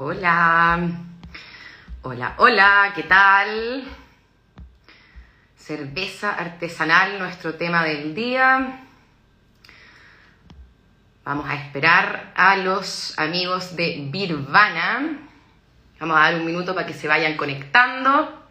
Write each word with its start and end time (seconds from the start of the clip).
Hola, 0.00 0.78
hola, 2.02 2.34
hola, 2.36 2.92
¿qué 2.94 3.02
tal? 3.02 3.82
Cerveza 5.56 6.34
artesanal, 6.34 7.18
nuestro 7.18 7.54
tema 7.54 7.82
del 7.82 8.14
día. 8.14 8.78
Vamos 11.24 11.50
a 11.50 11.56
esperar 11.56 12.30
a 12.36 12.54
los 12.58 13.18
amigos 13.18 13.74
de 13.74 14.06
Birvana. 14.08 15.18
Vamos 15.98 16.16
a 16.16 16.20
dar 16.20 16.34
un 16.36 16.46
minuto 16.46 16.76
para 16.76 16.86
que 16.86 16.94
se 16.94 17.08
vayan 17.08 17.36
conectando. 17.36 18.46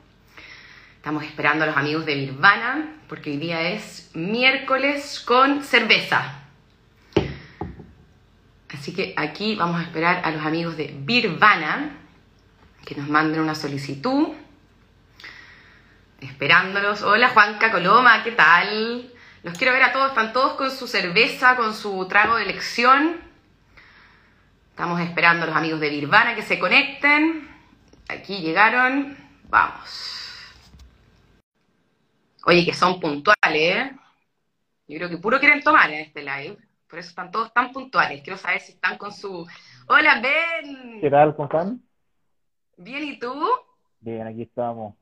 Estamos 0.97 1.23
esperando 1.23 1.63
a 1.63 1.67
los 1.67 1.77
amigos 1.77 2.05
de 2.05 2.15
Birvana 2.15 2.97
porque 3.07 3.29
hoy 3.29 3.37
día 3.37 3.69
es 3.69 4.11
miércoles 4.13 5.21
con 5.21 5.63
cerveza. 5.63 6.36
Así 8.73 8.93
que 8.93 9.13
aquí 9.15 9.55
vamos 9.55 9.79
a 9.79 9.83
esperar 9.83 10.21
a 10.25 10.31
los 10.31 10.45
amigos 10.45 10.75
de 10.75 10.93
Birvana 10.99 11.97
que 12.85 12.95
nos 12.95 13.09
manden 13.09 13.41
una 13.41 13.55
solicitud. 13.55 14.29
Esperándolos. 16.19 17.01
Hola 17.01 17.29
Juanca 17.29 17.71
Coloma, 17.71 18.23
¿qué 18.23 18.31
tal? 18.31 19.11
Los 19.43 19.57
quiero 19.57 19.73
ver 19.73 19.83
a 19.83 19.93
todos, 19.93 20.09
están 20.09 20.33
todos 20.33 20.53
con 20.53 20.71
su 20.71 20.87
cerveza, 20.87 21.55
con 21.55 21.73
su 21.73 22.07
trago 22.07 22.35
de 22.35 22.43
elección. 22.43 23.17
Estamos 24.71 24.99
esperando 25.01 25.43
a 25.43 25.47
los 25.47 25.55
amigos 25.55 25.79
de 25.79 25.89
Birvana 25.89 26.35
que 26.35 26.41
se 26.41 26.59
conecten. 26.59 27.47
Aquí 28.09 28.39
llegaron. 28.39 29.17
Vamos. 29.49 30.17
Oye, 32.43 32.65
que 32.65 32.73
son 32.73 32.99
puntuales, 32.99 33.37
¿eh? 33.53 33.91
Yo 34.87 34.97
creo 34.97 35.09
que 35.09 35.17
puro 35.17 35.39
quieren 35.39 35.61
tomar 35.61 35.89
en 35.91 36.01
este 36.01 36.21
live. 36.21 36.57
Por 36.87 36.99
eso 36.99 37.09
están 37.09 37.31
todos 37.31 37.53
tan 37.53 37.71
puntuales. 37.71 38.21
Quiero 38.21 38.37
saber 38.37 38.61
si 38.61 38.73
están 38.73 38.97
con 38.97 39.11
su... 39.11 39.45
Hola, 39.87 40.21
Ben. 40.21 41.01
¿Qué 41.01 41.09
tal? 41.09 41.35
¿Cómo 41.35 41.47
están? 41.47 41.81
Bien, 42.77 43.03
¿y 43.03 43.19
tú? 43.19 43.45
Bien, 43.99 44.25
aquí 44.27 44.43
estamos. 44.43 44.95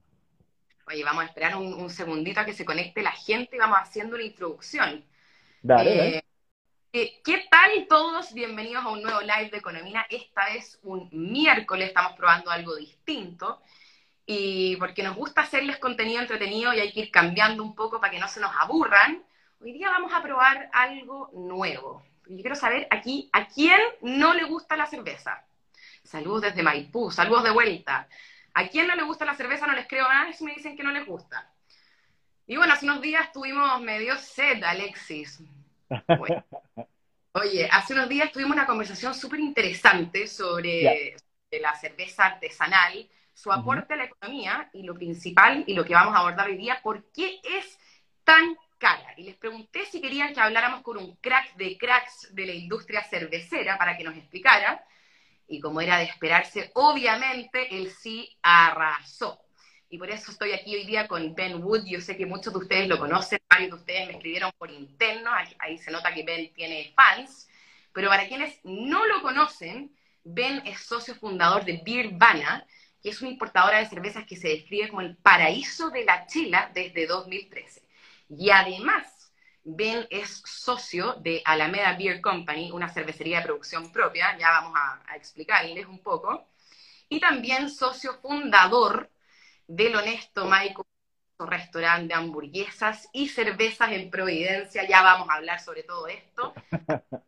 Oye, 0.87 1.03
vamos 1.03 1.23
a 1.23 1.27
esperar 1.27 1.55
un, 1.55 1.73
un 1.73 1.89
segundito 1.89 2.39
a 2.39 2.45
que 2.45 2.53
se 2.53 2.65
conecte 2.65 3.01
la 3.01 3.11
gente 3.11 3.55
y 3.55 3.59
vamos 3.59 3.77
haciendo 3.79 4.15
una 4.15 4.23
introducción. 4.23 5.05
Dale, 5.61 6.17
Eh, 6.17 6.23
eh, 6.93 7.21
¿Qué 7.23 7.45
tal 7.49 7.87
todos? 7.87 8.33
Bienvenidos 8.33 8.83
a 8.85 8.89
un 8.89 9.01
nuevo 9.01 9.21
live 9.21 9.49
de 9.49 9.57
Economía. 9.57 10.05
Esta 10.09 10.45
vez 10.45 10.79
un 10.83 11.09
miércoles, 11.11 11.89
estamos 11.89 12.13
probando 12.13 12.51
algo 12.51 12.75
distinto. 12.75 13.61
Y 14.25 14.75
porque 14.77 15.03
nos 15.03 15.15
gusta 15.15 15.41
hacerles 15.41 15.77
contenido 15.77 16.21
entretenido 16.21 16.73
y 16.73 16.79
hay 16.79 16.91
que 16.91 17.01
ir 17.01 17.11
cambiando 17.11 17.63
un 17.63 17.75
poco 17.75 17.99
para 17.99 18.11
que 18.11 18.19
no 18.19 18.27
se 18.27 18.39
nos 18.39 18.51
aburran, 18.59 19.23
hoy 19.65 19.73
día 19.73 19.89
vamos 19.89 20.13
a 20.13 20.21
probar 20.21 20.69
algo 20.73 21.31
nuevo. 21.33 22.03
Yo 22.27 22.37
quiero 22.37 22.55
saber 22.55 22.87
aquí 22.91 23.31
a 23.33 23.47
quién 23.47 23.79
no 24.01 24.35
le 24.35 24.43
gusta 24.43 24.77
la 24.77 24.85
cerveza. 24.85 25.43
Saludos 26.03 26.43
desde 26.43 26.61
Maipú, 26.61 27.09
saludos 27.09 27.45
de 27.45 27.49
vuelta. 27.49 28.07
¿A 28.53 28.67
quién 28.67 28.85
no 28.85 28.95
le 28.95 29.01
gusta 29.01 29.25
la 29.25 29.33
cerveza? 29.33 29.65
No 29.65 29.73
les 29.73 29.87
creo 29.87 30.07
nada 30.07 30.31
si 30.33 30.43
me 30.43 30.53
dicen 30.53 30.77
que 30.77 30.83
no 30.83 30.91
les 30.91 31.07
gusta. 31.07 31.51
Y 32.45 32.57
bueno, 32.57 32.73
hace 32.73 32.85
unos 32.85 33.01
días 33.01 33.31
tuvimos 33.31 33.81
medio 33.81 34.15
sed, 34.17 34.63
Alexis. 34.63 35.41
Bueno. 36.15 36.45
Oye, 37.31 37.67
hace 37.71 37.93
unos 37.93 38.07
días 38.07 38.31
tuvimos 38.31 38.55
una 38.55 38.67
conversación 38.67 39.15
súper 39.15 39.39
interesante 39.39 40.27
sobre, 40.27 41.17
sobre 41.17 41.61
la 41.61 41.73
cerveza 41.73 42.27
artesanal, 42.27 43.09
su 43.33 43.51
aporte 43.51 43.95
a 43.95 43.97
la 43.97 44.05
economía 44.05 44.69
y 44.73 44.83
lo 44.83 44.93
principal 44.93 45.63
y 45.65 45.73
lo 45.73 45.83
que 45.83 45.95
vamos 45.95 46.15
a 46.15 46.19
abordar 46.19 46.47
hoy 46.47 46.55
día, 46.55 46.79
¿por 46.83 47.11
qué 47.11 47.41
es 47.43 47.79
tan 48.23 48.55
cara? 48.77 49.13
Y 49.17 49.23
les 49.23 49.35
pregunté 49.35 49.85
si 49.85 50.01
querían 50.01 50.33
que 50.33 50.39
habláramos 50.39 50.81
con 50.81 50.97
un 50.97 51.15
crack 51.17 51.55
de 51.55 51.77
cracks 51.77 52.33
de 52.33 52.45
la 52.45 52.53
industria 52.53 53.03
cervecera 53.03 53.77
para 53.77 53.97
que 53.97 54.03
nos 54.03 54.15
explicara. 54.15 54.83
Y 55.47 55.59
como 55.59 55.81
era 55.81 55.97
de 55.97 56.05
esperarse, 56.05 56.71
obviamente 56.73 57.75
él 57.77 57.91
sí 57.91 58.35
arrasó. 58.41 59.39
Y 59.89 59.97
por 59.97 60.09
eso 60.09 60.31
estoy 60.31 60.51
aquí 60.51 60.75
hoy 60.75 60.85
día 60.85 61.07
con 61.07 61.35
Ben 61.35 61.63
Wood. 61.63 61.85
Yo 61.85 62.01
sé 62.01 62.17
que 62.17 62.25
muchos 62.25 62.51
de 62.51 62.59
ustedes 62.59 62.87
lo 62.87 62.97
conocen, 62.97 63.39
varios 63.49 63.69
de 63.69 63.75
ustedes 63.75 64.07
me 64.07 64.13
escribieron 64.13 64.51
por 64.57 64.71
interno, 64.71 65.31
ahí, 65.31 65.55
ahí 65.59 65.77
se 65.77 65.91
nota 65.91 66.13
que 66.13 66.23
Ben 66.23 66.51
tiene 66.53 66.93
fans. 66.95 67.47
Pero 67.93 68.09
para 68.09 68.27
quienes 68.27 68.59
no 68.63 69.05
lo 69.05 69.21
conocen, 69.21 69.95
Ben 70.23 70.63
es 70.65 70.79
socio 70.79 71.15
fundador 71.15 71.63
de 71.63 71.81
Beervana, 71.85 72.65
que 73.01 73.09
es 73.09 73.21
una 73.21 73.29
importadora 73.29 73.77
de 73.77 73.85
cervezas 73.85 74.25
que 74.25 74.35
se 74.35 74.49
describe 74.49 74.89
como 74.89 75.01
el 75.01 75.15
paraíso 75.15 75.91
de 75.91 76.03
la 76.03 76.25
chela 76.25 76.71
desde 76.73 77.05
2013. 77.05 77.84
Y 78.29 78.49
además, 78.49 79.31
Ben 79.63 80.07
es 80.09 80.41
socio 80.45 81.13
de 81.15 81.41
Alameda 81.45 81.97
Beer 81.97 82.21
Company, 82.21 82.71
una 82.71 82.89
cervecería 82.89 83.39
de 83.39 83.45
producción 83.45 83.91
propia, 83.91 84.37
ya 84.37 84.49
vamos 84.51 84.73
a, 84.75 85.01
a 85.07 85.15
explicarles 85.15 85.85
un 85.87 85.99
poco. 85.99 86.47
Y 87.09 87.19
también 87.19 87.69
socio 87.69 88.13
fundador 88.15 89.09
del 89.67 89.95
Honesto 89.95 90.45
Michael, 90.45 90.85
restaurante 91.39 92.07
de 92.07 92.13
hamburguesas 92.13 93.09
y 93.11 93.27
cervezas 93.27 93.91
en 93.91 94.09
Providencia. 94.09 94.87
Ya 94.87 95.01
vamos 95.01 95.29
a 95.29 95.35
hablar 95.35 95.59
sobre 95.59 95.83
todo 95.83 96.07
esto. 96.07 96.53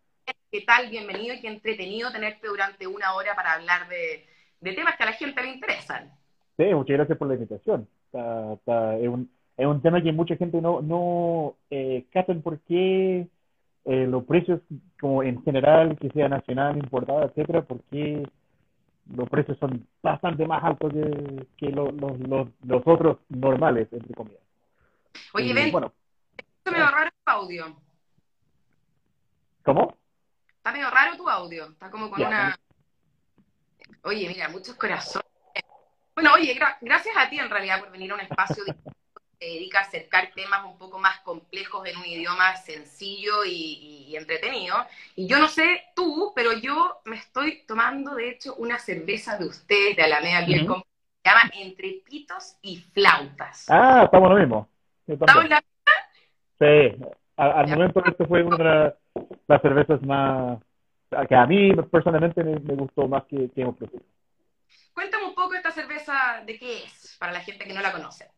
¿Qué 0.51 0.61
tal? 0.61 0.89
Bienvenido 0.89 1.35
y 1.35 1.41
qué 1.41 1.47
entretenido 1.47 2.11
tenerte 2.11 2.47
durante 2.47 2.87
una 2.87 3.13
hora 3.15 3.35
para 3.35 3.53
hablar 3.53 3.87
de, 3.89 4.25
de 4.61 4.73
temas 4.73 4.95
que 4.95 5.03
a 5.03 5.07
la 5.07 5.13
gente 5.13 5.41
le 5.41 5.49
interesan. 5.49 6.11
Sí, 6.57 6.65
muchas 6.73 6.97
gracias 6.97 7.17
por 7.17 7.27
la 7.27 7.33
invitación. 7.35 7.87
Está- 8.05 8.53
está- 8.53 8.97
es, 8.97 9.07
un, 9.07 9.29
es 9.57 9.66
un 9.66 9.81
tema 9.81 10.01
que 10.01 10.12
mucha 10.12 10.35
gente 10.38 10.62
no, 10.62 10.81
no 10.81 11.56
eh, 11.69 12.06
captan 12.12 12.41
por 12.41 12.59
qué 12.62 13.28
eh, 13.85 14.06
los 14.07 14.23
precios, 14.25 14.62
como 15.00 15.23
en 15.23 15.41
general, 15.44 15.97
que 16.00 16.09
sea 16.09 16.29
nacional, 16.29 16.78
importada, 16.78 17.25
etcétera, 17.25 17.62
por 17.63 17.81
qué 17.84 18.28
los 19.16 19.29
precios 19.29 19.57
son 19.59 19.88
bastante 20.03 20.45
más 20.45 20.63
altos 20.63 20.91
que, 20.94 21.47
que 21.57 21.69
lo- 21.72 21.91
los, 21.91 22.19
los, 22.19 22.47
los 22.66 22.81
otros 22.85 23.18
normales, 23.29 23.88
entre 23.91 24.13
comillas. 24.13 24.41
Oye, 25.34 25.53
Ben, 25.53 25.72
bueno, 25.72 25.94
está 26.38 26.72
medio 26.72 26.91
raro 26.91 27.09
tu 27.24 27.31
audio. 27.31 27.78
¿cómo? 29.63 29.95
Está 30.57 30.72
medio 30.72 30.89
raro 30.89 31.18
tu 31.18 31.29
audio. 31.29 31.66
Está 31.68 31.89
como 31.89 32.09
con 32.09 32.19
Ya, 32.19 32.28
una. 32.28 32.56
Oye, 34.03 34.28
mira, 34.28 34.50
muchos 34.50 34.75
corazones. 34.75 35.25
Bueno, 36.16 36.31
oye, 36.34 36.56
gra- 36.57 36.78
gracias 36.81 37.16
a 37.18 37.29
ti 37.29 37.39
en 37.39 37.50
realidad 37.50 37.79
por 37.79 37.91
venir 37.91 38.12
a 38.12 38.16
un 38.16 38.22
espacio 38.22 38.63
se 39.39 39.45
dedica 39.45 39.79
a 39.79 39.81
acercar 39.83 40.31
temas 40.33 40.65
un 40.65 40.77
poco 40.77 40.97
más 40.99 41.19
complejos 41.19 41.87
en 41.87 41.97
un 41.97 42.05
idioma 42.05 42.55
sencillo 42.55 43.45
y, 43.45 44.15
entretenido. 44.15 44.75
Y 45.15 45.27
yo 45.27 45.37
no 45.39 45.47
sé 45.47 45.83
tú, 45.95 46.31
pero 46.35 46.53
yo 46.53 47.01
me 47.05 47.17
estoy 47.17 47.63
tomando, 47.67 48.15
de 48.15 48.29
hecho, 48.31 48.55
una 48.55 48.79
cerveza 48.79 49.37
de 49.37 49.45
ustedes, 49.45 49.95
de 49.95 50.03
Alameda 50.03 50.41
Ujú. 50.41 50.65
Company, 50.67 50.83
que 51.23 51.29
se 51.29 51.35
llama 51.35 51.51
Entre 51.53 52.01
Pitos 52.03 52.57
y 52.63 52.77
Flautas. 52.77 53.65
Ah, 53.69 54.03
estamos 54.05 54.29
lo 54.29 54.37
mismo. 54.37 54.67
¿Estamos 55.05 55.43
en 55.43 55.49
la- 55.49 55.63
Sí, 56.59 57.05
al, 57.35 57.51
al 57.51 57.67
momento 57.67 58.03
esto 58.03 58.25
fue 58.25 58.41
una 58.41 58.57
de 58.57 58.63
la- 58.63 58.95
las 59.47 59.61
cervezas 59.61 60.01
más, 60.01 60.59
que 61.29 61.35
a 61.35 61.45
mí 61.45 61.71
personalmente 61.91 62.43
me, 62.43 62.59
me 62.59 62.73
gustó 62.73 63.07
más 63.07 63.23
que, 63.25 63.49
que 63.51 63.61
hemos. 63.61 63.75
Cuéntame 64.93 65.25
un 65.25 65.35
poco 65.35 65.53
esta 65.53 65.69
cerveza 65.71 66.41
de 66.43 66.57
qué 66.57 66.83
es, 66.83 67.15
para 67.19 67.31
la 67.31 67.41
gente 67.41 67.65
que 67.65 67.73
no 67.73 67.81
la 67.81 67.91
conoce. 67.91 68.31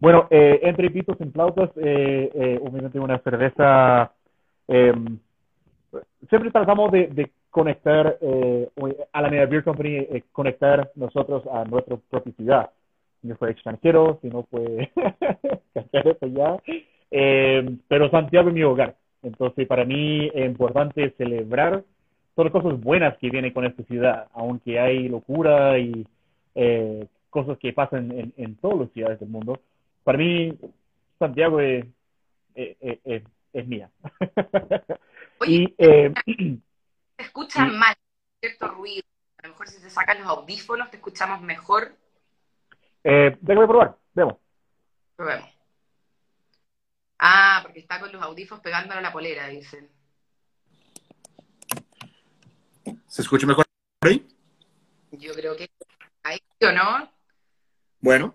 Bueno, 0.00 0.28
eh, 0.30 0.60
entre 0.62 0.90
pitos 0.90 1.16
y 1.20 1.24
flautas, 1.30 1.70
eh, 1.76 2.30
eh, 2.34 2.60
obviamente 2.62 3.00
una 3.00 3.18
cerveza, 3.18 4.12
eh, 4.68 4.92
siempre 6.28 6.50
tratamos 6.52 6.92
de, 6.92 7.30
conectar, 7.50 8.18
eh, 8.20 8.68
a 9.12 9.22
la 9.22 9.30
Media 9.30 9.46
Beer 9.46 9.64
Company, 9.64 9.96
eh, 9.96 10.22
conectar 10.32 10.90
nosotros 10.94 11.42
a 11.50 11.64
nuestra 11.64 11.96
propia 11.96 12.32
ciudad. 12.34 12.70
Si 13.20 13.26
no 13.26 13.36
fue 13.36 13.50
extranjero, 13.50 14.18
si 14.22 14.28
no 14.28 14.44
fue 14.44 14.90
ya, 16.32 16.58
eh, 17.10 17.76
pero 17.88 18.10
Santiago 18.10 18.48
es 18.48 18.54
mi 18.54 18.62
hogar. 18.62 18.94
Entonces, 19.22 19.66
para 19.66 19.84
mí 19.84 20.30
es 20.32 20.46
importante 20.46 21.10
celebrar 21.16 21.82
todas 22.36 22.52
las 22.52 22.62
cosas 22.62 22.80
buenas 22.80 23.16
que 23.18 23.30
vienen 23.30 23.52
con 23.52 23.64
esta 23.64 23.82
ciudad, 23.84 24.28
aunque 24.34 24.78
hay 24.78 25.08
locura 25.08 25.78
y 25.78 26.06
cosas 27.30 27.58
que 27.58 27.72
pasan 27.72 28.12
en, 28.12 28.32
en 28.36 28.56
todas 28.56 28.78
las 28.80 28.90
ciudades 28.92 29.18
del 29.20 29.28
mundo. 29.28 29.60
Para 30.08 30.16
mí, 30.16 30.58
Santiago 31.18 31.60
es, 31.60 31.84
es, 32.54 32.76
es- 32.80 32.98
es- 33.04 33.22
es 33.52 33.66
mía. 33.66 33.90
Oye, 35.40 35.52
y 35.52 35.74
eh, 35.76 36.14
te 37.16 37.22
escuchan 37.24 37.68
y- 37.68 37.76
mal, 37.76 37.94
cierto 38.40 38.68
ruido. 38.68 39.02
A 39.36 39.42
lo 39.48 39.52
mejor 39.52 39.68
si 39.68 39.82
te 39.82 39.90
sacan 39.90 40.20
los 40.20 40.26
audífonos 40.28 40.90
te 40.90 40.96
escuchamos 40.96 41.42
mejor. 41.42 41.94
eh, 43.04 43.36
déjame 43.42 43.66
probar, 43.66 43.98
vemos. 44.14 44.36
Probemos. 45.14 45.50
Ah, 47.18 47.60
porque 47.62 47.80
está 47.80 48.00
con 48.00 48.10
los 48.10 48.22
audífonos 48.22 48.64
pegándole 48.64 49.00
a 49.00 49.02
la 49.02 49.12
polera, 49.12 49.48
dicen. 49.48 49.90
¿Se 53.08 53.20
escucha 53.20 53.46
mejor 53.46 53.66
ahí? 54.00 54.26
Yo 55.10 55.34
creo 55.34 55.54
que 55.54 55.68
ahí, 56.22 56.38
¿o 56.62 56.72
no? 56.72 57.12
Bueno, 58.00 58.34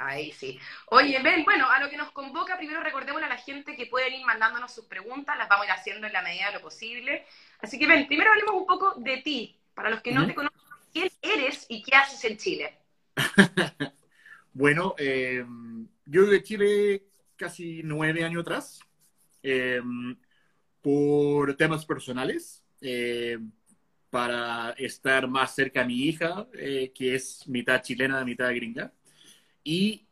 Ahí 0.00 0.32
sí. 0.32 0.58
Oye, 0.86 1.20
Ben, 1.22 1.44
bueno, 1.44 1.70
a 1.70 1.78
lo 1.78 1.90
que 1.90 1.96
nos 1.98 2.10
convoca, 2.10 2.56
primero 2.56 2.82
recordémosle 2.82 3.26
a 3.26 3.28
la 3.28 3.36
gente 3.36 3.76
que 3.76 3.84
pueden 3.84 4.14
ir 4.14 4.24
mandándonos 4.24 4.72
sus 4.72 4.86
preguntas, 4.86 5.36
las 5.36 5.46
vamos 5.46 5.64
a 5.64 5.66
ir 5.66 5.72
haciendo 5.72 6.06
en 6.06 6.14
la 6.14 6.22
medida 6.22 6.46
de 6.46 6.54
lo 6.54 6.62
posible. 6.62 7.26
Así 7.60 7.78
que, 7.78 7.86
Ben, 7.86 8.06
primero 8.06 8.30
hablemos 8.30 8.54
un 8.54 8.66
poco 8.66 8.94
de 8.96 9.18
ti. 9.18 9.60
Para 9.74 9.90
los 9.90 10.00
que 10.00 10.12
no 10.12 10.26
te 10.26 10.34
conocen, 10.34 10.58
¿quién 10.90 11.10
eres 11.20 11.66
y 11.68 11.82
qué 11.82 11.96
haces 11.96 12.24
en 12.24 12.38
Chile? 12.38 12.78
bueno, 14.54 14.94
eh, 14.96 15.44
yo 16.06 16.24
de 16.24 16.42
Chile 16.42 17.04
casi 17.36 17.82
nueve 17.84 18.24
años 18.24 18.40
atrás, 18.40 18.80
eh, 19.42 19.82
por 20.80 21.56
temas 21.56 21.84
personales, 21.84 22.64
eh, 22.80 23.38
para 24.08 24.70
estar 24.78 25.28
más 25.28 25.54
cerca 25.54 25.82
a 25.82 25.86
mi 25.86 26.04
hija, 26.04 26.46
que 26.52 27.14
es 27.14 27.46
mitad 27.46 27.82
chilena, 27.82 28.24
mitad 28.24 28.48
gringa. 28.54 28.90
Y 29.62 30.06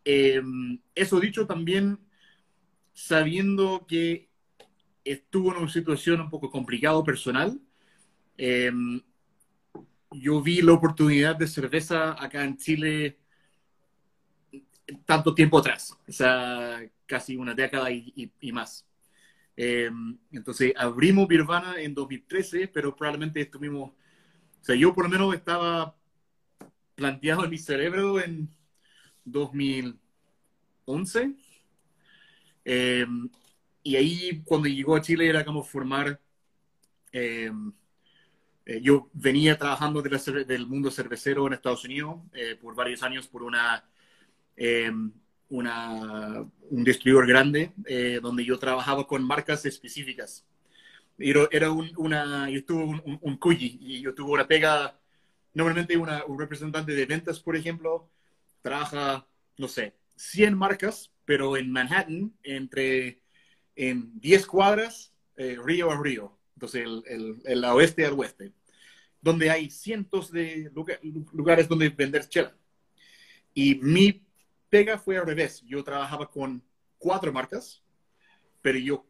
eso 0.95 1.21
dicho 1.21 1.47
también, 1.47 1.99
sabiendo 2.93 3.87
que 3.87 4.29
estuvo 5.05 5.53
en 5.53 5.63
una 5.63 5.71
situación 5.71 6.21
un 6.21 6.31
poco 6.31 6.51
complicada 6.51 7.03
personal, 7.03 7.61
yo 10.11 10.43
vi 10.43 10.63
la 10.63 10.73
oportunidad 10.73 11.37
de 11.37 11.47
cerveza 11.47 12.23
acá 12.23 12.45
en 12.45 12.57
Chile 12.57 13.19
tanto 15.05 15.35
tiempo 15.35 15.59
atrás, 15.59 15.97
o 16.07 16.13
sea, 16.13 16.81
casi 17.07 17.37
una 17.37 17.55
década 17.55 17.91
y, 17.91 18.33
más. 18.53 18.87
Em, 19.57 20.17
entonces 20.31 20.73
abrimos 20.77 21.27
Birvana 21.27 21.81
en 21.81 21.95
2013, 21.95 22.69
pero 22.69 22.95
probablemente 22.95 23.41
estuvimos, 23.41 23.91
o 23.91 24.65
sea, 24.65 24.77
yo 24.77 24.95
por 24.95 25.05
lo 25.05 25.11
menos 25.11 25.35
estaba 25.35 25.97
planteado 26.95 27.45
en 27.45 27.51
mi 27.51 27.59
cerebro 27.59 28.21
en 28.21 28.49
2011. 29.31 31.35
Em, 32.65 33.29
y 33.83 33.97
ahí 33.97 34.43
cuando 34.45 34.69
llegó 34.69 34.97
a 34.97 35.01
Chile 35.01 35.29
era 35.29 35.45
como 35.45 35.63
formar, 35.63 36.21
em, 37.13 37.73
eh, 38.67 38.81
yo 38.83 39.09
venía 39.15 39.57
trabajando 39.59 40.03
del 40.03 40.67
mundo 40.67 40.91
cervecero 40.91 41.47
en 41.47 41.55
Estados 41.55 41.85
Unidos 41.85 42.17
eh, 42.35 42.57
por 42.61 42.75
varios 42.75 43.03
años 43.03 43.27
por 43.29 43.43
una 43.43 43.85
eh, 44.57 44.91
una, 45.51 46.45
un 46.71 46.85
distribuidor 46.85 47.27
grande 47.27 47.73
eh, 47.87 48.21
donde 48.23 48.45
yo 48.45 48.59
trabajaba 48.59 49.07
con 49.07 49.25
marcas 49.25 49.65
específicas. 49.67 50.45
Era 51.19 51.73
un, 51.73 51.91
una, 51.97 52.49
yo 52.49 52.65
tuve 52.65 52.85
un, 52.85 53.19
un, 53.21 53.39
y 53.51 54.01
yo 54.01 54.15
tuve 54.15 54.33
una 54.33 54.47
pega, 54.47 54.99
normalmente 55.55 55.97
una, 55.97 56.25
un 56.27 56.39
representante 56.39 56.93
de 56.93 57.07
ventas, 57.07 57.41
por 57.41 57.57
ejemplo, 57.57 58.09
trabaja, 58.63 59.27
no 59.57 59.69
sé, 59.69 59.95
100 60.17 60.57
marcas, 60.57 61.13
pero 61.25 61.57
en 61.57 61.71
Manhattan, 61.71 62.35
entre 62.43 63.23
en 63.77 64.19
10 64.21 64.47
cuadras, 64.47 65.13
eh, 65.37 65.57
río 65.63 65.91
a 65.91 66.03
río, 66.03 66.39
entonces 66.55 66.85
el, 66.85 67.03
el, 67.07 67.43
el, 67.45 67.65
oeste 67.65 68.05
al 68.05 68.19
oeste, 68.19 68.53
donde 69.21 69.51
hay 69.51 69.71
cientos 69.71 70.33
de 70.33 70.71
lugares 71.33 71.69
donde 71.69 71.89
vender 71.91 72.29
chela. 72.29 72.57
Y 73.55 73.77
mi 73.77 74.25
Pega 74.69 74.99
fue 74.99 75.17
al 75.17 75.27
revés. 75.27 75.63
Yo 75.67 75.83
trabajaba 75.83 76.31
con 76.31 76.63
cuatro 76.99 77.33
marcas, 77.33 77.83
pero 78.61 78.79
yo 78.79 79.07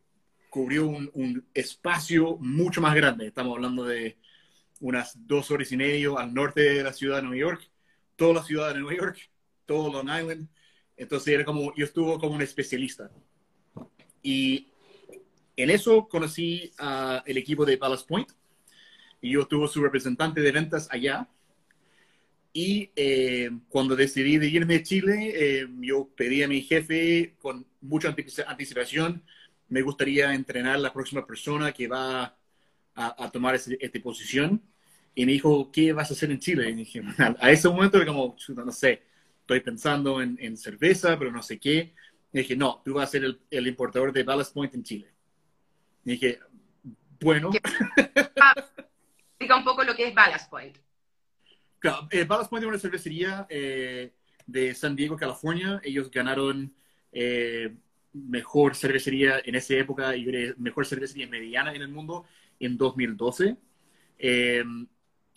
cubrió 0.50 0.88
un, 0.88 1.46
espacio 1.54 2.36
mucho 2.38 2.80
más 2.80 2.94
grande. 2.94 3.26
Estamos 3.26 3.56
hablando 3.56 3.84
de 3.84 4.18
unas 4.80 5.14
dos 5.26 5.50
horas 5.50 5.70
y 5.72 5.76
medio 5.76 6.18
al 6.18 6.32
norte 6.32 6.60
de 6.60 6.82
la 6.82 6.92
ciudad 6.92 7.16
de 7.16 7.22
Nueva 7.22 7.36
York, 7.36 7.70
toda 8.16 8.34
la 8.34 8.42
ciudad 8.42 8.72
de 8.72 8.80
Nueva 8.80 8.96
York, 8.96 9.30
todo 9.68 9.92
Long 9.92 10.08
Island. 10.08 10.48
Entonces 10.96 11.28
era 11.34 11.44
como, 11.44 11.72
yo 11.76 11.84
estuve 11.84 12.18
como 12.18 12.34
un 12.34 12.42
especialista. 12.42 13.12
Y 14.20 14.72
en 15.56 15.70
eso 15.70 16.08
conocí 16.08 16.72
al 16.78 17.36
equipo 17.36 17.64
de 17.64 17.76
Ballast 17.76 18.08
Point 18.08 18.30
y 19.20 19.32
yo 19.32 19.46
tuve 19.46 19.68
su 19.68 19.80
representante 19.80 20.40
de 20.40 20.50
ventas 20.50 20.88
allá 20.90 21.28
y 22.52 22.90
eh, 22.96 23.50
cuando 23.68 23.94
decidí 23.94 24.38
de 24.38 24.48
irme 24.48 24.76
a 24.76 24.82
Chile, 24.82 25.32
eh, 25.34 25.68
yo 25.80 26.08
pedí 26.16 26.42
a 26.42 26.48
mi 26.48 26.62
jefe 26.62 27.36
con 27.38 27.66
mucha 27.80 28.14
anticipación, 28.46 29.22
me 29.68 29.82
gustaría 29.82 30.34
entrenar 30.34 30.80
la 30.80 30.92
próxima 30.92 31.26
persona 31.26 31.72
que 31.72 31.86
va 31.86 32.36
a, 32.94 33.30
tomar 33.30 33.54
esta 33.54 34.00
posición. 34.02 34.62
Y 35.14 35.26
me 35.26 35.32
dijo, 35.32 35.70
¿qué 35.70 35.92
vas 35.92 36.10
a 36.10 36.14
hacer 36.14 36.30
en 36.30 36.40
Chile? 36.40 36.70
Y 36.70 36.74
dije, 36.74 37.02
a, 37.38 37.50
ese 37.50 37.68
momento 37.68 38.04
como, 38.04 38.36
no 38.56 38.72
sé, 38.72 39.02
estoy 39.48 39.60
pensando 39.60 40.20
en, 40.20 40.56
cerveza, 40.58 41.18
pero 41.18 41.32
no 41.32 41.42
sé 41.42 41.58
qué. 41.58 41.94
Y 42.34 42.38
dije, 42.38 42.54
no, 42.54 42.82
tú 42.84 42.92
vas 42.92 43.08
a 43.08 43.12
ser 43.12 43.24
el, 43.24 43.40
el 43.50 43.66
importador 43.66 44.12
de 44.12 44.22
Ballast 44.22 44.52
Point 44.52 44.74
en 44.74 44.82
Chile. 44.82 45.10
Y 46.04 46.10
dije, 46.10 46.38
bueno. 47.18 47.50
Diga 49.40 49.56
un 49.56 49.64
poco 49.64 49.84
lo 49.84 49.94
que 49.96 50.08
es 50.08 50.14
Ballast 50.14 50.50
Point. 50.50 50.76
Claro, 51.78 52.08
eh, 52.10 52.24
Ballast 52.24 52.50
Point 52.50 52.64
es 52.64 52.68
una 52.68 52.78
cervecería 52.78 53.46
eh, 53.48 54.12
de 54.46 54.74
San 54.74 54.94
Diego, 54.94 55.16
California. 55.16 55.80
Ellos 55.82 56.10
ganaron 56.10 56.74
eh, 57.10 57.74
mejor 58.12 58.76
cervecería 58.76 59.40
en 59.42 59.54
esa 59.54 59.74
época 59.76 60.14
y 60.14 60.54
mejor 60.58 60.84
cervecería 60.84 61.26
mediana 61.26 61.72
en 61.72 61.80
el 61.80 61.88
mundo 61.88 62.26
en 62.60 62.76
2012. 62.76 63.56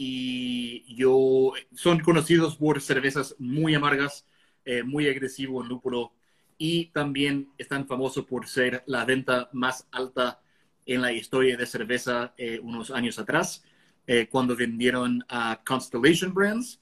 Y 0.03 0.95
yo 0.95 1.53
son 1.75 1.99
conocidos 1.99 2.55
por 2.55 2.81
cervezas 2.81 3.35
muy 3.37 3.75
amargas, 3.75 4.25
eh, 4.65 4.81
muy 4.81 5.07
agresivos 5.07 5.63
en 5.63 5.69
lúpulo 5.69 6.13
y 6.57 6.87
también 6.87 7.49
están 7.59 7.85
famosos 7.87 8.25
por 8.25 8.47
ser 8.47 8.83
la 8.87 9.05
venta 9.05 9.49
más 9.53 9.87
alta 9.91 10.41
en 10.87 11.03
la 11.03 11.11
historia 11.13 11.55
de 11.55 11.67
cerveza 11.67 12.33
unos 12.63 12.89
años 12.89 13.19
atrás. 13.19 13.63
Eh, 14.07 14.27
cuando 14.27 14.55
vendieron 14.55 15.23
a 15.29 15.61
Constellation 15.63 16.33
Brands, 16.33 16.79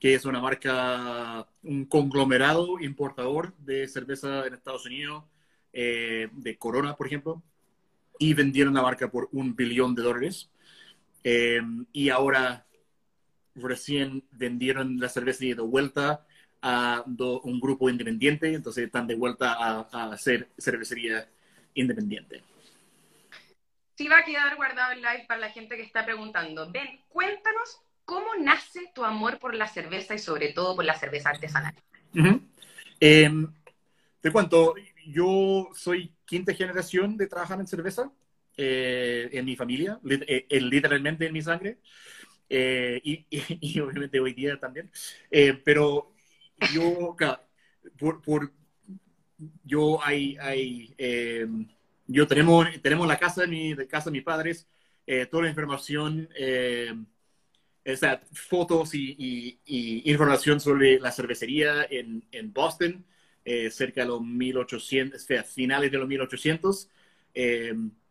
que 0.00 0.14
es 0.14 0.24
una 0.24 0.40
marca, 0.40 1.46
un 1.62 1.84
conglomerado 1.86 2.80
importador 2.80 3.54
de 3.58 3.86
cerveza 3.86 4.46
en 4.46 4.54
Estados 4.54 4.86
Unidos, 4.86 5.24
eh, 5.72 6.28
de 6.32 6.58
Corona, 6.58 6.96
por 6.96 7.06
ejemplo, 7.06 7.42
y 8.18 8.34
vendieron 8.34 8.74
la 8.74 8.82
marca 8.82 9.10
por 9.10 9.28
un 9.32 9.54
billón 9.54 9.94
de 9.94 10.02
dólares. 10.02 10.50
Eh, 11.28 11.60
y 11.92 12.10
ahora 12.10 12.66
recién 13.56 14.22
vendieron 14.30 15.00
la 15.00 15.08
cerveza 15.08 15.44
de 15.44 15.54
vuelta 15.54 16.24
a 16.62 17.02
un 17.06 17.60
grupo 17.60 17.90
independiente, 17.90 18.52
entonces 18.52 18.84
están 18.84 19.06
de 19.06 19.16
vuelta 19.16 19.54
a, 19.54 19.88
a 19.90 20.12
hacer 20.12 20.48
cervecería 20.58 21.28
independiente 21.74 22.42
sí 23.96 24.08
va 24.08 24.18
a 24.18 24.24
quedar 24.24 24.54
guardado 24.56 24.92
el 24.92 25.00
live 25.00 25.24
para 25.26 25.40
la 25.40 25.50
gente 25.50 25.76
que 25.76 25.82
está 25.82 26.04
preguntando. 26.04 26.70
Ben, 26.70 27.00
cuéntanos 27.08 27.80
cómo 28.04 28.26
nace 28.38 28.90
tu 28.94 29.04
amor 29.04 29.38
por 29.38 29.54
la 29.54 29.66
cerveza 29.66 30.14
y 30.14 30.18
sobre 30.18 30.52
todo 30.52 30.76
por 30.76 30.84
la 30.84 30.94
cerveza 30.94 31.30
artesanal. 31.30 31.74
Em, 33.00 33.52
te 34.20 34.30
cuento, 34.30 34.74
yo 35.06 35.70
soy 35.74 36.14
quinta 36.24 36.52
generación 36.54 37.16
de 37.16 37.26
trabajar 37.26 37.58
en 37.58 37.66
cerveza 37.66 38.10
eh, 38.56 39.28
en 39.32 39.44
mi 39.44 39.56
familia, 39.56 39.98
eh, 40.04 40.46
literalmente 40.60 41.26
en 41.26 41.32
mi 41.32 41.42
sangre. 41.42 41.78
Eh, 42.48 43.00
y, 43.02 43.80
obviamente 43.80 44.20
hoy 44.20 44.34
día 44.34 44.58
también. 44.58 44.90
pero 45.64 46.12
yo, 46.72 47.16
por, 47.98 48.22
por, 48.22 48.52
yo 49.64 50.02
hay, 50.02 50.36
hay 50.38 50.94
em, 50.98 51.66
yo 52.06 52.26
tenemos, 52.26 52.66
tenemos 52.82 53.06
la 53.06 53.18
casa 53.18 53.42
de, 53.42 53.48
mi, 53.48 53.74
de 53.74 53.86
casa 53.86 54.10
de 54.10 54.12
mis 54.12 54.22
padres, 54.22 54.68
eh, 55.06 55.26
toda 55.26 55.44
la 55.44 55.48
información, 55.50 56.28
eh, 56.36 56.94
fotos 58.32 58.94
y, 58.94 59.58
información 60.04 60.60
sobre 60.60 60.98
la 60.98 61.12
cervecería 61.12 61.86
en, 61.88 62.24
en 62.32 62.52
Boston, 62.52 63.04
eh, 63.44 63.70
cerca 63.70 64.02
de 64.02 64.08
los 64.08 64.20
1800, 64.22 65.26
finales 65.46 65.90
de 65.90 65.98
los 65.98 66.08
1800. 66.08 66.88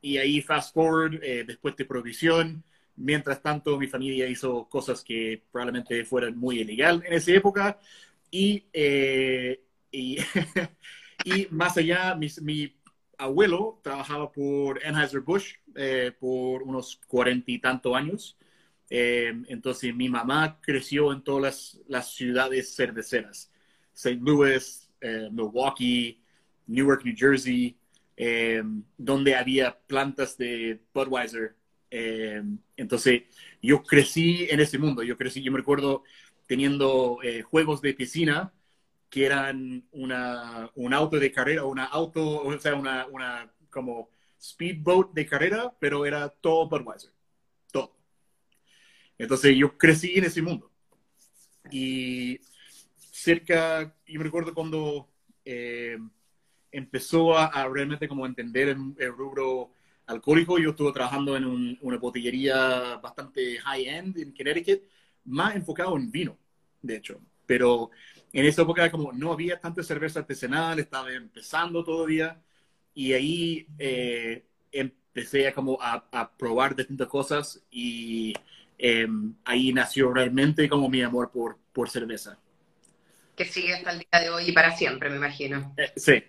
Y 0.01 0.17
ahí 0.17 0.41
fast 0.41 0.74
forward, 0.74 1.20
después 1.48 1.75
de 1.75 1.86
provisión. 1.86 2.63
Mientras 2.96 3.41
tanto, 3.41 3.77
mi 3.77 3.88
familia 3.88 4.27
hizo 4.27 4.70
cosas 4.70 5.03
que 5.03 5.41
probablemente 5.51 6.05
fueran 6.05 6.38
muy 6.38 6.60
ilegal 6.60 7.03
en 7.05 7.13
esa 7.13 7.32
época. 7.32 7.79
Y, 8.29 8.65
y, 9.91 10.17
y 11.25 11.48
más 11.50 11.77
allá, 11.77 12.15
mi, 12.15 12.74
abuelo 13.17 13.79
trabajaba 13.82 14.32
por 14.32 14.84
Anheuser-Busch 14.84 15.55
eh, 15.75 16.12
por 16.20 16.63
unos 16.63 17.00
cuarenta 17.08 17.51
y 17.51 17.60
tantos 17.60 17.96
años. 17.96 18.38
Eh, 18.89 19.34
entonces 19.48 19.96
mi 19.96 20.10
mamá 20.10 20.60
creció 20.62 21.12
en 21.12 21.24
todas 21.24 21.79
las, 21.88 22.13
ciudades 22.13 22.75
cerveceras. 22.75 23.51
St. 23.94 24.20
Louis, 24.22 24.89
eh, 25.01 25.29
Milwaukee, 25.32 26.22
Newark, 26.67 27.03
New 27.05 27.15
Jersey, 27.17 27.77
donde 28.98 29.36
había 29.36 29.77
plantas 29.88 30.38
de 30.38 30.81
Budweiser. 30.93 31.55
entonces 32.77 33.24
yo 33.62 33.84
crecí 33.84 34.48
en 34.50 34.60
ese 34.60 34.77
mundo. 34.77 35.03
Yo 35.03 35.17
crecí, 35.17 35.41
yo 35.43 35.51
me 35.51 35.60
recuerdo 35.60 36.03
teniendo 36.48 37.19
juegos 37.50 37.81
de 37.81 37.93
piscina 37.93 38.53
que 39.10 39.25
eran 39.25 39.88
una, 39.91 40.69
un 40.75 40.93
auto 40.93 41.19
de 41.19 41.31
carrera, 41.31 41.63
una 41.63 41.86
auto, 41.86 42.43
o 42.43 42.60
sea, 42.60 42.75
una, 42.75 43.07
una 43.07 43.51
como 43.69 44.10
speedboat 44.41 45.12
de 45.13 45.25
carrera, 45.25 45.74
pero 45.79 46.05
era 46.05 46.29
todo 46.29 46.67
Budweiser, 46.67 47.12
todo. 47.72 47.95
Entonces 49.17 49.55
yo 49.55 49.77
crecí 49.77 50.17
en 50.17 50.25
ese 50.25 50.41
mundo. 50.41 50.72
Y 51.72 52.39
cerca, 52.98 53.95
yo 54.05 54.19
me 54.19 54.25
recuerdo 54.25 54.53
cuando 54.53 55.10
eh, 55.45 55.98
empezó 56.75 57.38
a, 57.38 57.67
realmente 57.70 58.08
como 58.08 58.25
entender 58.25 58.70
el, 58.70 59.12
rubro 59.13 59.72
alcohólico, 60.08 60.60
yo 60.60 60.72
estuve 60.72 60.91
trabajando 60.91 61.36
en 61.38 61.77
una 61.82 61.98
botillería 61.98 62.98
bastante 62.98 63.58
high-end 63.60 64.17
en 64.17 64.32
Connecticut, 64.34 64.82
más 65.25 65.55
enfocado 65.55 65.96
en 65.96 66.12
vino, 66.12 66.38
de 66.82 66.98
hecho. 66.98 67.22
Pero 67.46 67.91
en 68.34 68.46
esa 68.46 68.63
época 68.63 68.91
como 68.91 69.13
no 69.13 69.32
había 69.32 69.60
tanta 69.60 69.84
cerveza 69.84 70.20
artesanal, 70.20 70.79
estaba 70.79 71.12
empezando 71.12 71.84
todavía, 71.84 72.41
y 72.94 73.13
ahí 73.13 73.67
eh, 73.77 74.46
empecé 74.72 75.48
a, 75.48 75.53
como 75.53 75.77
a, 75.82 76.32
probar 76.38 76.75
distintas 76.75 77.08
cosas 77.08 77.62
y 77.72 78.34
em, 78.77 79.34
ahí 79.46 79.74
nació 79.74 80.13
realmente 80.13 80.67
como 80.70 80.89
mi 80.89 81.01
amor 81.01 81.32
por, 81.32 81.58
por 81.72 81.89
cerveza. 81.89 82.38
Que 83.36 83.46
sigue 83.46 83.74
hasta 83.74 83.91
el 83.91 84.00
día 84.00 84.22
de 84.22 84.29
hoy 84.29 84.50
y 84.50 84.51
para 84.53 84.75
siempre, 84.75 85.10
me 85.10 85.17
imagino. 85.17 85.74
Eh, 85.77 85.91
sí. 85.96 86.24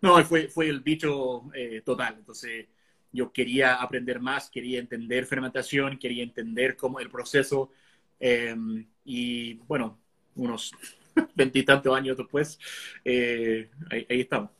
No, 0.00 0.22
fue, 0.24 0.48
fue 0.48 0.68
el 0.68 0.80
bicho 0.80 1.44
eh, 1.54 1.82
total. 1.84 2.16
Entonces, 2.18 2.66
yo 3.12 3.32
quería 3.32 3.76
aprender 3.76 4.20
más, 4.20 4.50
quería 4.50 4.78
entender 4.78 5.26
fermentación, 5.26 5.98
quería 5.98 6.22
entender 6.22 6.76
cómo 6.76 7.00
el 7.00 7.10
proceso. 7.10 7.70
Em, 8.18 8.86
y 9.04 9.54
bueno, 9.66 9.98
unos 10.34 10.72
veintitantos 11.34 11.96
años 11.96 12.16
después, 12.16 12.58
eh, 13.04 13.70
ahí, 13.90 14.06
estamos. 14.08 14.50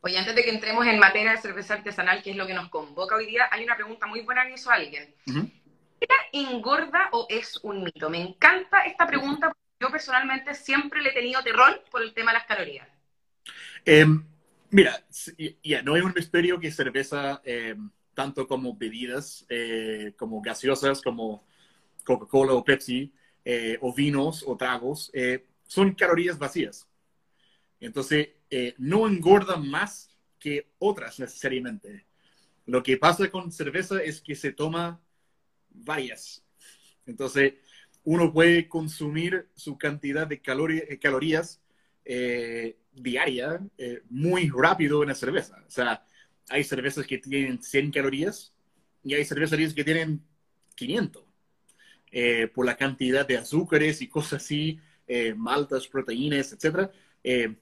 Oye, 0.00 0.18
antes 0.18 0.34
de 0.34 0.42
que 0.42 0.50
entremos 0.50 0.86
en 0.86 0.98
materia 0.98 1.32
de 1.32 1.38
cerveza 1.38 1.74
artesanal, 1.74 2.22
que 2.22 2.30
es 2.30 2.36
lo 2.36 2.46
que 2.46 2.54
nos 2.54 2.68
convoca 2.68 3.16
hoy 3.16 3.26
día, 3.26 3.48
hay 3.50 3.64
una 3.64 3.74
pregunta 3.74 4.06
muy 4.06 4.20
buena 4.20 4.46
que 4.46 4.54
hizo 4.54 4.70
alguien. 4.70 5.14
Uh 5.26 5.48
engorda 6.34 7.08
o 7.12 7.26
es 7.28 7.58
un 7.62 7.84
mito? 7.84 8.10
Me 8.10 8.20
encanta 8.20 8.82
esta 8.82 9.06
pregunta 9.06 9.48
porque 9.48 9.62
yo 9.80 9.90
personalmente 9.90 10.54
siempre 10.54 11.00
le 11.00 11.10
he 11.10 11.12
tenido 11.12 11.42
terror 11.42 11.82
por 11.90 12.02
el 12.02 12.12
tema 12.12 12.32
de 12.32 12.38
las 12.38 12.46
calorías. 12.46 12.88
Em, 13.84 14.24
mira, 14.70 15.04
ya 15.62 15.82
no 15.82 15.94
hay 15.94 16.02
un 16.02 16.12
misterio 16.14 16.58
que 16.58 16.70
cerveza, 16.70 17.42
em, 17.44 17.90
tanto 18.14 18.46
como 18.46 18.76
bebidas, 18.76 19.44
eh, 19.48 20.14
como 20.16 20.40
gaseosas, 20.40 21.02
como 21.02 21.44
Coca-Cola 22.04 22.54
o 22.54 22.64
Pepsi, 22.64 23.12
eh, 23.44 23.78
o 23.80 23.92
vinos 23.92 24.44
o 24.46 24.56
tragos, 24.56 25.10
eh, 25.12 25.46
son 25.66 25.94
calorías 25.94 26.38
vacías. 26.38 26.88
Entonces, 27.80 28.28
eh, 28.50 28.74
no 28.78 29.06
engordan 29.06 29.68
más 29.68 30.10
que 30.38 30.70
otras 30.78 31.18
necesariamente. 31.18 32.06
Lo 32.66 32.82
que 32.82 32.96
pasa 32.96 33.30
con 33.30 33.52
cerveza 33.52 34.02
es 34.02 34.20
que 34.22 34.34
se 34.34 34.52
toma 34.52 35.00
varias. 35.70 36.42
Entonces, 37.04 37.54
uno 38.04 38.32
puede 38.32 38.68
consumir 38.68 39.48
su 39.54 39.76
cantidad 39.76 40.26
de 40.26 40.40
calorías 40.40 41.60
diaria 42.92 43.60
muy 44.10 44.50
rápido 44.50 45.02
en 45.02 45.08
la 45.08 45.14
cerveza. 45.14 45.62
O 45.66 45.70
sea, 45.70 46.04
hay 46.48 46.64
cervezas 46.64 47.06
que 47.06 47.18
tienen 47.18 47.62
100 47.62 47.90
calorías 47.90 48.52
y 49.02 49.14
hay 49.14 49.24
cervezas 49.24 49.74
que 49.74 49.84
tienen 49.84 50.22
500. 50.74 51.24
Eh, 52.16 52.46
por 52.46 52.64
la 52.64 52.76
cantidad 52.76 53.26
de 53.26 53.36
azúcares 53.36 54.00
y 54.00 54.06
cosas 54.06 54.34
así, 54.44 54.78
eh, 55.08 55.34
maltas, 55.34 55.88
proteínas, 55.88 56.52
etc. 56.52 56.88
Eh, 57.24 57.56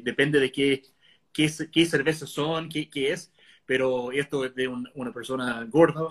depende 0.00 0.38
de 0.38 0.52
qué, 0.52 0.84
qué, 1.32 1.50
qué 1.72 1.86
cervezas 1.86 2.30
son, 2.30 2.68
qué, 2.68 2.88
qué, 2.88 3.10
es, 3.10 3.32
pero 3.66 4.12
esto 4.12 4.44
es 4.44 4.54
de 4.54 4.68
una 4.68 5.12
persona 5.12 5.66
gorda. 5.68 6.06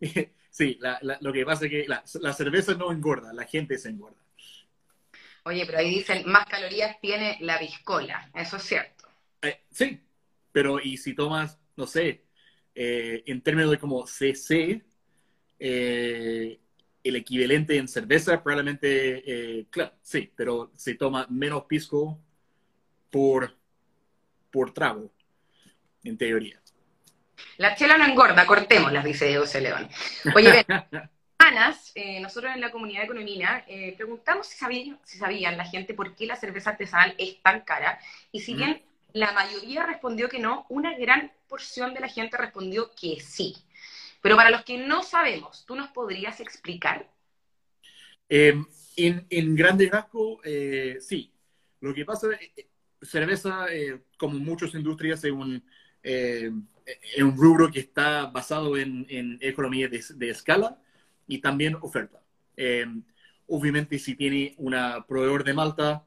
sí, 0.50 0.76
lo 1.20 1.32
que 1.32 1.46
pasa 1.46 1.66
es 1.66 1.70
que 1.70 1.86
la, 1.86 2.32
cerveza 2.32 2.74
no 2.74 2.90
engorda, 2.90 3.32
la 3.32 3.44
gente 3.44 3.78
se 3.78 3.90
engorda. 3.90 4.25
Oye, 5.46 5.64
pero 5.64 5.78
ahí 5.78 5.90
dicen, 5.90 6.24
más 6.26 6.44
calorías 6.46 7.00
tiene 7.00 7.38
la 7.40 7.56
biscola, 7.56 8.28
eso 8.34 8.56
es 8.56 8.64
cierto. 8.64 9.08
sí, 9.70 10.00
pero 10.50 10.80
y 10.80 10.96
si 10.96 11.14
tomas, 11.14 11.56
no 11.76 11.86
sé, 11.86 12.24
en 12.74 13.40
términos 13.42 13.70
de 13.70 13.78
como 13.78 14.04
CC, 14.08 14.84
eh, 15.60 16.58
el 17.04 17.16
equivalente 17.16 17.76
en 17.76 17.86
cerveza, 17.86 18.42
probablemente, 18.42 19.58
eh, 19.60 19.66
claro, 19.70 19.92
sí, 20.02 20.32
pero 20.34 20.72
se 20.74 20.94
toma 20.94 21.28
menos 21.30 21.62
pisco 21.66 22.18
por, 23.08 23.56
por 24.50 24.74
trago, 24.74 25.12
en 26.02 26.18
teoría. 26.18 26.60
La 27.58 27.76
chela 27.76 27.96
no 27.96 28.04
engorda, 28.04 28.44
cortémosla, 28.46 29.00
dice 29.00 29.36
José 29.36 29.60
León. 29.60 29.88
Oye, 30.34 30.66
Anas, 31.46 31.92
eh, 31.94 32.20
nosotros 32.20 32.52
en 32.54 32.60
la 32.60 32.70
comunidad 32.70 33.00
de 33.00 33.04
economía 33.06 33.64
preguntamos 33.96 34.46
si 34.46 34.58
sabían, 34.58 34.98
si 35.04 35.18
sabían 35.18 35.56
la 35.56 35.64
gente 35.64 35.94
por 35.94 36.14
qué 36.14 36.26
la 36.26 36.36
cerveza 36.36 36.70
artesanal 36.70 37.14
es 37.18 37.40
tan 37.42 37.60
cara, 37.60 37.98
y 38.32 38.40
si 38.40 38.54
bien 38.54 38.82
la 39.12 39.32
mayoría 39.32 39.86
respondió 39.86 40.28
que 40.28 40.38
no, 40.38 40.66
una 40.68 40.96
gran 40.98 41.32
porción 41.48 41.94
de 41.94 42.00
la 42.00 42.08
gente 42.08 42.36
respondió 42.36 42.90
que 42.94 43.20
sí. 43.20 43.56
Pero 44.20 44.36
para 44.36 44.50
los 44.50 44.64
que 44.64 44.76
no 44.76 45.02
sabemos, 45.02 45.64
¿tú 45.66 45.74
nos 45.76 45.88
podrías 45.90 46.40
explicar? 46.40 47.08
Eh, 48.28 48.60
en, 48.96 49.26
en 49.30 49.54
grande 49.54 49.88
rasgo, 49.88 50.40
eh, 50.44 50.98
sí. 51.00 51.32
Lo 51.80 51.94
que 51.94 52.04
pasa 52.04 52.28
es 52.34 52.50
eh, 52.56 52.68
cerveza, 53.00 53.66
como 54.18 54.38
muchas 54.38 54.74
industrias, 54.74 55.22
es 55.22 55.30
un, 55.30 55.62
un 57.18 57.36
rubro 57.36 57.70
que 57.70 57.80
está 57.80 58.26
basado 58.26 58.76
en, 58.76 59.06
en 59.08 59.38
economía 59.40 59.88
de, 59.88 60.04
de, 60.14 60.30
escala 60.30 60.78
y 61.26 61.38
también 61.38 61.76
oferta. 61.80 62.22
obviamente, 63.46 63.98
si 63.98 64.14
tiene 64.14 64.54
un 64.58 64.74
proveedor 65.06 65.44
de 65.44 65.54
malta 65.54 66.04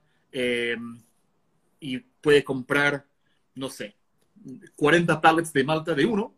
y 1.80 1.98
puede 2.22 2.44
comprar, 2.44 3.06
no 3.56 3.70
sé, 3.70 3.96
40 4.76 5.22
pallets 5.22 5.54
de 5.54 5.64
malta 5.64 5.94
de 5.94 6.06
uno, 6.06 6.36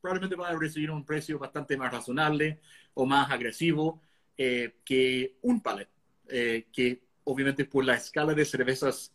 Probablemente 0.00 0.36
va 0.36 0.50
a 0.50 0.58
recibir 0.58 0.90
un 0.90 1.04
precio 1.04 1.38
bastante 1.38 1.76
más 1.76 1.90
razonable 1.90 2.60
o 2.94 3.06
más 3.06 3.30
agresivo 3.30 4.00
eh, 4.36 4.76
que 4.84 5.36
un 5.42 5.60
pallet, 5.60 5.88
eh, 6.28 6.66
que 6.72 7.02
obviamente 7.24 7.64
por 7.64 7.84
la 7.84 7.94
escala 7.94 8.34
de 8.34 8.44
cervezas 8.44 9.12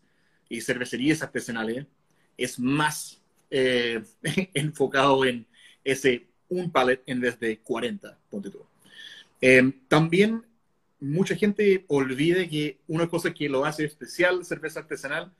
y 0.49 0.61
cervecerías 0.61 1.21
artesanales 1.21 1.85
es 2.37 2.59
más 2.59 3.21
eh, 3.51 4.03
enfocado 4.53 5.23
en 5.25 5.47
ese 5.83 6.27
un 6.51 6.72
pallet 6.72 7.01
en 7.08 7.20
vez 7.20 7.39
de 7.39 7.58
40, 7.60 8.17
ponte 8.29 8.50
tú. 8.50 8.65
también 9.88 10.43
mucha 11.00 11.36
gente 11.36 11.84
olvida 11.88 12.48
que 12.48 12.77
una 12.88 13.08
cosa 13.08 13.34
que 13.34 13.50
lo 13.50 13.65
hace 13.65 13.86
especial 13.86 14.46
cerveza 14.46 14.81
artesanal 14.81 15.34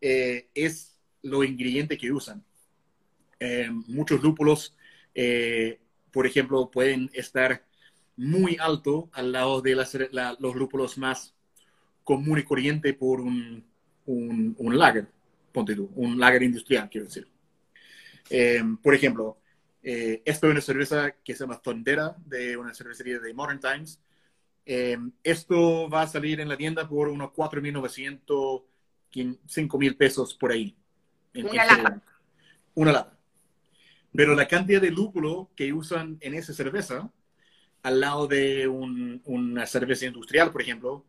es 0.00 0.96
los 1.22 1.46
ingredientes 1.46 1.98
que 1.98 2.12
usan. 2.12 2.42
Eh, 3.38 3.68
muchos 3.86 4.22
lúpulos, 4.22 4.74
eh, 5.14 5.78
por 6.10 6.26
ejemplo, 6.26 6.70
pueden 6.70 7.10
estar 7.12 7.64
muy 8.16 8.56
alto 8.58 9.10
al 9.12 9.32
lado 9.32 9.60
de 9.60 9.74
los 9.74 10.54
lúpulos 10.54 10.96
más 10.96 11.34
común 12.02 12.38
y 12.38 12.44
corriente 12.44 12.94
por 12.94 13.20
un, 13.20 13.64
un, 14.06 14.78
lager, 14.78 15.08
ponte 15.52 15.74
tú, 15.74 15.90
un 15.96 16.18
lager 16.18 16.42
industrial, 16.44 16.88
quiero 16.90 17.06
decir. 17.06 17.28
Eh, 18.30 18.62
por 18.82 18.94
ejemplo, 18.94 19.38
esto 19.88 20.46
es 20.46 20.52
una 20.52 20.60
cerveza 20.60 21.12
que 21.22 21.34
se 21.34 21.44
llama 21.44 21.62
Tondera, 21.62 22.16
de 22.24 22.56
una 22.56 22.74
cervecería 22.74 23.20
de 23.20 23.32
Modern 23.32 23.60
Times. 23.60 24.00
esto 25.22 25.88
va 25.88 26.02
a 26.02 26.06
salir 26.08 26.40
en 26.40 26.48
la 26.48 26.56
tienda 26.56 26.88
por 26.88 27.08
unos 27.08 27.30
4.900, 27.30 28.64
5.000 29.12 29.96
pesos 29.96 30.34
por 30.34 30.50
ahí. 30.50 30.76
una 31.34 31.64
lata. 31.64 32.02
Una 32.74 32.92
lata. 32.92 33.18
Pero 34.12 34.34
la 34.34 34.48
cantidad 34.48 34.80
de 34.80 34.90
lúpulo 34.90 35.50
que 35.54 35.72
usan 35.72 36.16
en 36.20 36.34
esa 36.34 36.52
cerveza, 36.52 37.10
al 37.82 38.00
lado 38.00 38.26
de 38.26 38.66
una 38.66 39.66
cerveza 39.66 40.06
industrial, 40.06 40.50
por 40.50 40.62
ejemplo, 40.62 41.04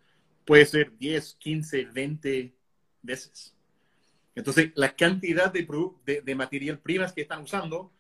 puede 0.46 0.66
ser 0.66 0.96
10, 0.98 1.38
15, 1.40 1.86
20 1.86 2.54
veces. 3.02 3.56
Entonces, 4.36 4.72
la 4.76 4.96
cantidad 4.96 5.52
de, 5.52 6.22
de, 6.24 6.36
material 6.36 6.80
primas 6.80 7.12
que 7.14 7.22
están 7.22 7.42
usando 7.42 7.92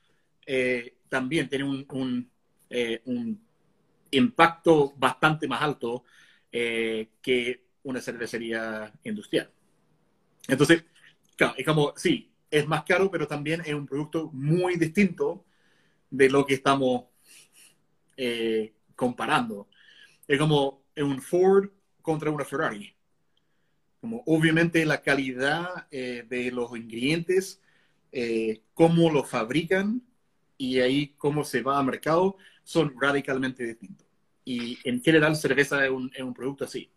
eh, 0.50 0.96
también 1.10 1.50
tiene 1.50 1.66
un, 1.66 2.32
eh, 2.70 3.01
un, 3.06 3.46
impacto 4.10 4.94
bastante 4.96 5.50
más 5.50 5.62
alto 5.62 6.06
eh, 6.50 7.10
que 7.22 7.66
una 7.84 8.00
cervecería 8.00 8.94
industrial. 9.04 9.51
Entonces, 10.48 10.86
claro, 11.36 11.54
es 11.58 11.66
como, 11.66 11.94
sí, 11.98 12.32
es 12.50 12.66
más 12.66 12.84
caro, 12.84 13.12
pero 13.12 13.27
también 13.27 13.62
es 13.66 13.74
un 13.74 13.86
producto 13.86 14.30
muy 14.32 14.77
distinto 14.77 15.44
de 16.10 16.30
lo 16.30 16.46
que 16.46 16.54
estamos 16.54 17.06
comparando. 18.96 19.68
Es 20.27 20.39
como 20.39 20.86
un 20.96 21.22
Ford 21.22 21.70
contra 22.01 22.32
una 22.32 22.46
Ferrari. 22.46 22.96
Como 24.00 24.24
obviamente 24.25 24.86
la 24.86 25.01
calidad 25.01 25.88
de 25.89 26.50
los 26.54 26.75
ingredientes, 26.77 27.62
cómo 28.74 29.12
lo 29.12 29.24
fabrican, 29.24 30.01
y 30.58 30.80
ahí 30.80 31.14
cómo 31.18 31.44
se 31.44 31.62
va 31.62 31.80
al 31.80 31.86
mercado 31.86 32.38
son 32.64 32.94
radicalmente 33.00 33.64
distintos. 33.64 34.08
Y 34.44 34.78
en 34.88 35.02
general 35.02 35.36
cerveza 35.36 35.86
es 35.86 35.92
un, 35.92 36.12
es 36.14 36.22
un 36.22 36.34
producto 36.34 36.66
así. 36.66 36.92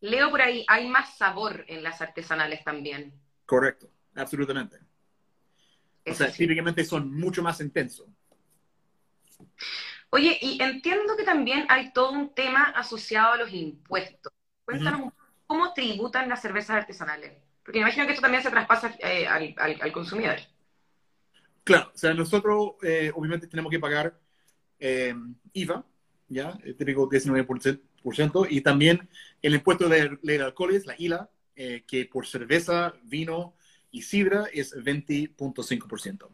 Leo 0.00 0.30
por 0.30 0.42
ahí, 0.42 0.64
hay 0.68 0.88
más 0.88 1.16
sabor 1.16 1.64
en 1.68 1.82
las 1.82 2.00
artesanales 2.00 2.62
también. 2.64 3.12
Correcto, 3.46 3.90
absolutamente. 4.14 4.78
o 6.06 6.14
sea, 6.14 6.30
típicamente 6.30 6.84
son 6.84 7.12
mucho 7.12 7.42
más 7.42 7.60
intensos. 7.60 8.06
Oye, 10.10 10.38
y 10.42 10.62
entiendo 10.62 11.16
que 11.16 11.24
también 11.24 11.64
hay 11.68 11.92
todo 11.92 12.12
un 12.12 12.34
tema 12.34 12.64
asociado 12.64 13.32
a 13.32 13.36
los 13.38 13.52
impuestos. 13.52 14.32
Cuéntanos 14.64 15.12
cómo 15.46 15.72
tributan 15.72 16.28
las 16.28 16.42
cervezas 16.42 16.76
artesanales. 16.76 17.32
Porque 17.64 17.78
me 17.78 17.86
imagino 17.86 18.06
que 18.06 18.12
esto 18.12 18.22
también 18.22 18.42
se 18.42 18.50
traspasa 18.50 18.94
eh, 18.98 19.26
al, 19.26 19.92
consumidor. 19.92 20.36
Claro, 21.64 21.92
o 21.94 21.98
sea, 21.98 22.12
nosotros 22.14 22.72
eh, 22.82 23.12
obviamente 23.14 23.46
tenemos 23.46 23.70
que 23.70 23.78
pagar 23.78 24.18
eh, 24.78 25.14
IVA, 25.52 25.84
¿ya? 26.28 26.58
El 26.64 26.76
típico 26.76 27.08
19%, 27.08 28.46
y 28.50 28.60
también 28.62 29.08
el 29.42 29.54
impuesto 29.54 29.88
de 29.88 30.18
ley 30.22 30.38
de 30.38 30.44
alcoholes, 30.44 30.86
la 30.86 30.96
ILA, 30.98 31.30
que 31.86 32.08
por 32.10 32.26
cerveza, 32.26 32.92
vino 33.04 33.54
y 33.92 34.02
sidra 34.02 34.46
es 34.52 34.74
20.5%. 34.74 36.28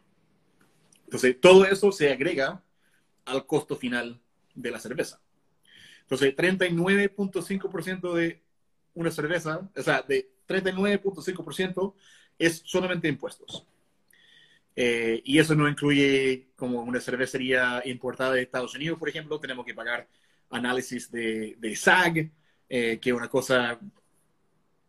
Entonces, 1.03 1.39
todo 1.39 1.65
eso 1.65 1.91
se 1.91 2.11
agrega 2.11 2.63
al 3.25 3.45
costo 3.45 3.75
final 3.75 4.19
de 4.55 4.71
la 4.71 4.79
cerveza. 4.79 5.19
Entonces, 6.01 6.35
39.5% 6.35 8.13
de 8.13 8.41
una 8.95 9.11
cerveza, 9.11 9.69
o 9.75 9.81
sea, 9.81 10.01
de 10.01 10.31
39.5% 10.47 11.93
es 12.39 12.61
solamente 12.65 13.07
impuestos. 13.07 13.67
Eh, 14.75 15.21
y 15.25 15.39
eso 15.39 15.55
no 15.55 15.67
incluye 15.67 16.49
como 16.55 16.81
una 16.81 17.01
cervecería 17.01 17.81
importada 17.85 18.33
de 18.33 18.43
Estados 18.43 18.75
Unidos, 18.75 18.97
por 18.97 19.09
ejemplo, 19.09 19.39
tenemos 19.39 19.65
que 19.65 19.73
pagar 19.73 20.07
análisis 20.49 21.11
de, 21.11 21.55
de 21.59 21.75
SAG, 21.75 22.31
eh, 22.69 22.99
que 23.01 23.09
es 23.09 23.15
una 23.15 23.29
cosa, 23.29 23.79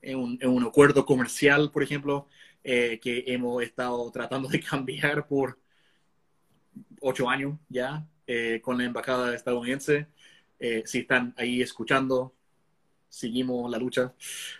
en 0.02 0.18
un, 0.18 0.38
en 0.40 0.48
un, 0.48 0.64
acuerdo 0.64 1.04
comercial, 1.04 1.70
por 1.70 1.82
ejemplo, 1.82 2.28
eh, 2.62 3.00
que 3.02 3.24
hemos 3.26 3.62
estado 3.62 4.10
tratando 4.10 4.48
de 4.48 4.60
cambiar 4.70 5.26
por 5.26 5.58
ocho 7.00 7.28
años 7.28 7.58
ya 7.68 8.06
con 8.62 8.78
la 8.78 8.84
embajada 8.84 9.34
estadounidense. 9.34 10.06
si 10.84 10.98
están 11.00 11.34
ahí 11.36 11.60
escuchando, 11.62 12.32
seguimos 13.10 13.70
la 13.70 13.78
lucha, 13.78 14.14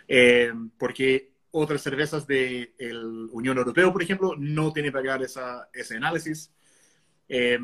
eh, 0.07 0.53
porque 0.77 1.30
otras 1.51 1.81
cervezas 1.81 2.25
de 2.27 2.73
la 2.79 3.05
Unión 3.31 3.57
Europea, 3.57 3.91
por 3.91 4.01
ejemplo, 4.01 4.35
no 4.37 4.71
tienen 4.73 4.91
que 4.91 4.97
pagar 4.97 5.21
esa, 5.21 5.69
ese 5.73 5.97
análisis. 5.97 6.51
Eh, 7.27 7.59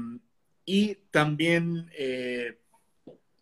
y 0.66 0.96
también 1.12 1.90
eh, 1.98 2.60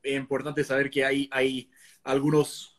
es 0.03 0.15
importante 0.15 0.63
saber 0.63 0.89
que 0.89 1.03
hay, 1.05 1.29
hay 1.31 1.69
algunos 2.03 2.71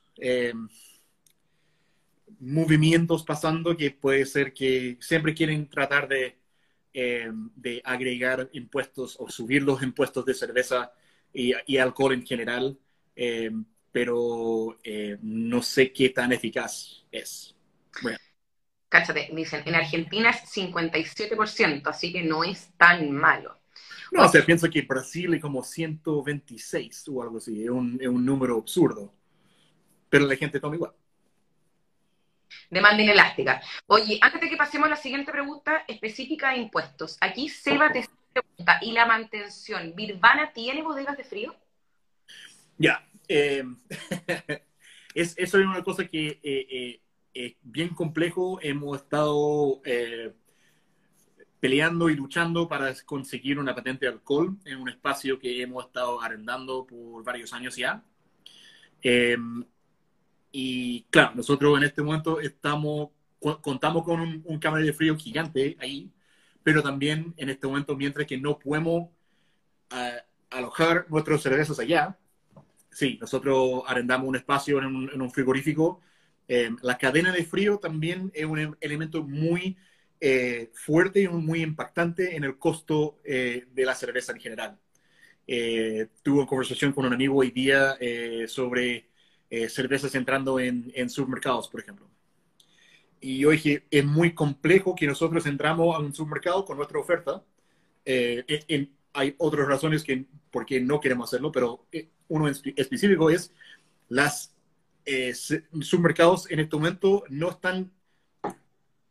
movimientos 2.40 3.22
pasando 3.22 3.76
que 3.76 3.90
puede 3.90 4.24
ser 4.24 4.54
que 4.54 4.96
siempre 5.00 5.34
quieren 5.34 5.68
tratar 5.68 6.08
de, 6.08 6.38
de 6.92 7.82
agregar 7.84 8.48
impuestos 8.52 9.16
o 9.18 9.28
subir 9.28 9.62
los 9.62 9.82
impuestos 9.82 10.24
de 10.24 10.32
cerveza 10.32 10.92
y, 11.34 11.52
y 11.66 11.76
alcohol 11.76 12.14
en 12.14 12.24
general 12.24 12.78
pero 13.96 14.76
eh, 14.84 15.16
no 15.22 15.62
sé 15.62 15.90
qué 15.90 16.10
tan 16.10 16.30
eficaz 16.30 17.06
es. 17.10 17.55
Bueno. 18.02 18.18
Cáchate, 18.88 19.28
dicen, 19.32 19.62
en 19.66 19.74
Argentina 19.74 20.30
es 20.30 20.44
57%, 20.54 21.88
así 21.88 22.12
que 22.12 22.22
no 22.22 22.44
es 22.44 22.70
tan 22.76 23.10
malo. 23.10 23.58
No, 24.12 24.24
o 24.24 24.28
sea, 24.28 24.44
pienso 24.44 24.70
que 24.70 24.82
Brasil 24.82 25.34
es 25.34 25.42
como 25.42 25.62
126 25.62 27.08
o 27.08 27.22
algo 27.22 27.38
así, 27.38 27.64
es 27.64 27.70
un, 27.70 27.98
es 28.00 28.08
un 28.08 28.24
número 28.24 28.56
absurdo. 28.56 29.12
Pero 30.08 30.26
la 30.26 30.36
gente 30.36 30.60
toma 30.60 30.76
igual. 30.76 30.92
Demanda 32.70 33.02
inelástica. 33.02 33.60
Oye, 33.86 34.18
antes 34.22 34.40
de 34.40 34.48
que 34.48 34.56
pasemos 34.56 34.86
a 34.86 34.90
la 34.90 34.96
siguiente 34.96 35.32
pregunta 35.32 35.84
específica 35.88 36.50
de 36.50 36.58
impuestos, 36.58 37.16
aquí 37.20 37.48
Seba 37.48 37.92
te 37.92 38.06
pregunta, 38.32 38.78
¿y 38.82 38.92
la 38.92 39.06
mantención? 39.06 39.94
¿Birvana 39.94 40.52
tiene 40.52 40.82
bodegas 40.82 41.16
de 41.16 41.24
frío? 41.24 41.56
Ya, 42.78 43.06
eh, 43.28 43.64
es, 45.14 45.34
eso 45.36 45.58
es 45.58 45.66
una 45.66 45.82
cosa 45.82 46.06
que 46.06 46.40
eh, 46.42 46.66
eh, 46.70 47.00
es 47.44 47.54
bien 47.62 47.90
complejo. 47.90 48.58
Hemos 48.62 48.98
estado 49.02 49.80
peleando 51.60 52.08
y 52.10 52.16
luchando 52.16 52.68
para 52.68 52.94
conseguir 53.04 53.58
una 53.58 53.74
patente 53.74 54.06
de 54.06 54.12
alcohol 54.12 54.56
en 54.64 54.78
un 54.78 54.88
espacio 54.88 55.38
que 55.38 55.62
hemos 55.62 55.86
estado 55.86 56.20
arrendando 56.20 56.86
por 56.86 57.24
varios 57.24 57.52
años 57.52 57.76
ya. 57.76 58.02
y 60.52 61.02
claro, 61.10 61.34
nosotros 61.34 61.76
en 61.78 61.84
este 61.84 62.02
momento 62.02 62.40
estamos, 62.40 63.10
contamos 63.60 64.04
con 64.04 64.20
un, 64.20 64.42
un 64.44 64.60
de 64.60 64.92
frío 64.92 65.16
gigante 65.16 65.76
ahí, 65.80 66.10
pero 66.62 66.82
también 66.82 67.34
en 67.36 67.48
este 67.50 67.66
momento, 67.66 67.96
mientras 67.96 68.26
que 68.26 68.38
no 68.38 68.58
podemos 68.58 69.08
alojar 70.50 71.06
nuestros 71.08 71.42
cervezas 71.42 71.78
allá, 71.78 72.18
sí, 72.90 73.18
nosotros 73.20 73.82
arrendamos 73.86 74.28
un 74.28 74.36
espacio 74.36 74.78
en 74.78 75.20
un, 75.20 75.30
frigorífico. 75.30 76.00
Eh, 76.48 76.70
la 76.82 76.96
cadena 76.96 77.32
de 77.32 77.44
frío 77.44 77.78
también 77.78 78.30
es 78.34 78.44
un 78.44 78.76
elemento 78.80 79.22
muy 79.24 79.76
eh, 80.20 80.70
fuerte 80.74 81.22
y 81.22 81.28
muy 81.28 81.62
impactante 81.62 82.36
en 82.36 82.44
el 82.44 82.58
costo 82.58 83.18
eh, 83.24 83.66
de 83.72 83.84
la 83.84 83.94
cerveza 83.94 84.32
en 84.32 84.40
general. 84.40 84.78
tuve 85.46 86.38
una 86.38 86.46
conversación 86.46 86.92
con 86.92 87.06
un 87.06 87.12
amigo 87.12 87.36
hoy 87.36 87.50
día 87.50 87.96
sobre 88.48 89.08
cervezas 89.68 90.14
entrando 90.14 90.58
en, 90.58 90.90
en, 90.94 91.08
supermercados, 91.08 91.68
por 91.68 91.80
ejemplo. 91.80 92.08
Y 93.20 93.38
yo 93.38 93.50
dije, 93.50 93.84
es 93.90 94.04
muy 94.04 94.34
complejo 94.34 94.94
que 94.94 95.06
nosotros 95.06 95.46
entramos 95.46 95.94
a 95.94 96.00
un 96.00 96.12
supermercado 96.14 96.64
con 96.64 96.76
nuestra 96.76 96.98
oferta. 96.98 97.44
hay 99.12 99.34
otras 99.38 99.68
razones 99.68 100.02
que, 100.04 100.26
por 100.50 100.66
qué 100.66 100.80
no 100.80 101.00
queremos 101.00 101.28
hacerlo, 101.30 101.52
pero 101.52 101.86
uno 102.28 102.48
específico 102.48 103.30
es 103.30 103.52
las 104.08 104.55
eh, 105.08 105.32
submercados 105.34 106.50
en 106.50 106.58
este 106.58 106.74
momento 106.74 107.22
no 107.28 107.50
están 107.50 107.92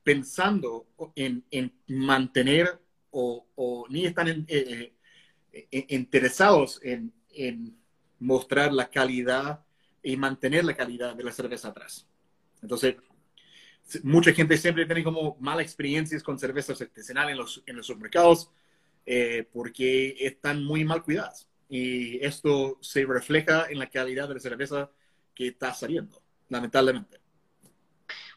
pensando 0.04 0.86
en, 1.16 1.46
mantener 1.88 2.82
o, 3.12 3.86
ni 3.90 4.06
están 4.06 4.28
eh, 4.50 4.94
eh, 5.54 5.86
interesados 5.90 6.82
en, 6.84 7.14
mostrar 8.20 8.74
la 8.74 8.90
calidad 8.90 9.64
y 10.04 10.18
mantener 10.18 10.66
la 10.66 10.76
calidad 10.76 11.16
de 11.16 11.24
la 11.24 11.32
cerveza 11.32 11.70
atrás. 11.70 12.06
Entonces, 12.62 12.96
mucha 14.04 14.34
gente 14.34 14.58
siempre 14.58 14.86
tiene 14.86 15.04
como 15.04 15.38
malas 15.40 15.64
experiencias 15.64 16.24
con 16.24 16.38
cervezas 16.38 16.82
artesanales 16.82 17.32
en 17.32 17.38
los, 17.38 17.64
en 17.66 17.76
los 17.78 17.88
supermercados 17.88 18.52
porque 19.54 20.16
están 20.20 20.64
muy 20.64 20.84
mal 20.84 21.04
cuidadas 21.04 21.48
y 21.70 22.24
esto 22.24 22.80
se 22.82 23.06
refleja 23.06 23.68
en 23.70 23.80
la 23.80 23.90
calidad 23.90 24.28
de 24.28 24.34
la 24.36 24.40
cerveza 24.40 24.92
que 25.36 25.50
está 25.50 25.74
saliendo, 25.74 26.22
lamentablemente. 26.50 27.20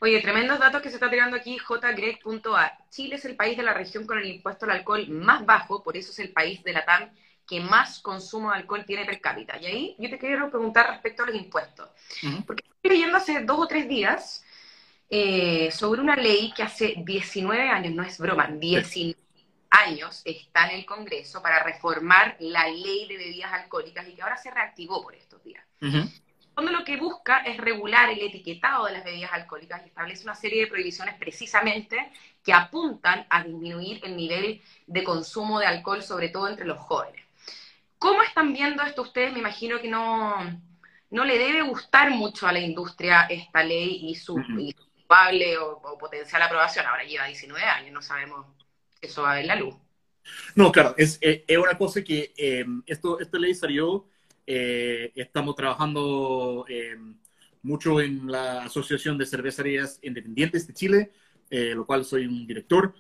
Oye, 0.00 0.20
tremendos 0.20 0.58
datos 0.58 0.80
que 0.82 0.90
se 0.90 0.96
está 0.96 1.11
tirando 1.11 1.37
aquí, 1.37 1.58
jgreg.a. 1.58 2.78
Chile 2.90 3.16
es 3.16 3.24
el 3.24 3.37
país 3.37 3.56
de 3.56 3.62
la 3.62 3.74
región 3.74 4.06
con 4.06 4.18
el 4.18 4.26
impuesto 4.26 4.64
al 4.64 4.72
alcohol 4.72 5.08
más 5.08 5.44
bajo, 5.44 5.82
por 5.82 5.96
eso 5.96 6.12
es 6.12 6.18
el 6.20 6.32
país 6.32 6.62
de 6.62 6.72
la 6.72 6.84
TAM 6.84 7.11
que 7.46 7.61
más 7.61 8.00
consumo 8.00 8.50
de 8.50 8.58
alcohol 8.58 8.84
tiene 8.87 9.06
per 9.06 9.20
cápita. 9.20 9.58
Y 9.58 9.66
ahí 9.66 9.96
yo 9.98 10.11
te 10.11 10.18
quiero 10.18 10.50
preguntar 10.50 10.90
respecto 10.90 11.22
a 11.22 11.26
los 11.26 11.34
impuestos. 11.34 11.88
Porque 12.46 12.62
estoy 12.62 12.90
leyendo 12.90 13.16
hace 13.16 13.40
dos 13.40 13.58
o 13.58 13.66
tres 13.66 13.88
días 13.88 14.44
eh, 15.08 15.70
sobre 15.72 16.02
una 16.02 16.14
ley 16.14 16.52
que 16.54 16.62
hace 16.62 16.94
19 16.98 17.68
años, 17.70 17.94
no 17.94 18.02
es 18.02 18.18
broma, 18.18 18.46
19 18.46 19.18
años 19.70 20.22
está 20.24 20.68
en 20.68 20.78
el 20.78 20.87
Congreso 20.87 21.42
para 21.42 21.62
reformar 21.62 22.37
la 22.40 22.68
ley 22.68 23.08
de 23.08 23.16
bebidas 23.16 23.52
alcohólicas 23.52 24.06
y 24.08 24.14
que 24.14 24.22
ahora 24.22 24.37
se 24.37 24.50
reactivó 24.50 25.02
por 25.02 25.14
estos 25.14 25.42
días. 25.42 25.64
Donde 26.59 26.73
lo 26.73 26.85
que 26.85 26.97
busca 26.97 27.38
es 27.42 27.57
regular 27.57 28.11
el 28.11 28.21
etiquetado 28.21 28.87
de 28.87 28.92
las 28.94 29.05
bebidas 29.05 29.33
alcohólicas 29.33 29.81
y 29.85 29.90
establece 29.90 30.25
una 30.25 30.35
serie 30.35 30.62
de 30.62 30.66
prohibiciones 30.66 31.14
precisamente 31.14 32.11
que 32.42 32.53
apuntan 32.53 33.25
a 33.31 33.44
disminuir 33.44 34.01
el 34.03 34.16
nivel 34.16 34.61
de 34.88 35.05
consumo 35.05 35.61
de 35.61 35.66
alcohol, 35.66 36.03
sobre 36.03 36.31
todo 36.31 36.49
entre 36.49 36.66
los 36.66 36.79
jóvenes. 36.79 37.23
¿Cómo 37.97 38.25
están 38.25 38.53
viendo 38.53 38.83
esto 38.83 39.03
ustedes? 39.03 39.33
Me 39.33 39.38
imagino 39.38 39.81
que 39.81 39.87
no, 39.87 40.35
no 41.11 41.25
le 41.25 41.38
debe 41.38 41.62
gustar 41.62 42.11
mucho 42.11 42.49
a 42.49 42.53
la 42.53 42.59
industria 42.59 43.29
esta 43.31 43.62
ley 43.62 44.09
y 44.11 44.16
su, 44.16 44.35
probable 45.07 45.59
o, 45.59 45.77
o 45.77 45.97
potencial 45.97 46.42
aprobación. 46.42 46.87
Ahora 46.87 47.05
lleva 47.05 47.27
19 47.27 47.64
años, 47.64 47.92
no 47.92 48.03
sabemos 48.03 48.44
eso 49.01 49.23
va 49.23 49.31
a 49.31 49.37
ver 49.37 49.47
la 49.47 49.55
luz. 49.55 49.77
No, 50.57 50.73
claro, 50.73 50.92
es, 50.99 51.18
eh, 51.21 51.44
es 51.47 51.57
una 51.57 51.79
cosa 51.79 52.03
que 52.03 52.35
eh, 52.37 52.66
esto, 52.85 53.21
esta 53.21 53.38
ley 53.38 53.55
salió, 53.55 54.09
eh, 54.50 55.12
estamos 55.14 55.54
trabajando 55.54 56.64
mucho 57.62 58.00
en 58.00 58.30
la 58.30 58.62
Asociación 58.64 59.18
de 59.18 59.26
Cervecerías 59.26 59.98
Independientes 60.02 60.66
de 60.66 60.72
Chile, 60.74 61.12
lo 61.50 61.87
cual 61.87 62.04
soy 62.04 62.26
un 62.26 62.46
director. 62.46 62.94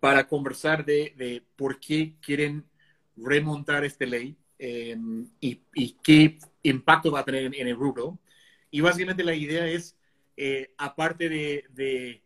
para 0.00 0.26
conversar 0.26 0.84
de, 0.84 1.12
de, 1.16 1.42
por 1.56 1.80
qué 1.80 2.14
quieren 2.20 2.64
remontar 3.16 3.84
esta 3.84 4.06
ley 4.06 4.36
em, 4.58 5.28
y, 5.40 5.60
y, 5.74 5.96
qué 6.02 6.38
impacto 6.62 7.10
va 7.10 7.20
a 7.20 7.24
tener 7.24 7.44
en, 7.54 7.68
el 7.68 7.76
rubro. 7.76 8.18
Y 8.70 8.80
básicamente 8.80 9.24
la 9.24 9.34
idea 9.34 9.66
es, 9.66 9.96
eh, 10.36 10.72
aparte 10.78 11.28
de, 11.28 11.64
de 11.70 12.22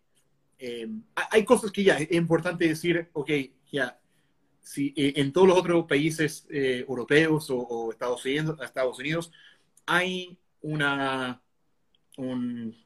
em, 0.58 1.02
hay 1.30 1.44
cosas 1.44 1.70
que 1.72 1.84
ya 1.84 1.96
es 1.96 2.12
importante 2.12 2.68
decir, 2.68 3.08
ok, 3.12 3.30
ya, 3.70 3.98
si 4.62 4.94
eh, 4.96 5.14
en 5.16 5.32
todos 5.32 5.48
los 5.48 5.58
otros 5.58 5.86
países 5.86 6.46
eh, 6.50 6.84
europeos 6.88 7.48
o, 7.50 7.90
Estados, 7.92 8.24
Unidos, 8.24 8.58
Estados 8.62 8.98
Unidos 8.98 9.32
hay 9.86 10.38
una, 10.62 11.42
un, 12.16 12.76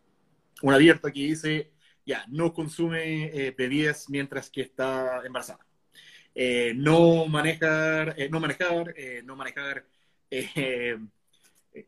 un 0.62 0.74
abierto 0.74 1.12
que 1.12 1.20
dice, 1.20 1.72
ya, 2.04 2.24
no 2.28 2.52
consume 2.52 3.54
bebidas 3.56 4.08
mientras 4.08 4.50
que 4.50 4.62
está 4.62 5.22
embarazada. 5.24 5.66
Eh, 6.38 6.74
no 6.76 7.26
manejar, 7.26 8.14
eh, 8.18 8.28
no 8.28 8.40
manejar, 8.40 8.92
eh, 8.94 9.22
no 9.24 9.36
manejar 9.36 9.86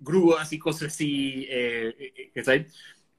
grúas 0.00 0.50
y 0.54 0.58
cosas 0.58 0.88
así, 0.88 1.46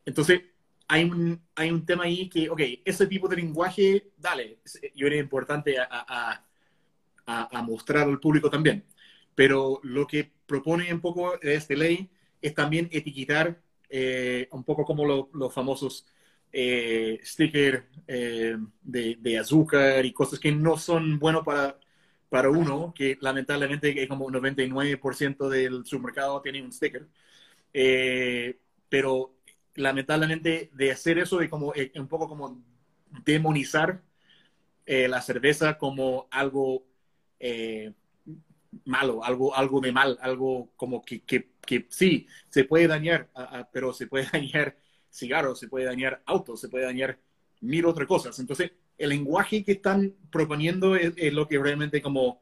Entonces, 0.05 0.41
hay 0.87 1.03
un, 1.03 1.39
hay 1.53 1.69
un 1.69 1.85
tema 1.85 2.05
ahí 2.05 2.27
que, 2.27 2.49
ok, 2.49 2.61
ese 2.83 3.05
tipo 3.05 3.27
de 3.27 3.35
lenguaje, 3.35 4.11
dale, 4.17 4.57
yo 4.95 5.05
era 5.05 5.17
importante 5.17 5.77
a, 5.77 5.87
a, 5.91 6.45
mostrar 7.63 8.07
al 8.07 8.19
público 8.19 8.49
también. 8.49 8.85
Pero 9.35 9.79
lo 9.83 10.07
que 10.07 10.31
propone 10.45 10.93
un 10.93 11.01
poco 11.01 11.39
esta 11.41 11.73
ley 11.75 12.09
es 12.41 12.53
también 12.53 12.89
etiquetar 12.91 13.61
un 14.51 14.63
poco 14.63 14.85
como 14.85 15.05
los 15.05 15.53
famosos 15.53 16.05
eh, 16.51 17.19
sticker 17.23 17.85
eh, 18.07 18.57
de, 18.81 19.37
azúcar 19.37 20.03
y 20.05 20.11
cosas 20.13 20.39
que 20.39 20.51
no 20.51 20.77
son 20.77 21.19
buenos 21.19 21.43
para, 21.45 21.79
para 22.29 22.49
uno, 22.49 22.93
que 22.95 23.17
lamentablemente 23.21 24.07
como 24.07 24.25
un 24.25 24.33
99% 24.33 25.47
del 25.49 25.85
supermercado 25.85 26.41
tiene 26.41 26.63
un 26.63 26.71
sticker. 26.71 27.07
Eh, 27.73 28.59
pero 28.89 29.35
lamentablemente 29.75 30.71
de 30.73 30.91
hacer 30.91 31.19
eso, 31.19 31.37
de 31.37 31.49
como 31.49 31.73
un 31.95 32.07
poco 32.07 32.27
como 32.27 32.63
demonizar 33.25 34.01
la 34.85 35.21
cerveza 35.21 35.77
como 35.77 36.27
algo 36.31 36.83
malo, 38.85 39.23
algo, 39.23 39.55
algo 39.55 39.81
de 39.81 39.91
mal, 39.91 40.17
algo 40.21 40.71
como 40.75 41.03
que, 41.03 41.21
que, 41.21 41.49
que 41.65 41.85
sí, 41.89 42.27
se 42.49 42.63
puede 42.63 42.87
dañar, 42.87 43.29
pero 43.71 43.93
se 43.93 44.07
puede 44.07 44.27
dañar 44.33 44.77
cigarros, 45.11 45.59
se 45.59 45.67
puede 45.67 45.85
dañar 45.85 46.21
autos, 46.25 46.61
se 46.61 46.69
puede 46.69 46.85
dañar 46.85 47.19
mil 47.61 47.85
otras 47.85 48.07
cosas. 48.07 48.37
Entonces, 48.39 48.71
el 48.97 49.09
lenguaje 49.09 49.63
que 49.63 49.73
están 49.73 50.13
proponiendo 50.31 50.95
es, 50.95 51.33
lo 51.33 51.47
que 51.47 51.57
realmente 51.57 52.01
como 52.01 52.41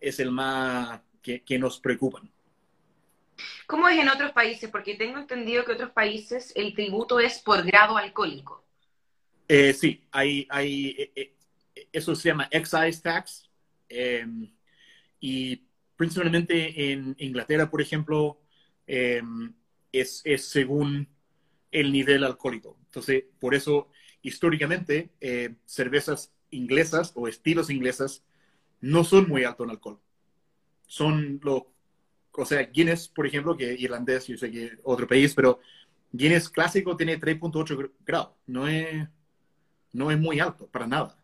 es 0.00 0.20
el 0.20 0.30
más 0.30 1.00
que, 1.20 1.58
nos 1.58 1.80
preocupan. 1.80 2.30
¿Cómo 3.66 3.88
es 3.88 3.98
en 3.98 4.08
otros 4.08 4.30
países? 4.32 4.70
Porque 4.70 4.94
tengo 4.94 5.18
entendido 5.18 5.64
que 5.64 5.72
en 5.72 5.76
otros 5.76 5.90
países 5.90 6.52
el 6.54 6.72
tributo 6.74 7.18
es 7.18 7.40
por 7.40 7.64
grado 7.64 7.96
alcohólico. 7.96 8.64
Eh, 9.48 9.74
sí, 9.74 10.04
hay, 10.12 10.46
hay, 10.48 10.96
eh, 10.98 11.12
eh, 11.16 11.88
eso 11.92 12.14
se 12.14 12.28
llama 12.28 12.48
excise 12.50 13.02
tax. 13.02 13.45
Em, 13.88 14.50
y 15.20 15.62
principalmente 15.96 16.92
en 16.92 17.16
Inglaterra, 17.18 17.70
por 17.70 17.80
ejemplo, 17.80 18.40
em, 18.86 19.54
es, 19.92 20.22
es 20.24 20.46
según 20.46 21.08
el 21.70 21.92
nivel 21.92 22.24
alcohólico. 22.24 22.78
Entonces, 22.86 23.24
por 23.38 23.54
eso, 23.54 23.90
históricamente, 24.22 25.10
eh, 25.20 25.54
cervezas 25.64 26.32
inglesas 26.50 27.12
o 27.14 27.28
estilos 27.28 27.70
inglesas 27.70 28.24
no 28.80 29.04
son 29.04 29.28
muy 29.28 29.44
altos 29.44 29.64
en 29.64 29.70
alcohol. 29.70 30.00
Son 30.86 31.40
lo, 31.42 31.72
o 32.32 32.44
sea, 32.44 32.62
Guinness, 32.62 33.08
por 33.08 33.26
ejemplo, 33.26 33.56
que 33.56 33.74
irlandés, 33.74 34.26
yo 34.26 34.36
sé 34.36 34.50
que 34.50 34.78
otro 34.84 35.06
país, 35.06 35.34
pero 35.34 35.60
Guinness 36.12 36.48
clásico 36.48 36.96
tiene 36.96 37.18
3.8 37.18 37.90
grados. 38.04 38.30
No 38.46 38.68
es, 38.68 39.08
no 39.92 40.10
es 40.10 40.18
muy 40.18 40.40
alto, 40.40 40.66
para 40.68 40.86
nada. 40.86 41.18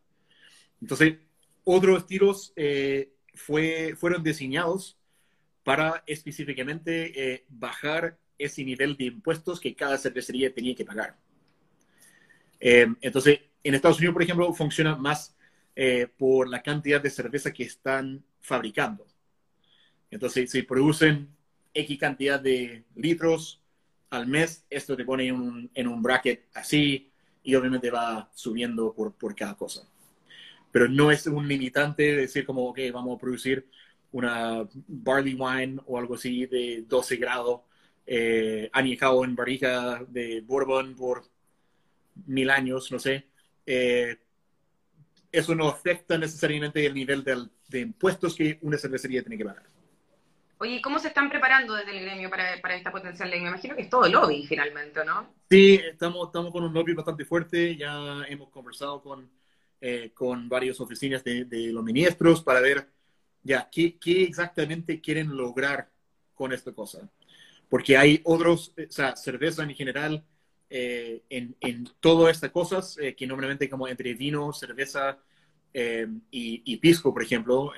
Entonces, 0.81 1.17
otros 1.65 1.99
estilos 1.99 2.53
eh, 2.57 3.13
fue, 3.35 3.95
fueron 3.97 4.23
diseñados 4.23 4.99
para 5.65 6.03
específicamente 6.07 7.35
eh, 7.35 7.45
bajar 7.49 8.19
ese 8.39 8.65
nivel 8.65 8.97
de 8.97 9.05
impuestos 9.05 9.61
que 9.61 9.75
cada 9.75 9.99
cervecería 9.99 10.53
tenía 10.53 10.75
que 10.75 10.85
pagar. 10.85 11.17
Eh, 12.61 12.87
entonces, 13.01 13.41
en 13.63 13.75
Estados 13.75 13.99
Unidos, 13.99 14.15
por 14.15 14.23
ejemplo, 14.23 14.53
funciona 14.53 14.97
más 14.97 15.37
eh, 15.75 16.09
por 16.19 16.49
la 16.49 16.63
cantidad 16.63 17.01
de 17.01 17.11
cerveza 17.11 17.53
que 17.53 17.65
están 17.65 18.25
fabricando. 18.41 19.07
Entonces, 20.11 20.51
si 20.51 20.63
producen 20.63 21.29
X 21.73 21.99
cantidad 21.99 22.41
de 22.41 22.85
litros 22.95 23.63
al 24.11 24.27
mes, 24.27 24.65
esto 24.69 24.97
te 24.97 25.05
pone 25.05 25.29
en 25.29 25.35
un, 25.35 25.71
en 25.75 25.89
un 25.89 26.03
bracket 26.03 26.49
así 26.55 27.11
y 27.43 27.55
obviamente 27.55 27.91
va 27.91 28.31
subiendo 28.35 28.93
por, 28.93 29.15
por 29.15 29.35
cada 29.35 29.57
cosa. 29.57 29.89
Pero 30.73 30.89
no 30.89 31.13
es 31.13 31.27
un 31.29 31.47
limitante 31.47 32.17
decir 32.17 32.45
como, 32.45 32.67
ok, 32.69 32.81
vamos 32.93 33.17
a 33.17 33.21
producir 33.21 33.69
una 34.11 34.67
barley 34.89 35.35
wine 35.35 35.81
o 35.87 35.99
algo 35.99 36.17
así 36.17 36.47
de 36.47 36.85
12 36.89 37.17
grados 37.17 37.61
eh, 38.07 38.69
añejado 38.73 39.25
en 39.25 39.37
barriga 39.37 40.05
de 40.09 40.41
Bourbon 40.41 40.97
por 40.97 41.23
mil 42.27 42.51
años, 42.51 42.91
no 42.91 42.99
sé. 42.99 43.29
Eh, 43.65 44.19
eso 45.31 45.55
no 45.55 45.69
afecta 45.69 46.19
necesariamente 46.19 46.85
el 46.85 46.95
nivel 46.95 47.25
de 47.25 47.81
impuestos 47.81 48.35
que 48.35 48.59
una 48.63 48.77
cervecería 48.77 49.23
tiene 49.23 49.39
que 49.39 49.45
pagar. 49.45 49.73
Oye, 50.59 50.81
¿cómo 50.81 51.01
se 51.01 51.09
están 51.09 51.29
preparando 51.29 51.75
desde 51.75 51.91
el 51.91 52.05
gremio 52.05 52.31
para, 52.31 52.61
para, 52.61 52.77
esta 52.77 52.93
potencial 52.93 53.29
ley? 53.31 53.41
Me 53.41 53.49
imagino 53.49 53.75
que 53.75 53.83
es 53.83 53.91
todo 53.91 54.09
lobby 54.09 54.47
finalmente, 54.47 55.05
¿no? 55.05 55.35
Sí, 55.51 55.75
estamos, 55.75 56.29
estamos 56.29 56.53
con 56.53 56.63
un 56.63 56.73
lobby 56.73 56.95
bastante 56.95 57.25
fuerte. 57.25 57.77
Ya 57.77 58.23
hemos 58.29 58.49
conversado 58.51 59.03
con, 59.03 59.29
eh, 59.83 60.13
con 60.15 60.49
varias 60.49 60.81
oficinas 60.81 61.25
de, 61.25 61.45
de, 61.45 61.73
los 61.73 61.83
ministros 61.83 62.41
para 62.43 62.61
ver 62.61 62.89
ya 63.43 63.69
qué, 63.69 63.99
qué 63.99 64.23
exactamente 64.23 65.01
quieren 65.01 65.37
lograr 65.37 65.91
con 66.35 66.53
esta 66.53 66.73
cosa. 66.73 67.11
Porque 67.69 67.97
hay 67.97 68.21
otros, 68.25 68.73
o 68.79 68.93
sea, 68.93 69.17
cerveza 69.17 69.65
en 69.65 69.75
general, 69.75 70.25
eh, 70.71 71.25
en, 71.29 71.57
en 71.61 71.89
todas 72.01 72.37
estas 72.37 72.53
cosas, 72.53 72.97
eh, 72.99 73.15
que 73.17 73.27
normalmente 73.27 73.69
como 73.69 73.89
entre 73.89 74.15
vino, 74.15 74.53
cerveza 74.53 75.19
eh, 75.75 76.07
y, 76.31 76.77
pisco, 76.77 77.13
por 77.13 77.23
ejemplo, 77.23 77.73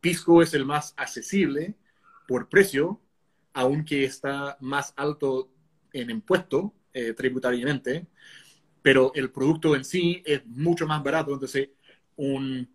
pisco 0.00 0.42
es 0.42 0.54
el 0.54 0.64
más 0.64 0.92
accesible 0.96 1.74
por 2.26 2.48
precio, 2.48 3.00
aunque 3.52 4.04
está 4.04 4.56
más 4.60 4.92
alto 4.96 5.50
en 5.92 6.10
impuesto 6.10 6.74
tributariamente, 7.16 8.06
pero 8.84 9.10
el 9.14 9.30
producto 9.30 9.74
en 9.74 9.82
sí 9.82 10.22
es 10.26 10.44
mucho 10.44 10.86
más 10.86 11.02
barato, 11.02 11.32
entonces 11.32 11.70
un 12.16 12.68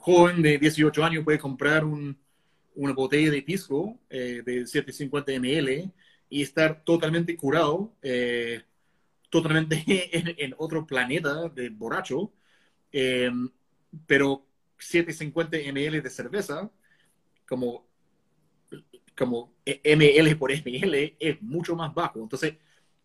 joven 0.00 0.42
de 0.42 0.58
18 0.58 1.04
años 1.04 1.22
puede 1.22 1.38
comprar 1.38 1.84
un, 1.84 2.18
una 2.74 2.94
botella 2.94 3.30
de 3.30 3.42
pisco 3.42 3.98
eh, 4.08 4.42
de 4.44 4.66
750 4.66 5.32
ml 5.38 5.92
y 6.28 6.42
estar 6.42 6.82
totalmente 6.84 7.36
curado, 7.36 7.92
eh, 8.02 8.62
totalmente 9.28 9.84
en, 10.44 10.54
otro 10.58 10.86
planeta 10.86 11.48
de 11.48 11.68
borracho, 11.68 12.32
em, 12.92 13.50
pero 14.06 14.46
750 14.78 15.58
ml 15.72 16.02
de 16.02 16.10
cerveza, 16.10 16.70
como, 17.46 17.86
como 19.16 19.52
ml 19.66 20.36
por 20.36 20.50
ml, 20.52 21.16
es 21.18 21.42
mucho 21.42 21.76
más 21.76 21.92
bajo. 21.92 22.22
Entonces, 22.22 22.54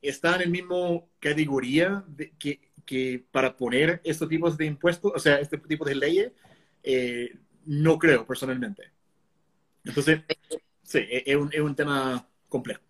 está 0.07 0.35
en 0.35 0.41
el 0.41 0.49
mismo 0.49 1.09
categoría 1.19 2.03
que, 2.39 2.71
que, 2.85 3.25
para 3.31 3.55
poner 3.55 4.01
estos 4.03 4.29
tipos 4.29 4.57
de 4.57 4.65
impuestos, 4.65 5.11
o 5.15 5.19
sea, 5.19 5.39
este 5.39 5.57
tipo 5.57 5.85
de 5.85 5.95
leyes, 5.95 6.31
eh, 6.83 7.37
no 7.65 7.97
creo 7.97 8.25
personalmente. 8.25 8.91
Entonces, 9.83 10.21
sí, 10.83 10.99
e-, 10.99 11.23
es 11.25 11.35
un, 11.35 11.49
es 11.51 11.61
un 11.61 11.75
tema 11.75 12.27
complejo. 12.49 12.81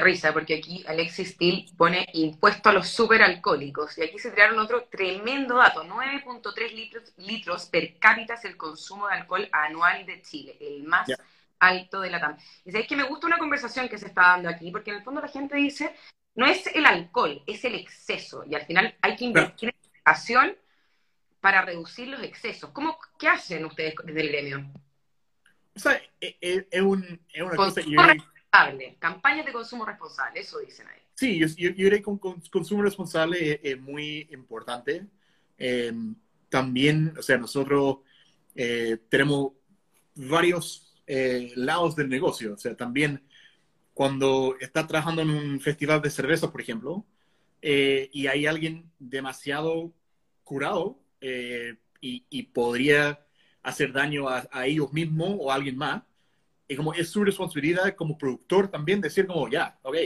Risa, 0.00 0.32
porque 0.32 0.58
aquí 0.58 0.84
Alexis 0.86 1.30
Steele 1.30 1.66
pone 1.76 2.06
impuesto 2.12 2.68
a 2.68 2.72
los 2.72 2.88
superalcohólicos. 2.88 3.98
Y 3.98 4.02
aquí 4.02 4.18
se 4.18 4.30
tiraron 4.30 4.58
otro 4.58 4.84
tremendo 4.84 5.56
dato. 5.56 5.84
9.3 5.84 6.72
litros, 6.72 7.12
litros 7.16 7.66
per 7.66 7.98
cápita 7.98 8.34
es 8.34 8.44
el 8.44 8.56
consumo 8.56 9.08
de 9.08 9.14
alcohol 9.14 9.48
anual 9.52 10.06
de 10.06 10.22
Chile, 10.22 10.56
el 10.60 10.84
más 10.84 11.08
alto 11.58 12.00
de 12.00 12.10
la 12.10 12.20
TAM. 12.20 12.36
Y 12.64 12.70
sabéis 12.70 12.88
que 12.88 12.96
me 12.96 13.04
gusta 13.04 13.26
una 13.26 13.38
conversación 13.38 13.88
que 13.88 13.98
se 13.98 14.06
está 14.06 14.22
dando 14.22 14.48
aquí, 14.48 14.70
porque 14.70 14.90
en 14.90 14.98
el 14.98 15.02
fondo 15.02 15.20
la 15.20 15.28
gente 15.28 15.56
dice, 15.56 15.94
no 16.34 16.46
es 16.46 16.66
el 16.68 16.86
alcohol, 16.86 17.42
es 17.46 17.64
el 17.64 17.74
exceso. 17.74 18.44
Y 18.44 18.54
al 18.54 18.64
final 18.64 18.96
hay 19.00 19.16
que 19.16 19.24
invertir 19.24 19.70
en 19.70 19.90
educación 19.96 20.56
para 21.40 21.62
reducir 21.62 22.08
los 22.08 22.22
excesos. 22.22 22.70
¿Cómo, 22.70 22.98
¿Qué 23.18 23.28
hacen 23.28 23.64
ustedes 23.64 23.94
desde 24.04 24.20
el 24.20 24.28
gremio? 24.28 24.72
O 25.74 25.78
sea, 25.80 26.00
es, 26.20 26.34
e, 26.40 26.66
es, 26.70 26.82
un, 26.82 27.20
es 27.32 27.42
una 27.42 27.56
cosa... 27.56 27.80
responsable, 27.80 28.96
campañas 28.98 29.46
de 29.46 29.52
consumo 29.52 29.84
responsable, 29.84 30.40
eso 30.40 30.58
dicen 30.58 30.88
ahí. 30.88 31.00
Sí, 31.14 31.38
yo, 31.38 31.46
yo, 31.48 31.70
yo 31.70 31.84
diría 31.84 31.98
que 31.98 32.04
con, 32.04 32.18
consumo 32.18 32.82
responsable 32.82 33.60
es, 33.62 33.80
muy 33.80 34.28
importante. 34.30 35.06
Em, 35.56 36.14
también, 36.48 37.14
o 37.18 37.22
sea, 37.22 37.38
nosotros 37.38 37.98
eh, 38.54 38.98
tenemos 39.08 39.52
varios 40.14 40.87
eh, 41.08 41.52
lados 41.56 41.96
del 41.96 42.08
negocio. 42.08 42.54
O 42.54 42.56
sea, 42.56 42.76
también 42.76 43.22
cuando 43.94 44.56
estás 44.60 44.86
trabajando 44.86 45.22
en 45.22 45.30
un 45.30 45.60
festival 45.60 46.00
de 46.00 46.10
cerveza, 46.10 46.52
por 46.52 46.60
ejemplo, 46.60 47.04
eh, 47.62 48.08
y 48.12 48.28
hay 48.28 48.46
alguien 48.46 48.90
demasiado 48.98 49.92
curado 50.44 51.00
y, 52.00 52.42
podría 52.54 53.26
hacer 53.62 53.92
daño 53.92 54.28
a, 54.28 54.66
ellos 54.66 54.92
mismos 54.92 55.36
o 55.40 55.50
a 55.50 55.56
alguien 55.56 55.76
más, 55.76 56.02
y 56.68 56.76
como 56.76 56.94
es 56.94 57.08
su 57.10 57.24
responsabilidad 57.24 57.94
como 57.96 58.16
productor 58.16 58.68
también 58.68 59.00
decir 59.00 59.26
como, 59.26 59.48
ya, 59.48 59.78
ok, 59.82 59.96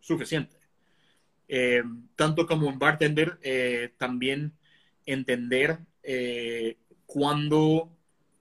suficiente. 0.00 0.56
tanto 2.16 2.46
como 2.46 2.66
un 2.66 2.78
bartender, 2.78 3.38
también 3.98 4.52
entender 5.06 5.78
eh, 6.02 6.78
cuando 7.06 7.90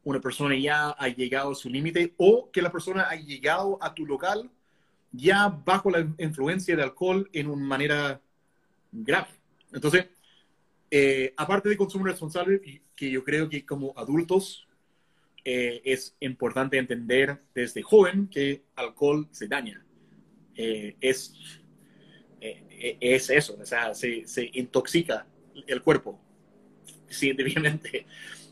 una 0.07 0.21
persona 0.21 0.55
ya 0.55 0.91
ha 0.91 1.09
llegado 1.09 1.51
a 1.51 1.55
su 1.55 1.69
límite 1.69 2.13
o 2.15 2.49
que 2.49 2.61
la 2.61 2.71
persona 2.71 3.09
ha 3.09 3.15
llegado 3.17 3.77
a 3.81 3.93
tu 3.93 4.05
local 4.05 4.49
ya 5.11 5.49
bajo 5.49 5.91
la 5.91 5.99
influencia 6.17 6.77
de 6.77 6.83
alcohol 6.83 7.29
en 7.33 7.47
una 7.47 7.65
manera 7.65 8.21
grave. 8.89 9.27
Entonces, 9.73 10.05
eh, 10.89 11.33
aparte 11.35 11.67
de 11.67 11.75
consumo 11.75 12.05
responsable, 12.05 12.81
que 12.95 13.11
yo 13.11 13.21
creo 13.21 13.49
que 13.49 13.65
como 13.65 13.93
adultos 13.97 14.65
eh, 15.43 15.81
es 15.83 16.15
importante 16.21 16.77
entender 16.77 17.41
desde 17.53 17.81
joven 17.81 18.29
que 18.29 18.63
alcohol 18.77 19.27
se 19.31 19.49
daña. 19.49 19.83
es, 20.55 21.33
es 22.39 23.29
eso, 23.29 23.57
o 23.59 23.65
sea, 23.65 23.93
se, 23.93 24.25
se 24.25 24.49
intoxica 24.53 25.27
el 25.67 25.81
cuerpo 25.81 26.17
científicamente. 27.09 28.05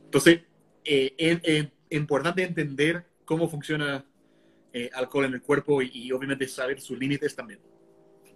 Entonces, 0.03 0.41
eh, 0.85 1.15
es, 1.17 1.67
importante 1.89 2.43
entender 2.43 3.05
cómo 3.25 3.49
funciona 3.49 4.05
eh, 4.73 4.89
alcohol 4.93 5.25
en 5.25 5.33
el 5.33 5.41
cuerpo 5.41 5.81
y, 5.81 6.11
obviamente 6.11 6.47
saber 6.47 6.79
sus 6.79 6.97
límites 6.97 7.35
también. 7.35 7.59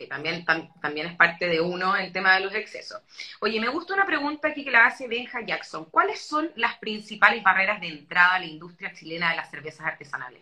también, 0.08 0.46
también 0.82 1.08
es 1.08 1.16
parte 1.16 1.48
de 1.48 1.62
uno 1.62 1.96
el 1.96 2.12
tema 2.12 2.36
de 2.36 2.42
los 2.42 2.54
excesos. 2.56 3.02
Oye, 3.42 3.60
me 3.60 3.70
gusta 3.70 3.94
una 3.94 4.06
pregunta 4.06 4.48
aquí 4.48 4.64
que 4.64 4.72
la 4.72 4.88
hace 4.88 5.08
Benja 5.08 5.46
Jackson. 5.46 5.86
¿Cuáles 5.86 6.22
son 6.22 6.52
las 6.56 6.78
principales 6.80 7.44
barreras 7.44 7.82
de 7.82 7.88
entrada 7.88 8.36
a 8.36 8.40
la 8.40 8.46
industria 8.46 8.94
chilena 8.94 9.32
de 9.32 9.36
las 9.38 9.52
cervezas 9.52 9.86
artesanales? 9.86 10.42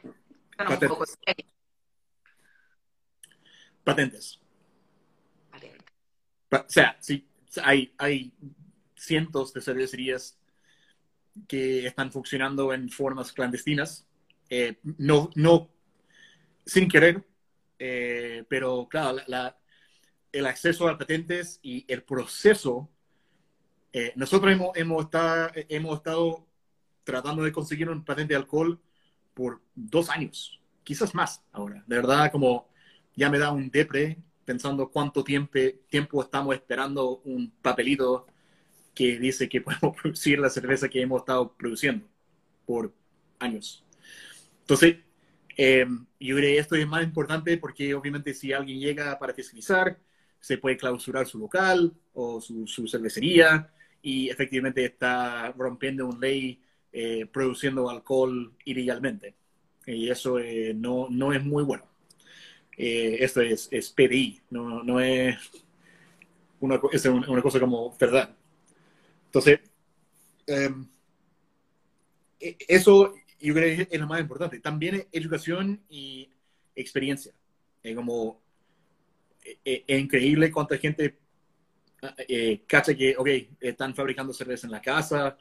Patentes. 0.58 1.20
Patentes. 3.84 4.40
o 6.52 6.66
sea, 6.68 6.98
sí, 7.00 7.28
hay, 7.64 7.94
hay 7.98 8.34
cientos 8.96 9.54
de 9.54 9.62
cervecerías 9.62 10.37
que 11.48 11.86
están 11.86 12.12
funcionando 12.12 12.74
en 12.74 12.90
formas 12.90 13.32
clandestinas, 13.32 14.08
eh, 14.50 14.80
no, 14.98 15.30
no 15.36 15.70
sin 16.66 16.88
querer, 16.88 17.24
eh, 17.80 18.44
pero 18.50 18.88
claro, 18.90 19.18
el 20.32 20.46
acceso 20.46 20.88
a 20.88 20.98
patentes 20.98 21.60
y 21.62 21.86
el 21.88 22.04
proceso, 22.04 22.90
eh, 23.94 24.14
nosotros 24.16 24.52
hemos, 24.52 24.76
hemos, 24.76 25.06
estado, 25.06 25.52
hemos 25.54 25.98
estado 25.98 26.48
tratando 27.04 27.44
de 27.44 27.52
conseguir 27.52 27.90
un 27.90 28.04
patente 28.04 28.34
de 28.34 28.38
alcohol 28.38 28.80
por 29.34 29.62
dos 29.76 30.10
años, 30.10 30.62
quizás 30.84 31.16
más 31.16 31.44
ahora. 31.52 31.84
De 31.88 31.96
verdad, 31.96 32.32
como 32.32 32.68
ya 33.16 33.30
me 33.30 33.40
da 33.40 33.52
un 33.52 33.70
depre 33.70 34.18
pensando 34.46 34.90
cuánto 34.90 35.24
tiempo, 35.24 35.60
tiempo 35.90 36.22
estamos 36.22 36.56
esperando 36.56 37.22
un 37.26 37.52
papelito 37.62 38.28
que 38.98 39.20
dice 39.20 39.48
que 39.48 39.62
podemos 39.62 39.96
producir 40.02 40.40
la 40.40 40.50
cerveza 40.50 40.90
que 40.90 41.02
hemos 41.02 41.22
estado 41.22 41.54
produciendo 41.56 42.08
por 42.66 42.92
años. 43.40 43.86
Entonces, 44.62 44.98
eh, 45.56 45.86
yo 46.20 46.36
creo 46.36 46.50
que 46.50 46.58
esto 46.58 46.76
es 46.76 46.88
más 46.88 47.04
importante 47.04 47.58
porque 47.58 47.94
obviamente 47.94 48.34
si 48.34 48.54
alguien 48.54 48.80
llega 48.80 49.18
para 49.20 49.34
fiscalizar, 49.34 50.00
se 50.40 50.58
puede 50.58 50.78
clausurar 50.78 51.28
su 51.28 51.40
local 51.40 51.94
o 52.14 52.42
su, 52.42 52.88
cervecería 52.88 53.72
y 54.02 54.30
efectivamente 54.30 54.84
está 54.86 55.52
rompiendo 55.58 56.08
una 56.08 56.20
ley 56.20 56.62
eh, 56.92 57.26
produciendo 57.32 57.90
alcohol 57.90 58.54
ilegalmente. 58.66 59.36
Y 59.86 60.10
eso 60.10 60.40
eh, 60.40 60.74
no, 60.76 61.08
no, 61.10 61.34
es 61.34 61.44
muy 61.44 61.64
bueno. 61.64 61.86
esto 62.78 63.42
es, 63.42 63.70
es 63.72 63.90
PDI, 63.92 64.42
no, 64.52 64.84
no 64.84 65.00
es, 65.00 65.38
una, 66.60 66.80
es 66.92 67.06
una 67.06 67.42
cosa 67.42 67.60
como 67.60 67.96
verdad. 67.98 68.36
Entonces, 69.38 69.60
em, 70.48 70.88
e, 72.40 72.58
eso 72.68 73.14
yo 73.40 73.54
creo 73.54 73.88
que 73.88 73.96
es 73.96 74.00
lo 74.00 74.08
más 74.08 74.20
importante. 74.20 74.60
También 74.60 74.96
es 74.96 75.08
educación 75.12 75.80
y 75.90 76.30
experiencia. 76.76 77.34
Es 77.84 77.96
como, 77.96 78.42
e, 79.44 79.60
e, 79.64 79.84
es, 79.86 80.00
increíble 80.00 80.52
cuánta 80.52 80.78
gente 80.78 81.20
ah, 82.02 82.16
eh, 82.28 82.64
cacha 82.68 82.96
que, 82.96 83.16
ok, 83.16 83.28
están 83.60 83.94
fabricando 83.94 84.34
cerveza 84.34 84.66
en 84.66 84.72
la 84.72 84.82
casa. 84.82 85.38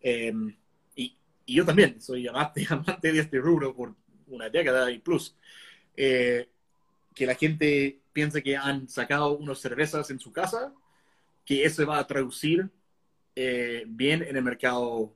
Em, 0.00 0.56
y, 0.94 1.16
y, 1.46 1.54
yo 1.54 1.64
también 1.64 2.00
soy 2.00 2.28
amante, 2.28 2.64
amante 2.70 3.12
de 3.12 3.20
este 3.20 3.38
rubro 3.38 3.74
por 3.74 3.94
una 4.28 4.48
década 4.48 4.88
y 4.90 5.00
plus. 5.00 5.34
Eh, 5.96 6.48
que 7.14 7.26
la 7.26 7.34
gente 7.34 8.00
piensa 8.12 8.40
que 8.40 8.56
han 8.56 8.88
sacado 8.88 9.36
unas 9.36 9.58
cervezas 9.58 10.10
en 10.10 10.20
su 10.20 10.32
casa, 10.32 10.72
que 11.44 11.64
eso 11.64 11.84
va 11.86 11.98
a 11.98 12.06
traducir 12.06 12.70
eh, 13.34 13.84
bien 13.86 14.22
en 14.22 14.36
el 14.36 14.42
mercado 14.42 15.14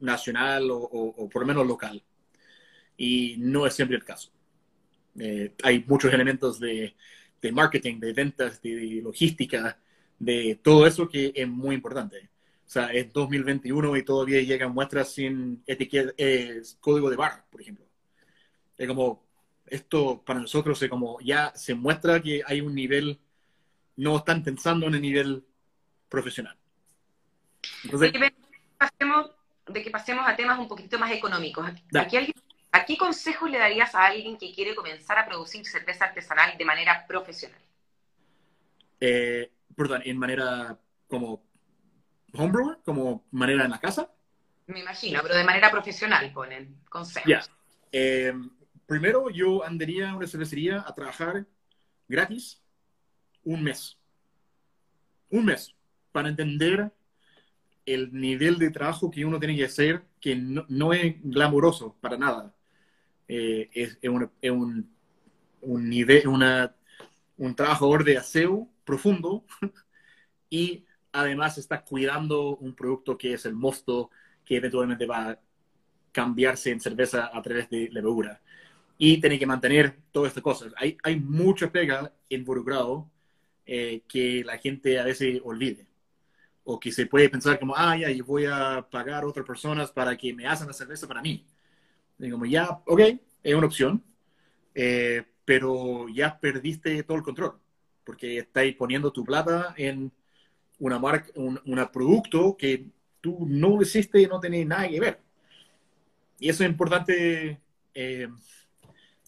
nacional 0.00 0.68
o, 0.70 1.28
por 1.30 1.42
lo 1.42 1.46
menos 1.46 1.66
local. 1.66 2.02
Y 2.96 3.36
no 3.38 3.66
es 3.66 3.74
siempre 3.74 3.96
el 3.96 4.04
caso. 4.04 4.30
Eh, 5.18 5.54
hay 5.62 5.84
muchos 5.86 6.12
elementos 6.12 6.58
de, 6.60 6.94
marketing, 7.52 8.00
de 8.00 8.12
ventas, 8.12 8.60
de, 8.62 9.00
logística, 9.02 9.78
de 10.18 10.58
todo 10.62 10.86
eso 10.86 11.08
que 11.08 11.32
es 11.34 11.48
muy 11.48 11.76
importante. 11.76 12.30
O 12.66 12.70
sea, 12.70 12.86
es 12.92 13.12
2021 13.12 13.96
y 13.96 14.02
todavía 14.02 14.40
llegan 14.42 14.72
muestras 14.72 15.12
sin 15.12 15.62
etiqueta, 15.66 16.12
código 16.80 17.10
de 17.10 17.16
barra, 17.16 17.44
por 17.50 17.60
ejemplo. 17.60 17.84
Es 18.76 18.88
como, 18.88 19.22
esto 19.66 20.22
para 20.24 20.40
nosotros 20.40 20.82
es 20.82 20.88
como, 20.90 21.20
ya 21.20 21.52
se 21.54 21.74
muestra 21.74 22.20
que 22.20 22.42
hay 22.46 22.60
un 22.60 22.74
nivel, 22.74 23.20
no 23.96 24.16
están 24.18 24.42
pensando 24.42 24.86
en 24.86 24.94
el 24.94 25.02
nivel 25.02 25.44
profesional 26.08 26.56
de, 27.90 28.12
que 29.82 29.90
pasemos, 29.90 30.26
a 30.26 30.36
temas 30.36 30.58
un 30.58 30.68
poquito 30.68 30.98
más 30.98 31.10
económicos. 31.12 31.68
¿A 32.72 32.84
qué 32.84 32.96
consejos 32.96 33.48
le 33.50 33.58
darías 33.58 33.94
a 33.94 34.06
alguien 34.06 34.36
que 34.36 34.52
quiere 34.52 34.74
comenzar 34.74 35.16
a 35.18 35.26
producir 35.26 35.64
cerveza 35.64 36.06
artesanal 36.06 36.58
de 36.58 36.64
manera 36.64 37.06
profesional? 37.06 37.60
Eh, 39.00 39.50
perdón, 39.76 40.02
en 40.04 40.18
manera 40.18 40.76
como 41.06 41.44
homebrewer, 42.32 42.78
como 42.84 43.24
manera 43.30 43.64
en 43.64 43.70
la 43.70 43.78
casa. 43.78 44.10
Me 44.66 44.80
imagino, 44.80 45.20
pero 45.22 45.36
de 45.36 45.44
manera 45.44 45.70
profesional 45.70 46.32
ponen 46.32 46.80
consejos. 46.88 47.48
Eh, 47.92 48.32
primero 48.86 49.30
yo 49.30 49.64
andaría 49.64 50.10
a 50.10 50.16
una 50.16 50.26
cervecería 50.26 50.84
a 50.86 50.94
trabajar 50.94 51.46
gratis 52.08 52.60
un 53.44 53.62
mes. 53.62 53.96
Un 55.30 55.44
mes 55.44 55.74
para 56.10 56.28
entender 56.28 56.92
el 57.86 58.12
nivel 58.12 58.58
de 58.58 58.70
trabajo 58.70 59.10
que 59.10 59.24
uno 59.24 59.38
tiene 59.38 59.56
que 59.56 59.64
hacer, 59.64 60.02
que 60.20 60.36
no, 60.36 60.92
es 60.92 61.16
glamuroso 61.22 61.96
para 62.00 62.16
nada. 62.16 62.54
Eh, 63.28 63.70
es, 63.72 63.98
un, 64.08 64.30
es 64.40 64.50
un, 64.50 65.88
nivel, 65.88 66.28
una, 66.28 66.74
un 67.36 67.54
trabajador 67.54 68.04
de 68.04 68.18
aseo 68.18 68.68
profundo 68.84 69.44
y 70.50 70.84
además 71.12 71.58
está 71.58 71.82
cuidando 71.84 72.56
un 72.56 72.74
producto 72.74 73.16
que 73.16 73.34
es 73.34 73.46
el 73.46 73.54
mosto, 73.54 74.10
que 74.44 74.56
eventualmente 74.56 75.06
va 75.06 75.30
a 75.30 75.40
cambiarse 76.12 76.70
en 76.70 76.80
cerveza 76.80 77.30
a 77.32 77.42
través 77.42 77.68
de 77.70 77.88
levadura. 77.90 78.40
Y 78.96 79.20
tiene 79.20 79.38
que 79.38 79.46
mantener 79.46 79.98
todas 80.12 80.28
estas 80.28 80.42
cosas. 80.42 80.72
Hay, 80.76 80.96
hay 81.02 81.18
mucha 81.18 81.70
pega 81.72 82.12
involucrado 82.28 83.10
eh, 83.66 84.02
que 84.08 84.44
la 84.44 84.58
gente 84.58 84.98
a 84.98 85.04
veces 85.04 85.40
olvide 85.44 85.86
o 86.64 86.80
que 86.80 86.90
se 86.90 87.06
puede 87.06 87.28
pensar 87.28 87.58
como, 87.58 87.74
ah, 87.76 87.96
ya, 87.96 88.10
yo 88.10 88.24
voy 88.24 88.46
a 88.46 88.86
pagar 88.90 89.22
a 89.22 89.26
otras 89.26 89.46
personas 89.46 89.90
para 89.92 90.16
que 90.16 90.32
me 90.32 90.46
hacen 90.46 90.66
la 90.66 90.72
cerveza 90.72 91.06
para 91.06 91.22
mí. 91.22 91.46
Y 92.18 92.30
como, 92.30 92.46
ya, 92.46 92.70
ok, 92.86 93.00
es 93.42 93.54
una 93.54 93.66
opción, 93.66 94.02
eh, 94.74 95.24
pero 95.44 96.08
ya 96.08 96.38
perdiste 96.40 97.02
todo 97.02 97.18
el 97.18 97.22
control, 97.22 97.58
porque 98.04 98.38
estáis 98.38 98.74
poniendo 98.76 99.12
tu 99.12 99.24
plata 99.24 99.74
en 99.76 100.10
una 100.78 100.98
marca, 100.98 101.30
un 101.36 101.60
producto 101.92 102.56
que 102.56 102.86
tú 103.20 103.46
no 103.46 103.76
lo 103.76 103.82
hiciste 103.82 104.20
y 104.20 104.26
no 104.26 104.40
tenés 104.40 104.66
nada 104.66 104.88
que 104.88 105.00
ver. 105.00 105.20
Y 106.38 106.48
eso 106.48 106.64
es 106.64 106.70
importante 106.70 107.60
eh, 107.94 108.28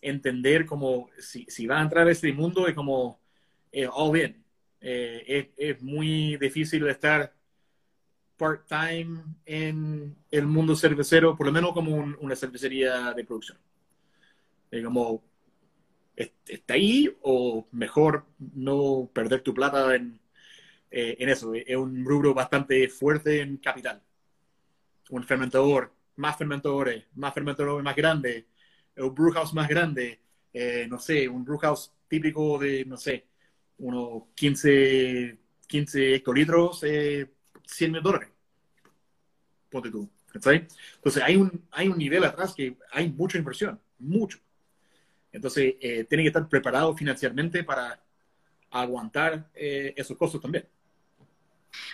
entender 0.01 0.67
como 0.67 1.09
si, 1.19 1.45
si 1.49 1.67
va 1.67 1.79
a 1.79 1.83
entrar 1.83 2.07
a 2.07 2.11
este 2.11 2.33
mundo 2.33 2.67
es 2.67 2.75
como, 2.75 3.21
eh, 3.73 3.89
all 3.91 4.13
bien, 4.13 4.45
eh, 4.89 5.53
es, 5.57 5.83
muy 5.83 6.37
difícil 6.37 6.87
estar 6.87 7.35
part-time 8.37 9.25
en 9.45 10.17
el 10.31 10.47
mundo 10.47 10.77
cervecero, 10.77 11.37
por 11.37 11.47
lo 11.47 11.53
menos 11.53 11.73
como 11.73 11.97
una 11.97 12.37
cervecería 12.37 13.13
de 13.13 13.25
producción. 13.25 13.59
Es 14.71 14.85
como, 14.85 15.25
¿está 16.15 16.75
ahí 16.75 17.13
o 17.23 17.67
mejor 17.73 18.27
no 18.39 19.11
perder 19.13 19.41
tu 19.41 19.53
plata 19.53 19.97
en, 19.97 20.21
eh, 20.93 21.17
en 21.19 21.31
eso? 21.31 21.53
Es 21.55 21.77
un 21.77 22.05
rubro 22.05 22.33
bastante 22.33 22.89
fuerte 22.89 23.41
en 23.41 23.57
capital. 23.57 24.01
Un 25.11 25.25
fermentador, 25.25 25.93
más 26.15 26.37
fermentadores, 26.39 27.07
más 27.17 27.35
fermentadores 27.35 27.83
más 27.83 27.97
grandes, 27.97 28.45
un 28.99 29.13
brewhouse 29.13 29.53
más 29.53 29.69
grande, 29.69 30.21
eh, 30.53 30.87
no 30.89 31.01
sé, 31.01 31.29
un 31.29 31.45
brewhouse 31.45 31.93
típico 32.07 32.57
de, 32.59 32.85
no 32.85 32.97
sé, 32.97 33.27
unos 33.79 34.25
15, 34.35 35.39
15 35.67 36.15
hectolitros, 36.15 36.83
eh, 36.85 37.31
100 37.67 37.93
mil 37.93 38.03
dólares. 38.03 38.29
Ponte 39.71 39.91
tú. 39.91 40.09
Entonces 40.35 41.23
hay 41.23 41.37
un, 41.37 41.67
hay 41.71 41.89
un 41.89 41.99
nivel 41.99 42.25
atrás 42.25 42.55
que 42.55 42.77
hay 42.93 43.09
mucha 43.09 43.39
inversión, 43.39 43.81
mucho. 43.99 44.39
Entonces 45.33 45.75
eh, 45.81 46.05
tiene 46.05 46.25
que 46.25 46.29
estar 46.29 46.49
preparado 46.49 46.95
financieramente 46.97 47.65
para 47.65 48.01
aguantar 48.71 49.49
eh, 49.55 49.95
esos 49.97 50.17
costos 50.17 50.41
también. 50.41 50.67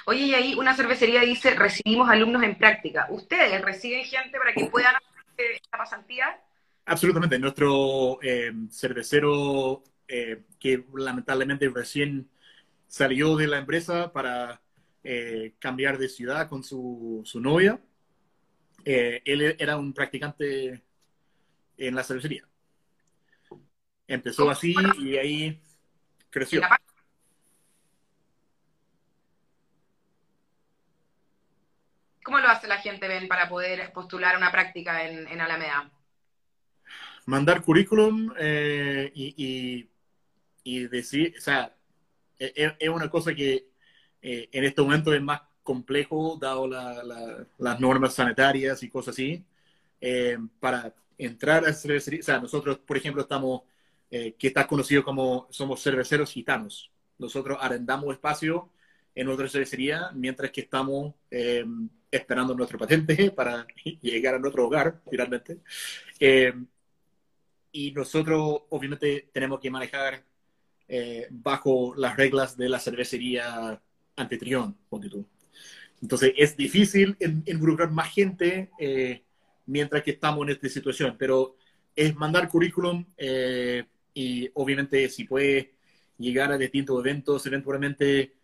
Oye, 0.07 0.23
y 0.23 0.35
ahí 0.35 0.55
una 0.55 0.75
cervecería 0.75 1.23
dice, 1.23 1.55
recibimos 1.55 2.09
alumnos 2.09 2.43
en 2.43 2.57
práctica. 2.57 3.07
¿Ustedes 3.11 3.61
reciben 3.63 4.05
gente 4.05 4.39
para 4.39 4.53
que 4.53 4.67
puedan 4.67 4.95
hacer 4.95 5.53
esta 5.53 5.79
pasantía? 5.79 6.41
Absolutamente. 6.85 7.39
Nuestro 7.39 8.19
eh, 8.23 8.53
cervecero, 8.71 9.83
eh, 10.15 10.43
que 10.61 10.85
lamentablemente 10.95 11.71
recién 11.71 12.29
salió 12.87 13.35
de 13.35 13.47
la 13.47 13.57
empresa 13.57 14.13
para 14.13 14.61
eh, 15.03 15.55
cambiar 15.59 15.97
de 15.97 16.11
ciudad 16.11 16.51
con 16.51 16.63
su, 16.63 17.23
su 17.25 17.41
novia, 17.41 17.81
él 18.85 19.57
era 19.59 19.79
un 19.79 19.95
practicante 19.95 20.83
en 21.79 21.95
la 21.95 22.05
cervecería. 22.05 22.47
Empezó 24.07 24.51
así 24.51 24.75
y 24.99 25.17
ahí 25.17 25.63
creció. 26.29 26.61
¿Cómo 32.23 32.39
lo 32.39 32.49
hace 32.49 32.67
la 32.67 32.79
gente, 32.79 33.09
Ben, 33.09 33.29
para 33.29 33.49
poder 33.49 33.93
postular 33.95 34.37
una 34.37 34.53
práctica 34.53 35.07
en, 35.07 35.27
en 35.27 35.41
Alameda? 35.41 35.91
mandar 37.27 37.63
currículum 37.63 38.33
eh, 38.39 39.11
y, 39.15 39.35
y, 39.37 39.89
decir, 40.65 41.35
o 41.39 41.41
sea, 41.41 41.75
e, 42.39 42.53
e, 42.57 42.77
es, 42.79 42.89
una 42.89 43.11
cosa 43.11 43.35
que 43.35 43.69
eh, 44.23 44.49
en 44.53 44.65
este 44.65 44.83
momento 44.83 45.13
es 45.15 45.23
más 45.23 45.43
complejo, 45.63 46.39
dado 46.41 46.67
las 46.67 47.81
normas 47.81 48.15
sanitarias 48.15 48.83
y 48.83 48.89
cosas 48.89 49.15
así, 49.15 49.45
eh, 50.01 50.39
para 50.61 50.95
entrar 51.19 51.65
a 51.65 51.73
cervecería. 51.73 52.21
O 52.21 52.25
sea, 52.25 52.41
nosotros, 52.41 52.79
por 52.79 52.97
ejemplo, 52.97 53.23
estamos, 53.23 53.63
que 54.11 54.35
está 54.49 54.67
conocido 54.67 55.03
como 55.05 55.49
somos 55.51 55.83
cerveceros 55.83 56.33
gitanos. 56.33 56.91
Nosotros 57.19 57.59
arrendamos 57.61 58.13
espacio 58.13 58.69
en 59.15 59.29
otra 59.29 59.49
cervecería 59.49 60.11
mientras 60.15 60.51
que 60.51 60.63
estamos 60.63 61.15
esperando 62.11 62.55
nuestro 62.55 62.79
patente 62.79 63.31
para 63.37 63.67
llegar 64.03 64.35
a 64.35 64.39
nuestro 64.39 64.67
hogar, 64.67 65.01
finalmente 65.09 65.61
y 67.73 67.91
nosotros 67.93 68.63
obviamente 68.69 69.31
tenemos 69.33 69.59
que 69.59 69.71
manejar 69.71 70.23
eh, 70.95 71.27
bajo 71.31 71.95
las 71.97 72.19
reglas 72.19 72.55
de 72.55 72.69
la 72.69 72.79
cervecería 72.79 73.81
anfitrión, 74.15 74.77
ponte 74.91 75.09
tú. 75.09 75.27
Entonces 76.03 76.35
es 76.37 76.55
difícil 76.55 77.17
involucrar 77.47 77.91
más 77.91 78.13
gente 78.13 78.69
eh, 78.79 79.23
mientras 79.65 80.03
que 80.03 80.11
estamos 80.11 80.45
en 80.45 80.53
esta 80.53 80.69
situación, 80.69 81.17
pero 81.19 81.57
es 81.97 82.15
mandar 82.15 82.47
currículum 82.47 83.07
eh, 83.17 83.87
y 84.13 84.51
obviamente 84.53 85.09
si 85.09 85.25
puede 85.25 85.73
llegar 86.19 86.53
a 86.53 86.59
distintos 86.59 87.01
eventos 87.01 87.47
eventualmente 87.47 88.35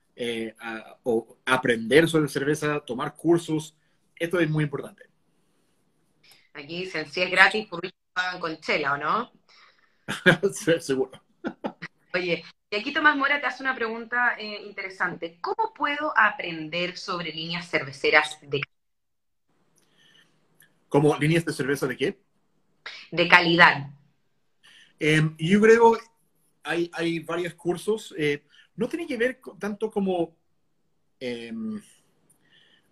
o 1.03 1.37
aprender 1.45 2.09
sobre 2.09 2.29
cerveza, 2.29 2.81
tomar 2.81 3.15
cursos, 3.15 3.77
esto 4.17 4.41
es 4.41 4.49
muy 4.49 4.65
importante. 4.65 5.05
Aquí 6.55 6.85
dicen, 6.85 7.07
si 7.11 7.21
es 7.21 7.31
gratis, 7.31 7.67
por 7.67 7.83
con 8.41 8.59
chela, 8.63 8.95
¿o 8.95 8.97
no? 8.97 9.33
seguro. 10.81 11.28
Oye, 12.15 12.45
y 12.71 12.77
aquí 12.77 12.93
Tomás 12.93 13.17
Mora 13.17 13.41
te 13.41 13.47
hace 13.47 13.63
una 13.63 13.75
pregunta 13.75 14.37
eh, 14.39 14.63
interesante. 14.65 15.39
¿Cómo 15.41 15.73
puedo 15.75 16.13
aprender 16.17 16.97
sobre 16.97 17.33
líneas 17.33 17.69
cerveceras 17.69 18.39
de 18.43 18.61
¿Cómo 20.89 21.17
líneas 21.19 21.45
de 21.45 21.53
cerveza 21.53 21.87
de 21.87 21.97
qué? 21.97 22.19
De 23.11 23.29
calidad. 23.29 23.91
Em, 24.99 25.37
yo 25.39 25.61
creo 25.61 25.99
hay, 26.63 26.91
hay 26.95 27.21
varios 27.21 27.55
cursos. 27.55 28.15
Eh, 28.17 28.43
no 28.75 28.89
tiene 28.89 29.07
que 29.07 29.17
ver 29.17 29.41
tanto 29.59 29.91
como 29.91 30.35
em, 31.21 31.81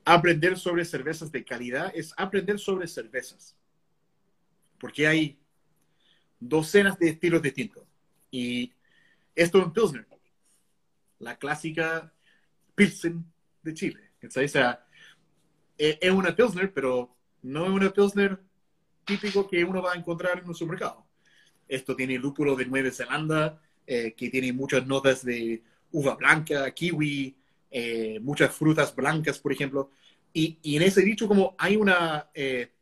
aprender 0.05 0.59
sobre 0.59 0.85
cervezas 0.85 1.33
de 1.33 1.44
calidad, 1.44 1.90
es 1.94 2.12
aprender 2.16 2.59
sobre 2.59 2.87
cervezas 2.87 3.57
porque 4.79 5.07
hay 5.07 5.38
docenas 6.38 6.98
de 6.98 7.09
estilos 7.09 7.42
distintos. 7.42 7.85
Y 8.31 8.72
esto 9.37 9.62
es 9.62 9.72
Pilsner, 9.72 10.07
la 11.18 11.38
clásica 11.38 12.12
Pilsen 12.75 13.25
de 13.62 13.75
Chile. 13.75 14.01
O 14.25 14.49
sea, 14.49 14.87
e-, 15.79 15.99
es 16.01 16.11
una 16.11 16.35
Pilsner, 16.35 16.72
pero 16.72 17.14
no 17.42 17.64
es 17.64 17.70
una 17.70 17.92
Pilsner 17.92 18.40
típico 19.05 19.49
que 19.49 19.62
uno 19.64 19.83
va 19.83 19.92
a 19.92 19.96
encontrar 19.96 20.38
en 20.38 20.49
un 20.49 20.55
supermercado. 20.55 21.07
Esto 21.68 21.94
tiene 21.94 22.18
lúpulo 22.18 22.57
de 22.57 22.66
Nueva 22.66 22.90
Zelanda, 22.90 23.61
eh, 23.87 24.14
que 24.16 24.31
tiene 24.31 24.53
muchas 24.53 24.87
notas 24.87 25.25
de 25.25 25.62
uva 25.92 26.16
blanca, 26.16 26.70
kiwi, 26.72 27.37
eh, 27.70 28.18
muchas 28.20 28.55
frutas 28.55 28.94
blancas, 28.94 29.38
por 29.38 29.53
ejemplo. 29.53 29.90
Y, 30.33 30.59
en 30.77 30.83
ese 30.83 31.03
dicho, 31.03 31.29
como 31.29 31.55
hay 31.59 31.77
una 31.77 32.31
eh, 32.35 32.72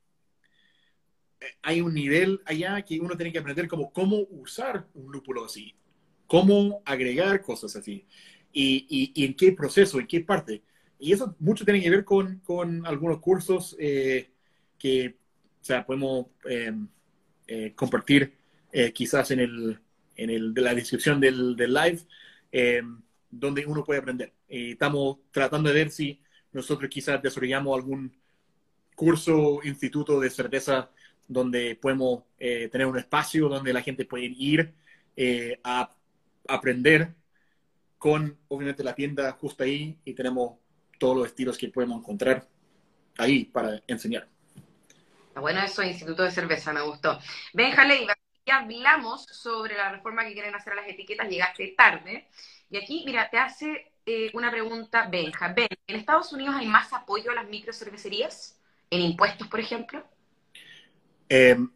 hay 1.63 1.81
un 1.81 1.95
nivel 1.95 2.41
allá 2.47 2.83
que 2.83 2.99
uno 3.01 3.17
tiene 3.17 3.33
que 3.33 3.39
aprender 3.39 3.69
como 3.69 3.93
cómo 3.93 4.17
usar 4.31 4.87
un 4.95 5.13
lúpulo 5.13 5.45
así, 5.45 5.75
cómo 6.27 6.83
agregar 6.85 7.43
cosas 7.43 7.77
así, 7.77 8.07
y, 8.55 9.13
y, 9.15 9.25
en 9.25 9.35
qué 9.35 9.53
proceso, 9.53 9.99
en 9.99 10.07
qué 10.07 10.21
parte. 10.21 10.63
Y 10.99 11.13
eso 11.13 11.37
mucho 11.41 11.65
tiene 11.65 11.83
que 11.83 11.91
ver 11.91 12.05
con, 12.05 12.39
con 12.41 12.87
algunos 12.87 13.19
cursos 13.21 13.77
eh, 13.79 14.31
que 14.79 15.17
o 15.61 15.65
sea, 15.65 15.85
podemos 15.85 16.27
em, 16.45 16.87
eh, 17.47 17.73
compartir 17.75 18.33
eh, 18.73 18.93
quizás 18.93 19.31
en, 19.33 19.41
el, 19.41 19.79
en 20.17 20.31
el, 20.31 20.55
de 20.55 20.61
la 20.63 20.75
descripción 20.75 21.21
del, 21.21 21.57
del 21.57 21.75
live, 21.75 22.01
em, 22.53 23.01
donde 23.31 23.67
uno 23.67 23.85
puede 23.85 24.01
aprender. 24.01 24.33
estamos 24.49 25.19
tratando 25.33 25.69
de 25.69 25.75
ver 25.75 25.91
si 25.91 26.21
nosotros 26.53 26.89
quizás 26.89 27.21
desarrollamos 27.21 27.77
algún 27.77 28.13
curso, 28.95 29.61
instituto 29.65 30.21
de 30.21 30.31
cerveza 30.31 30.91
donde 31.27 31.75
podemos 31.77 32.25
tener 32.39 32.87
un 32.87 32.99
espacio 32.99 33.49
donde 33.49 33.73
la 33.73 33.83
gente 33.83 34.05
puede 34.05 34.27
ir 34.27 34.75
a 35.65 35.91
aprender 36.49 37.15
con, 37.99 38.39
obviamente, 38.49 38.85
la 38.85 38.95
tienda 38.95 39.33
justo 39.33 39.65
ahí 39.65 39.99
y 40.05 40.15
tenemos 40.15 40.59
todos 40.99 41.17
los 41.17 41.27
estilos 41.27 41.59
que 41.59 41.69
podemos 41.69 42.01
encontrar 42.01 42.47
ahí 43.19 43.45
para 43.45 43.83
enseñar. 43.87 44.29
Bueno, 45.35 45.61
eso, 45.63 45.83
Instituto 45.83 46.23
de 46.23 46.31
Cerveza, 46.31 46.73
me 46.73 46.83
gustó. 46.83 47.19
Benja 47.53 47.85
ya 48.47 48.59
hablamos 48.59 49.25
sobre 49.25 49.75
la 49.75 49.91
reforma 49.91 50.25
que 50.25 50.35
quieren 50.35 50.55
hacer 50.55 50.75
a 50.75 50.77
las 50.77 50.89
etiquetas, 50.89 51.29
llegaste 51.29 51.75
tarde. 51.77 52.29
Y 52.71 52.77
aquí, 52.77 53.03
mira, 53.07 53.31
te 53.31 53.39
hace 53.39 53.93
eh, 54.05 54.31
una 54.35 54.51
pregunta 54.51 55.09
Benja. 55.09 55.53
Ben, 55.53 55.69
¿en 55.87 55.97
Estados 55.97 56.33
Unidos 56.33 56.55
hay 56.57 56.67
más 56.67 56.93
apoyo 56.93 57.31
a 57.31 57.35
las 57.35 57.49
microcervecerías? 57.49 58.61
¿En 58.91 59.01
impuestos, 59.01 59.49
por 59.49 59.61
ejemplo? 59.61 60.05
Em, 61.29 61.71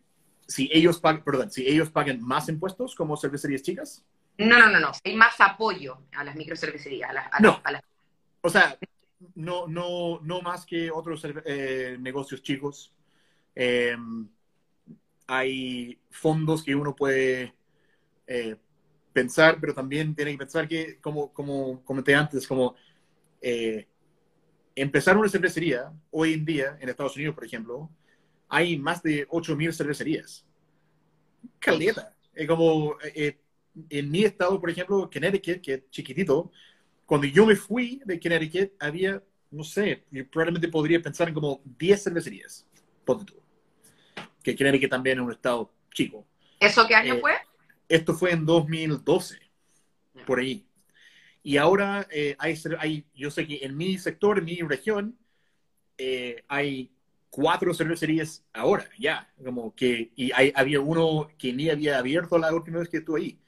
si 0.46 0.68
ellos 0.72 1.00
pagan, 1.00 1.24
perdón, 1.24 1.50
si 1.50 1.66
ellos 1.66 1.90
pagan 1.90 2.20
más 2.20 2.48
impuestos 2.48 2.94
como 2.94 3.16
cervecerías 3.16 3.62
chicas. 3.62 4.04
No, 4.38 4.58
no, 4.58 4.70
no, 4.70 4.80
no. 4.80 4.92
Hay 5.04 5.16
más 5.16 5.40
apoyo 5.40 5.98
a 6.12 6.24
las 6.24 6.36
microcervecerías. 6.36 7.10
A 7.30 7.40
no. 7.40 7.60
O 8.40 8.48
sea, 8.50 8.78
no, 9.34 9.66
no, 9.66 10.20
no 10.22 10.40
más 10.42 10.64
que 10.64 10.90
otros 10.90 11.26
eh, 11.44 11.96
negocios 12.00 12.42
chicos. 12.42 12.92
Em, 13.54 14.28
hay 15.26 15.98
fondos 16.10 16.62
que 16.62 16.74
uno 16.74 16.94
puede 16.94 17.52
eh, 18.26 18.56
pensar, 19.12 19.58
pero 19.60 19.74
también 19.74 20.14
tiene 20.14 20.32
que 20.32 20.38
pensar 20.38 20.68
que, 20.68 20.98
como, 21.00 21.32
como 21.32 21.84
comenté 21.84 22.14
antes, 22.14 22.46
como 22.46 22.76
eh, 23.42 23.88
empezar 24.76 25.16
una 25.16 25.28
cervecería 25.28 25.92
hoy 26.12 26.34
en 26.34 26.44
día 26.44 26.78
en 26.80 26.88
Estados 26.88 27.16
Unidos, 27.16 27.34
por 27.34 27.44
ejemplo, 27.44 27.90
hay 28.48 28.78
más 28.78 29.02
de 29.02 29.26
8.000 29.28 29.72
cervecerías. 29.72 30.46
Caleta. 31.58 32.14
como 32.46 32.96
eh, 33.14 33.38
en 33.90 34.10
mi 34.10 34.24
estado, 34.24 34.60
por 34.60 34.70
ejemplo, 34.70 35.10
Connecticut, 35.12 35.60
que 35.60 35.74
es 35.74 35.90
chiquitito, 35.90 36.50
cuando 37.06 37.26
yo 37.26 37.46
me 37.46 37.56
fui 37.56 38.00
de 38.04 38.20
Connecticut, 38.20 38.72
había 38.80 39.22
no 39.50 39.64
sé, 39.64 40.04
probablemente 40.30 40.68
podría 40.68 41.00
pensar 41.00 41.28
en 41.28 41.34
como 41.34 41.60
10 41.78 42.02
cervecerías, 42.02 42.66
ponte 43.04 43.24
tú. 43.24 43.34
Que 44.42 44.54
que 44.54 44.88
también 44.88 45.18
es 45.18 45.24
un 45.24 45.32
estado 45.32 45.70
chico. 45.92 46.26
¿Eso 46.60 46.86
qué 46.86 46.94
año 46.94 47.14
Eh, 47.14 47.20
fue? 47.20 47.32
Esto 47.88 48.14
fue 48.14 48.32
en 48.32 48.44
2012, 48.44 49.38
por 50.26 50.38
ahí. 50.38 50.66
Y 51.42 51.56
ahora 51.56 52.06
eh, 52.10 52.36
hay, 52.38 52.54
hay, 52.78 53.06
yo 53.14 53.30
sé 53.30 53.46
que 53.46 53.60
en 53.62 53.76
mi 53.76 53.96
sector, 53.98 54.38
en 54.38 54.44
mi 54.44 54.60
región, 54.60 55.16
eh, 55.96 56.44
hay 56.48 56.90
cuatro 57.30 57.72
cervecerías 57.74 58.44
ahora, 58.52 58.88
ya, 58.98 59.32
como 59.42 59.74
que, 59.74 60.12
y 60.16 60.32
hay, 60.32 60.52
había 60.54 60.80
uno 60.80 61.28
que 61.38 61.52
ni 61.52 61.70
había 61.70 61.98
abierto 61.98 62.38
la 62.38 62.52
última 62.54 62.78
vez 62.80 62.88
que 62.88 62.98
estuve 62.98 63.20
ahí. 63.20 63.38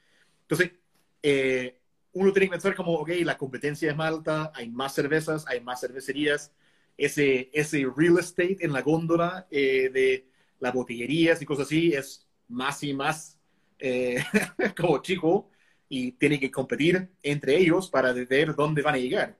Entonces, 0.51 0.77
eh, 1.23 1.77
uno 2.11 2.33
tiene 2.33 2.47
que 2.47 2.51
pensar 2.51 2.75
como, 2.75 2.95
ok, 2.95 3.09
la 3.23 3.37
competencia 3.37 3.89
es 3.89 3.95
más 3.95 4.09
alta, 4.09 4.51
hay 4.53 4.69
más 4.69 4.93
cervezas, 4.93 5.47
hay 5.47 5.61
más 5.61 5.79
cervecerías, 5.79 6.51
ese, 6.97 7.49
ese 7.53 7.87
real 7.95 8.19
estate 8.19 8.57
en 8.59 8.73
la 8.73 8.81
góndola 8.81 9.47
eh, 9.49 9.89
de 9.93 10.27
las 10.59 10.73
botillerías 10.73 11.41
y 11.41 11.45
cosas 11.45 11.67
así 11.67 11.93
es 11.93 12.27
más 12.49 12.83
y 12.83 12.93
más 12.93 13.39
eh, 13.79 14.21
como 14.77 15.01
chico 15.01 15.49
y 15.87 16.11
tiene 16.11 16.37
que 16.37 16.51
competir 16.51 17.09
entre 17.23 17.55
ellos 17.57 17.89
para 17.89 18.11
ver 18.11 18.53
dónde 18.53 18.81
van 18.81 18.95
a 18.95 18.97
llegar. 18.97 19.37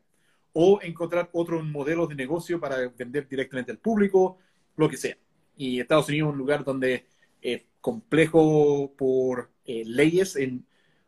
O 0.54 0.80
encontrar 0.82 1.30
otro 1.34 1.62
modelo 1.62 2.08
de 2.08 2.16
negocio 2.16 2.58
para 2.58 2.88
vender 2.88 3.28
directamente 3.28 3.74
al 3.74 3.80
público, 3.80 4.38
lo 4.78 4.88
que 4.88 4.96
sea. 4.96 5.18
Y 5.58 5.82
Estados 5.82 6.08
Unidos 6.08 6.30
es 6.30 6.32
un 6.32 6.38
lugar 6.38 6.64
donde 6.64 7.06
es 7.42 7.64
complejo 7.82 8.94
por 8.96 9.52
eh, 9.66 9.84
leyes 9.86 10.38
en 10.38 10.66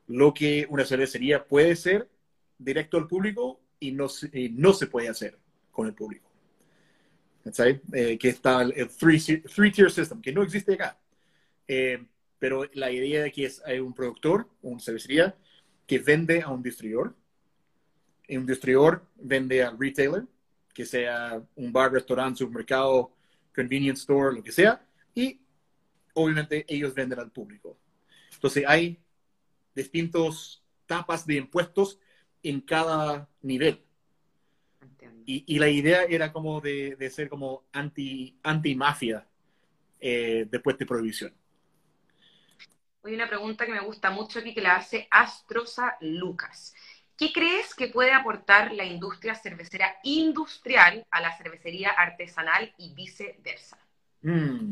lo 0.07 0.33
que 0.33 0.65
una 0.69 0.85
cervecería 0.85 1.45
puede 1.45 1.75
ser 1.75 2.09
directo 2.57 2.97
al 2.97 3.07
público 3.07 3.61
y 3.79 3.91
no, 3.91 4.09
se- 4.09 4.29
y 4.37 4.49
no 4.49 4.73
se 4.73 4.87
puede 4.87 5.09
hacer 5.09 5.37
con 5.71 5.87
el 5.87 5.93
público. 5.93 6.29
Eh, 7.93 8.17
que 8.17 8.29
está 8.29 8.61
el, 8.61 8.73
el 8.75 8.89
three, 8.89 9.19
three 9.19 9.71
tier 9.71 9.91
system, 9.91 10.21
que 10.21 10.31
no 10.31 10.43
existe 10.43 10.73
acá. 10.73 10.97
Eh, 11.67 12.05
pero 12.39 12.63
la 12.73 12.91
idea 12.91 13.23
de 13.23 13.31
que 13.31 13.45
es 13.45 13.61
hay 13.65 13.79
un 13.79 13.93
productor, 13.93 14.47
una 14.61 14.79
cervecería, 14.79 15.35
que 15.85 15.99
vende 15.99 16.41
a 16.41 16.49
un 16.49 16.63
distribuidor. 16.63 17.15
Y 18.27 18.37
un 18.37 18.45
distribuidor 18.45 19.05
vende 19.17 19.63
al 19.63 19.77
retailer, 19.77 20.23
que 20.73 20.85
sea 20.85 21.43
un 21.55 21.73
bar, 21.73 21.91
restaurante, 21.91 22.39
supermercado, 22.39 23.11
convenience 23.53 24.01
store, 24.01 24.35
lo 24.35 24.43
que 24.43 24.51
sea. 24.51 24.81
Y 25.13 25.41
obviamente 26.13 26.65
ellos 26.67 26.93
venden 26.93 27.19
al 27.19 27.31
público. 27.31 27.77
Entonces 28.33 28.63
hay 28.65 28.97
distintos 29.75 30.63
tapas 30.85 31.25
de 31.25 31.35
impuestos 31.35 31.99
en 32.41 32.61
cada 32.61 33.29
nivel. 33.41 33.83
Y, 35.25 35.43
y 35.47 35.59
la 35.59 35.69
idea 35.69 36.03
era 36.03 36.33
como 36.33 36.59
de, 36.59 36.95
de 36.97 37.09
ser 37.09 37.29
como 37.29 37.63
anti, 37.71 38.37
anti-mafia 38.43 39.25
eh, 39.99 40.45
después 40.49 40.77
de 40.77 40.85
prohibición. 40.85 41.33
Hoy 43.01 43.15
una 43.15 43.27
pregunta 43.27 43.65
que 43.65 43.71
me 43.71 43.81
gusta 43.81 44.11
mucho 44.11 44.39
aquí 44.39 44.53
que 44.53 44.61
la 44.61 44.75
hace 44.75 45.07
Astrosa 45.11 45.97
Lucas. 46.01 46.73
¿Qué 47.17 47.31
crees 47.31 47.73
que 47.75 47.87
puede 47.87 48.11
aportar 48.11 48.73
la 48.73 48.85
industria 48.85 49.35
cervecera 49.35 49.95
industrial 50.03 51.05
a 51.11 51.21
la 51.21 51.37
cervecería 51.37 51.89
artesanal 51.91 52.73
y 52.77 52.93
viceversa? 52.93 53.77
Mm. 54.21 54.71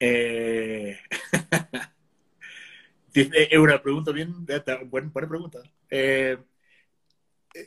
Eh, 0.00 0.98
Es 3.20 3.58
una 3.58 3.82
pregunta 3.82 4.12
bien, 4.12 4.46
buena, 4.86 5.10
buena 5.10 5.28
pregunta. 5.28 5.58
Eh, 5.90 6.38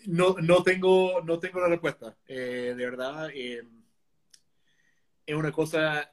no, 0.07 0.35
no, 0.41 0.63
tengo, 0.63 1.21
no 1.21 1.39
tengo 1.39 1.59
la 1.59 1.67
respuesta, 1.67 2.15
eh, 2.27 2.73
de 2.77 2.85
verdad. 2.85 3.29
eh, 3.33 3.61
es 5.25 5.35
una 5.35 5.51
cosa, 5.51 6.11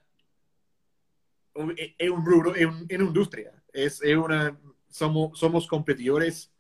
es 1.99 2.11
un 2.11 2.25
rubro, 2.25 2.55
es, 2.55 2.67
un, 2.67 2.87
es 2.89 2.99
una 2.99 3.09
industria. 3.09 3.53
Es, 3.73 4.03
es 4.03 4.17
una, 4.17 4.59
somos, 4.89 5.39
somos 5.39 5.67
competidores 5.67 6.53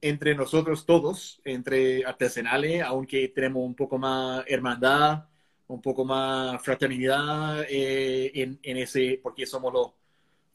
entre 0.00 0.34
nosotros 0.34 0.84
todos, 0.84 1.40
entre 1.44 2.04
artesanales, 2.04 2.82
aunque 2.82 3.28
tenemos 3.28 3.64
un 3.64 3.74
poco 3.74 3.98
más 3.98 4.44
hermandad, 4.46 5.24
un 5.66 5.80
poco 5.80 6.04
más 6.04 6.62
fraternidad 6.62 7.64
en, 7.68 8.58
en, 8.62 8.76
ese, 8.76 9.18
porque 9.22 9.46
somos 9.46 9.72
los, 9.72 9.92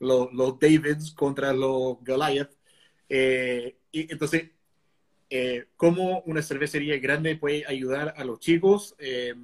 los, 0.01 0.33
los 0.33 0.59
Davids 0.59 1.11
contra 1.11 1.53
los 1.53 2.03
Goliath. 2.03 2.51
Eh, 3.07 3.77
y 3.91 4.11
entonces, 4.11 4.49
eh, 5.29 5.67
¿cómo 5.77 6.21
una 6.25 6.41
cervecería 6.41 6.97
grande 6.99 7.35
puede 7.35 7.65
ayudar 7.65 8.13
a 8.17 8.23
los 8.23 8.39
chicos? 8.39 8.95
Eh, 8.99 9.35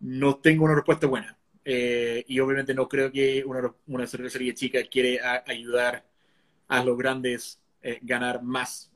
no 0.00 0.36
tengo 0.36 0.64
una 0.64 0.74
respuesta 0.74 1.06
buena. 1.06 1.36
Eh, 1.64 2.24
y 2.28 2.38
obviamente 2.40 2.74
no 2.74 2.88
creo 2.88 3.10
que 3.10 3.42
una, 3.44 3.74
una 3.86 4.06
cervecería 4.06 4.52
chica 4.52 4.80
quiere 4.84 5.20
a, 5.20 5.42
ayudar 5.46 6.04
a 6.68 6.84
los 6.84 6.96
grandes 6.96 7.60
ganar 8.00 8.42
más, 8.42 8.90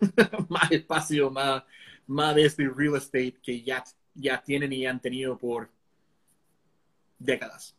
más 0.48 0.72
espacio, 0.72 1.30
más, 1.30 1.62
más 2.06 2.34
de 2.34 2.46
este 2.46 2.68
real 2.68 2.96
estate 2.96 3.36
que 3.40 3.62
ya, 3.62 3.84
ya 4.12 4.42
tienen 4.42 4.72
y 4.72 4.86
han 4.86 5.00
tenido 5.00 5.38
por 5.38 5.70
décadas. 7.18 7.76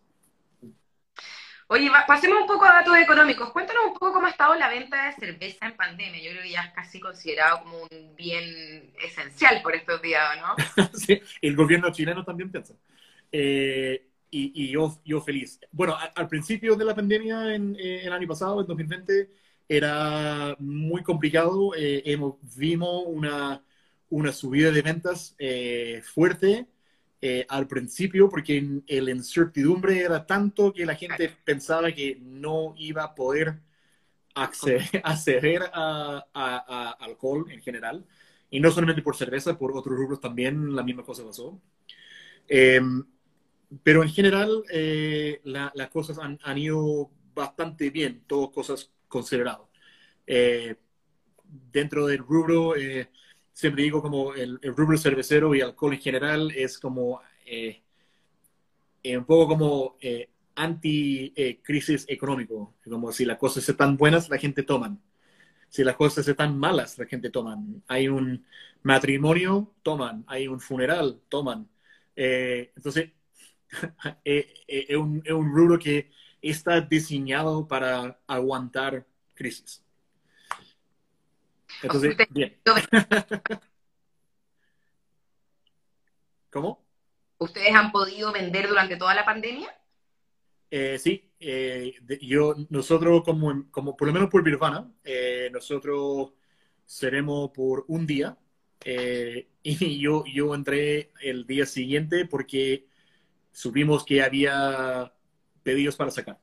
Oye, 1.68 1.90
pasemos 2.08 2.42
un 2.42 2.48
poco 2.48 2.66
a 2.66 2.74
datos 2.74 2.96
económicos. 2.98 3.52
Cuéntanos 3.52 3.86
un 3.88 3.94
poco 3.94 4.14
cómo 4.14 4.28
ha 4.28 4.30
estado 4.30 4.54
la 4.56 4.70
venta 4.70 5.06
de 5.06 5.14
cerveza 5.14 5.66
en 5.66 5.76
pandemia. 5.76 6.22
Yo 6.22 6.30
creo 6.32 6.44
que 6.44 6.52
ya 6.52 6.62
es 6.62 6.74
casi 6.74 7.00
considerado 7.00 7.64
como 7.64 7.80
un 7.80 8.16
bien 8.16 8.94
esencial 9.04 9.62
por 9.64 9.74
estos 9.76 10.00
días, 10.02 10.24
¿no? 10.40 10.88
sí, 10.94 11.20
el 11.42 11.56
gobierno 11.56 11.92
chileno 11.92 12.24
también 12.24 12.52
piensa. 12.52 12.76
Eh, 13.32 14.08
y, 14.30 14.52
y 14.66 14.72
yo, 14.72 15.00
yo 15.04 15.22
feliz. 15.22 15.60
Bueno, 15.72 15.96
a, 15.96 16.04
al 16.16 16.28
principio 16.28 16.76
de 16.76 16.86
la 16.86 16.94
pandemia, 16.96 17.56
en, 17.56 17.76
eh, 17.80 18.02
el 18.06 18.14
año 18.14 18.28
pasado, 18.28 18.62
en 18.62 18.68
2020, 18.68 19.30
era 19.68 20.56
muy 20.60 21.02
complicado. 21.04 21.74
Eh, 21.76 22.04
hemos, 22.06 22.36
vimos 22.56 23.04
una, 23.08 23.64
una 24.10 24.32
subida 24.32 24.72
de 24.72 24.82
ventas 24.84 25.36
eh, 25.40 26.02
fuerte. 26.04 26.68
Eh, 27.28 27.44
al 27.50 27.68
principio, 27.68 28.30
porque 28.30 28.64
el 28.86 29.10
incertidumbre 29.10 30.00
era 30.00 30.28
tanto 30.28 30.72
que 30.72 30.86
la 30.86 30.94
gente 30.94 31.36
pensaba 31.44 31.92
que 31.92 32.20
no 32.22 32.76
iba 32.78 33.04
a 33.04 33.16
poder 33.16 33.62
acceder, 34.36 34.84
acceder 35.04 35.64
a, 35.74 36.24
a, 36.32 36.66
a, 36.68 36.92
alcohol 37.04 37.48
en 37.50 37.64
general. 37.64 38.06
Y 38.52 38.60
no 38.60 38.70
solamente 38.70 39.02
por 39.02 39.16
cerveza, 39.16 39.58
por 39.58 39.76
otros 39.76 39.98
rubros 39.98 40.22
también 40.22 40.76
la 40.76 40.84
misma 40.84 41.02
cosa 41.04 41.26
pasó. 41.26 41.60
Eh, 42.48 42.80
pero 43.82 44.04
en 44.04 44.10
general, 44.10 44.64
eh, 44.72 45.42
las 45.46 45.72
la 45.74 45.90
cosas 45.90 46.20
han, 46.20 46.38
han, 46.44 46.58
ido 46.60 47.10
bastante 47.34 47.90
bien, 47.90 48.22
todas 48.28 48.52
cosas 48.52 48.92
consideradas. 49.08 49.68
Eh, 50.28 50.76
dentro 51.44 52.06
del 52.06 52.20
rubro, 52.20 52.76
eh, 52.76 53.10
siempre 53.56 53.84
digo 53.84 54.02
como 54.02 54.34
el, 54.34 54.60
rubro 54.76 54.98
cervecero 54.98 55.56
y 55.56 55.62
alcohol 55.62 55.94
en 55.94 56.02
general 56.02 56.52
es 56.52 56.78
como 56.78 57.22
eh, 57.46 57.82
un 59.18 59.24
poco 59.24 59.48
como 59.48 59.96
eh, 60.02 60.30
anti-crisis 60.56 62.06
económico, 62.10 62.76
como 62.84 63.14
si 63.14 63.24
las 63.24 63.38
cosas 63.38 63.68
están 63.68 63.96
buenas, 63.96 64.30
la 64.30 64.38
gente 64.38 64.64
toman. 64.64 65.02
Si 65.70 65.84
las 65.86 65.96
cosas 65.96 66.28
están 66.28 66.58
malas, 66.58 66.98
la 66.98 67.06
gente 67.06 67.30
toman. 67.30 67.82
Hay 67.88 68.10
un 68.10 68.46
matrimonio, 68.84 69.74
toman. 69.84 70.26
Hay 70.28 70.48
un 70.48 70.60
funeral, 70.60 71.22
toman. 71.30 71.70
Eh, 72.16 72.72
entonces, 72.76 73.12
es 74.26 74.98
un, 74.98 75.24
un 75.30 75.56
rubro 75.56 75.80
que 75.80 76.12
está 76.42 76.82
diseñado 76.82 77.68
para 77.68 78.20
aguantar 78.28 79.06
crisis. 79.34 79.85
Entonces, 81.82 82.16
bien. 82.30 82.58
¿Cómo? 86.50 86.86
¿Ustedes 87.38 87.76
han 87.76 87.92
podido 87.92 88.32
vender 88.32 88.68
durante 88.68 88.96
toda 88.96 89.14
la 89.14 89.26
pandemia? 89.26 89.76
Eh, 90.72 90.98
sí, 91.00 91.32
eh, 91.40 91.94
yo, 92.22 92.56
nosotros 92.70 93.24
como, 93.24 93.70
como, 93.72 93.96
por 93.96 94.08
lo 94.08 94.14
menos 94.14 94.30
por 94.30 94.44
Birvana, 94.44 94.92
eh, 95.04 95.50
nosotros 95.52 96.34
seremos 96.86 97.52
por 97.52 97.86
un 97.88 98.08
día 98.08 98.38
eh, 98.84 99.48
y 99.64 100.00
yo, 100.00 100.24
yo 100.26 100.56
entré 100.56 101.12
el 101.22 101.46
día 101.46 101.66
siguiente 101.66 102.26
porque 102.26 102.88
supimos 103.52 104.06
que 104.06 104.22
había 104.22 105.12
pedidos 105.64 105.96
para 105.96 106.12
sacar. 106.12 106.40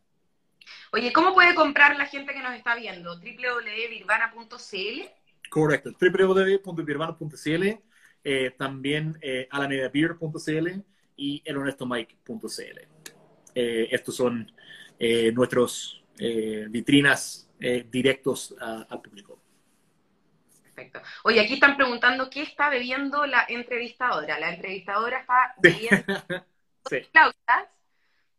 Oye, 0.92 1.12
¿cómo 1.12 1.34
puede 1.34 1.54
comprar 1.54 1.96
la 1.96 2.06
gente 2.06 2.34
que 2.34 2.42
nos 2.42 2.54
está 2.54 2.74
viendo? 2.74 3.16
www.birvana.cl 3.16 5.21
Correcto, 5.52 5.90
www.birvana.cl, 6.00 7.78
eh, 8.24 8.54
también 8.56 9.18
eh, 9.20 9.46
alamedabeer.cl 9.50 10.82
y 11.14 11.42
elhonestomike.cl. 11.44 12.78
Eh, 13.54 13.88
estos 13.90 14.16
son 14.16 14.50
eh, 14.98 15.30
nuestros 15.32 15.98
vitrinas 16.70 17.50
directos 17.58 18.54
a, 18.60 18.86
al 18.88 19.02
público. 19.02 19.42
Perfecto. 20.62 21.02
Oye, 21.24 21.40
aquí 21.40 21.54
están 21.54 21.76
preguntando 21.76 22.30
qué 22.30 22.42
está 22.42 22.70
bebiendo 22.70 23.26
la 23.26 23.44
entrevistadora. 23.46 24.38
La 24.40 24.54
entrevistadora 24.54 25.18
está 25.18 25.54
bebiendo 25.58 26.14
Sí. 26.88 27.00
flautas 27.12 27.68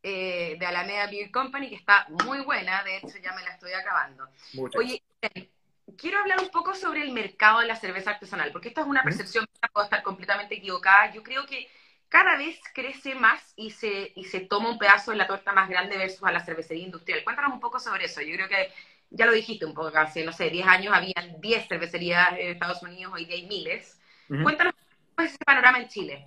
eh, 0.01 0.57
de 0.59 0.65
Alameda 0.65 1.07
Beer 1.07 1.31
Company, 1.31 1.69
que 1.69 1.75
está 1.75 2.07
muy 2.25 2.41
buena, 2.41 2.83
de 2.83 2.97
hecho 2.97 3.17
ya 3.23 3.33
me 3.33 3.43
la 3.43 3.51
estoy 3.53 3.71
acabando. 3.71 4.27
Muchas 4.53 4.81
Oye, 4.81 5.01
eh, 5.21 5.52
quiero 5.97 6.19
hablar 6.19 6.39
un 6.41 6.49
poco 6.49 6.73
sobre 6.75 7.01
el 7.01 7.11
mercado 7.11 7.59
de 7.59 7.67
la 7.67 7.75
cerveza 7.75 8.11
artesanal, 8.11 8.51
porque 8.51 8.69
esta 8.69 8.81
es 8.81 8.87
una 8.87 9.03
percepción, 9.03 9.45
puedo 9.73 9.85
estar 9.85 10.03
completamente 10.03 10.55
equivocada. 10.55 11.11
Yo 11.13 11.23
creo 11.23 11.45
que 11.45 11.67
cada 12.09 12.37
vez 12.37 12.59
crece 12.73 13.15
más 13.15 13.53
y 13.55 13.71
se, 13.71 14.11
y 14.15 14.25
se 14.25 14.41
toma 14.41 14.69
un 14.69 14.77
pedazo 14.77 15.11
de 15.11 15.17
la 15.17 15.27
torta 15.27 15.51
más 15.51 15.69
grande 15.69 15.97
versus 15.97 16.23
a 16.23 16.31
la 16.31 16.45
cervecería 16.45 16.83
industrial. 16.83 17.23
Cuéntanos 17.23 17.53
un 17.53 17.59
poco 17.59 17.79
sobre 17.79 18.05
eso. 18.05 18.21
Yo 18.21 18.35
creo 18.35 18.47
que 18.47 18.71
ya 19.09 19.25
lo 19.25 19.31
dijiste 19.31 19.65
un 19.65 19.73
poco, 19.73 19.91
que 19.91 19.97
hace, 19.97 20.25
no 20.25 20.31
sé, 20.31 20.49
10 20.49 20.67
años 20.67 20.93
habían 20.93 21.39
10 21.39 21.67
cervecerías 21.67 22.33
en 22.33 22.51
Estados 22.51 22.81
Unidos, 22.81 23.13
hoy 23.13 23.25
día 23.25 23.35
hay 23.35 23.47
miles. 23.47 23.99
Ujú. 24.29 24.43
Cuéntanos 24.43 24.73
cómo 25.15 25.27
es 25.27 25.33
ese 25.33 25.45
panorama 25.45 25.79
en 25.79 25.87
Chile. 25.87 26.25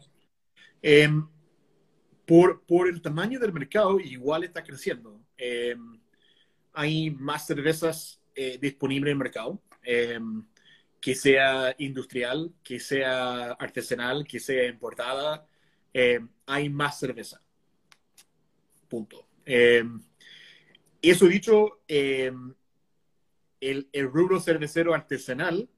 Em, 0.83 1.29
por, 2.25 2.65
por 2.65 2.89
el 2.89 3.03
tamaño 3.03 3.39
del 3.41 3.53
mercado, 3.53 3.99
igual 4.01 4.45
está 4.45 4.63
creciendo. 4.63 5.21
Em, 5.37 6.01
hay 6.73 7.11
más 7.11 7.47
cervezas 7.47 8.21
eh, 8.37 8.59
disponibles 8.61 9.11
en 9.11 9.13
el 9.13 9.19
mercado, 9.19 9.61
em, 9.83 10.45
que 11.01 11.15
sea 11.15 11.75
industrial, 11.79 12.53
que 12.63 12.81
sea 12.81 13.53
artesanal, 13.53 14.27
que 14.27 14.41
sea 14.41 14.67
importada. 14.69 15.47
em, 15.93 16.29
hay 16.47 16.69
más 16.69 16.99
cerveza. 16.99 17.41
Punto. 18.89 19.27
Em, 19.47 20.03
eso 21.03 21.27
dicho, 21.27 21.81
el, 21.89 22.55
el 23.61 24.13
rubro 24.13 24.41
cervecero 24.41 24.95
artesanal 24.95 25.69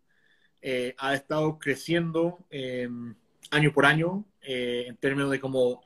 eh, 0.60 0.94
ha 0.98 1.14
estado 1.14 1.58
creciendo 1.58 2.46
año 3.50 3.72
por 3.72 3.86
año 3.86 4.24
eh, 4.42 4.84
en 4.88 4.96
términos 4.96 5.30
de 5.30 5.40
como 5.40 5.82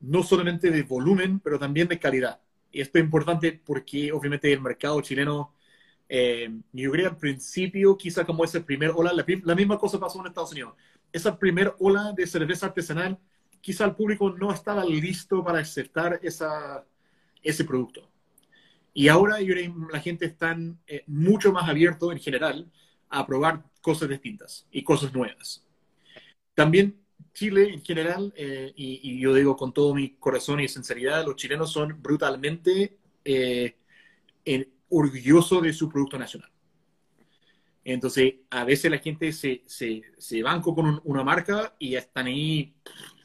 no 0.00 0.22
solamente 0.22 0.70
de 0.70 0.82
volumen, 0.82 1.40
pero 1.40 1.58
también 1.58 1.88
de 1.88 1.98
calidad. 1.98 2.40
Y 2.70 2.80
esto 2.80 2.98
es 2.98 3.04
importante 3.04 3.60
porque 3.64 4.12
obviamente 4.12 4.52
el 4.52 4.60
mercado 4.60 5.00
chileno, 5.00 5.54
eh, 6.14 6.50
yo 6.72 6.90
creo 6.92 7.08
al 7.10 7.16
principio, 7.16 7.96
quizá 7.96 8.24
como 8.26 8.44
ese 8.44 8.60
primer 8.60 8.90
ola, 8.94 9.12
la, 9.14 9.24
la 9.44 9.54
misma 9.54 9.78
cosa 9.78 9.98
pasó 9.98 10.20
en 10.20 10.26
Estados 10.28 10.52
Unidos. 10.52 10.74
Esa 11.12 11.38
primer 11.38 11.74
ola 11.80 12.12
de 12.14 12.26
cerveza 12.26 12.66
artesanal, 12.66 13.18
quizá 13.62 13.86
el 13.86 13.94
público 13.94 14.30
no 14.30 14.52
estaba 14.52 14.84
listo 14.84 15.42
para 15.44 15.60
aceptar 15.60 16.20
esa, 16.22 16.84
ese 17.42 17.64
producto. 17.64 18.10
Y 18.94 19.08
ahora 19.08 19.40
yo 19.40 19.54
creo 19.54 19.74
que 19.74 19.92
la 19.92 20.00
gente 20.00 20.26
está 20.26 20.56
eh, 20.86 21.04
mucho 21.06 21.52
más 21.52 21.68
abierto 21.68 22.12
en 22.12 22.18
general 22.20 22.70
a 23.08 23.26
probar 23.26 23.64
cosas 23.80 24.08
distintas 24.08 24.66
y 24.70 24.82
cosas 24.84 25.14
nuevas. 25.14 25.64
También 26.54 26.98
Chile 27.34 27.72
en 27.72 27.82
general, 27.82 28.32
eh, 28.36 28.72
y, 28.76 29.00
y 29.02 29.20
yo 29.20 29.32
digo 29.34 29.56
con 29.56 29.72
todo 29.72 29.94
mi 29.94 30.10
corazón 30.16 30.60
y 30.60 30.68
sinceridad, 30.68 31.24
los 31.24 31.36
chilenos 31.36 31.72
son 31.72 32.00
brutalmente 32.02 32.98
eh, 33.24 33.76
en- 34.44 34.68
orgullosos 34.92 35.62
de 35.62 35.72
su 35.72 35.88
producto 35.88 36.18
nacional. 36.18 36.50
Entonces, 37.84 38.34
a 38.50 38.64
veces 38.64 38.90
la 38.90 38.98
gente 38.98 39.32
se, 39.32 39.62
se, 39.66 40.02
se 40.18 40.42
banco 40.42 40.74
con 40.74 40.86
un- 40.86 41.00
una 41.04 41.24
marca 41.24 41.74
y 41.78 41.96
están 41.96 42.26
ahí 42.26 42.74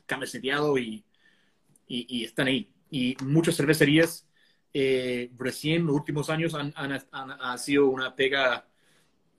camiseteados 0.05 0.79
y, 0.79 1.05
y, 1.87 2.19
y 2.21 2.25
están 2.25 2.47
ahí. 2.47 2.71
Y 2.91 3.15
muchas 3.23 3.55
cervecerías 3.57 4.27
eh, 4.73 5.31
recién 5.37 5.85
los 5.85 5.95
últimos 5.95 6.29
años 6.29 6.53
han, 6.55 6.73
han, 6.75 6.93
han- 7.11 7.31
ha 7.41 7.57
sido 7.57 7.87
una 7.89 8.15
pega 8.15 8.67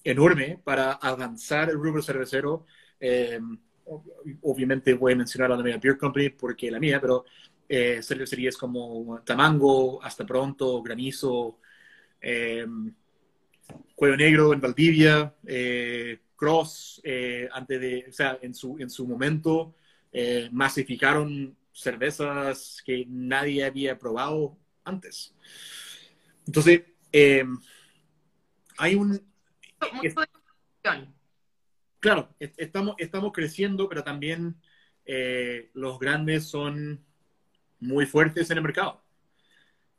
enorme 0.05 0.61
para 0.65 0.93
avanzar 0.95 1.71
el 1.71 1.77
rubro 1.77 2.03
cervecero. 2.03 2.67
Eh, 3.01 3.41
obviamente 4.43 4.95
voy 4.95 5.13
a 5.15 5.17
mencionar 5.17 5.53
a 5.53 5.57
la 5.57 5.63
mía 5.63 5.79
Beer 5.83 5.99
Company 5.99 6.31
porque 6.31 6.71
la 6.71 6.79
mía, 6.81 7.01
pero 7.01 7.25
eh, 7.69 8.01
cervecerías 8.03 8.57
como 8.57 9.21
Tamango, 9.25 10.03
Hasta 10.03 10.27
Pronto, 10.27 10.83
Granizo, 10.83 11.59
eh, 12.21 12.67
Cuello 13.95 14.17
Negro 14.17 14.53
en 14.53 14.61
Valdivia, 14.61 15.35
eh, 15.47 16.21
Cross, 16.37 17.01
eh, 17.05 17.49
antes 17.53 17.81
de, 17.81 18.07
o 18.09 18.13
sea, 18.13 18.39
en 18.41 18.55
su, 18.55 18.77
en 18.79 18.89
su 18.89 19.07
momento 19.07 19.75
eh, 20.13 20.49
masificaron 20.53 21.57
cervezas 21.73 22.83
que 22.85 23.05
nadie 23.09 23.65
había 23.65 23.99
probado 23.99 24.57
antes. 24.85 25.35
Entonces, 26.47 26.83
eh, 27.13 27.45
hay 28.79 28.95
un. 28.95 29.21
Claro, 32.01 32.29
est- 32.39 32.55
estamos, 32.61 32.95
estamos 32.99 33.33
creciendo, 33.33 33.89
pero 33.89 34.05
también 34.05 34.57
los 35.73 35.99
grandes 35.99 36.45
son 36.45 37.03
muy 37.81 38.05
fuertes 38.05 38.51
en 38.51 38.59
el 38.59 38.63
mercado. 38.63 39.03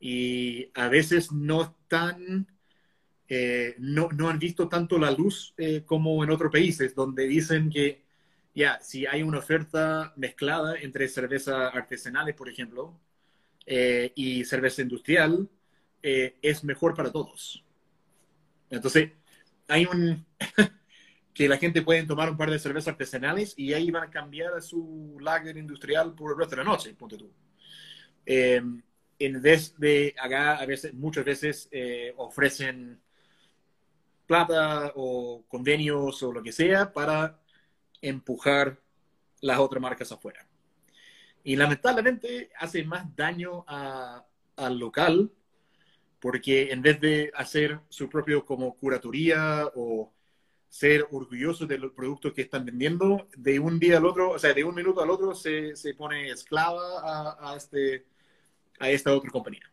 Y 0.00 0.70
a 0.74 0.88
veces 0.88 1.32
no 1.32 1.62
están, 1.62 2.48
eh, 3.28 3.74
no, 3.78 4.08
no 4.12 4.28
han 4.28 4.38
visto 4.38 4.68
tanto 4.68 4.98
la 4.98 5.10
luz 5.10 5.54
eh, 5.58 5.82
como 5.84 6.24
en 6.24 6.30
otros 6.30 6.50
países, 6.52 6.94
donde 6.94 7.26
dicen 7.26 7.70
que 7.70 8.02
ya, 8.54 8.80
si 8.80 9.06
hay 9.06 9.22
una 9.22 9.38
oferta 9.38 10.12
mezclada 10.16 10.76
entre 10.80 11.08
cerveza 11.08 11.68
artesanales, 11.68 12.34
por 12.34 12.48
ejemplo, 12.48 12.98
eh, 13.66 14.12
y 14.16 14.44
cerveza 14.44 14.82
industrial, 14.82 15.48
eh, 16.02 16.36
es 16.42 16.64
mejor 16.64 16.94
para 16.94 17.12
todos. 17.12 17.64
Entonces, 18.70 19.12
hay 19.68 19.86
un, 19.86 20.26
que 21.34 21.48
la 21.48 21.58
gente 21.58 21.82
puede 21.82 22.04
tomar 22.04 22.30
un 22.30 22.36
par 22.36 22.50
de 22.50 22.58
cervezas 22.58 22.88
artesanales 22.88 23.54
y 23.56 23.72
ahí 23.72 23.90
van 23.90 24.04
a 24.04 24.10
cambiar 24.10 24.54
a 24.54 24.60
su 24.60 25.16
lager 25.20 25.56
industrial 25.56 26.14
por 26.14 26.32
el 26.32 26.38
resto 26.38 26.56
de 26.56 26.64
la 26.64 26.70
noche, 26.70 26.94
ponte 26.94 27.16
tú. 27.16 27.32
En 29.20 29.40
vez 29.40 29.78
de 29.78 30.14
acá, 30.18 30.56
a 30.56 30.66
veces, 30.66 30.92
muchas 30.94 31.24
veces 31.24 31.68
eh, 31.70 32.12
ofrecen 32.16 33.00
plata 34.26 34.92
o 34.96 35.44
convenios 35.46 36.22
o 36.22 36.32
lo 36.32 36.42
que 36.42 36.52
sea 36.52 36.92
para 36.92 37.38
empujar 38.00 38.80
las 39.40 39.58
otras 39.58 39.80
marcas 39.82 40.10
afuera. 40.10 40.46
Y 41.44 41.54
lamentablemente 41.56 42.50
hace 42.58 42.82
más 42.84 43.14
daño 43.14 43.64
a- 43.68 44.24
al 44.56 44.78
local 44.78 45.30
porque 46.18 46.70
en 46.70 46.82
vez 46.82 47.00
de 47.00 47.30
hacer 47.34 47.80
su 47.88 48.08
propio 48.08 48.44
como 48.44 48.74
curatoría 48.76 49.66
o 49.74 50.12
ser 50.68 51.06
orgullosos 51.10 51.66
de 51.66 51.78
los 51.78 51.92
productos 51.92 52.32
que 52.32 52.42
están 52.42 52.64
vendiendo, 52.64 53.26
de 53.36 53.58
un 53.58 53.78
día 53.78 53.96
al 53.98 54.06
otro, 54.06 54.30
o 54.30 54.38
sea, 54.38 54.52
de 54.54 54.62
un 54.64 54.74
minuto 54.74 55.02
al 55.02 55.10
otro 55.10 55.34
se, 55.34 55.74
se 55.76 55.94
pone 55.94 56.30
esclava 56.30 57.00
a, 57.02 57.52
a 57.52 57.56
este, 57.56 58.06
a 58.80 58.90
esta 58.90 59.14
otra 59.14 59.30
compañía. 59.30 59.70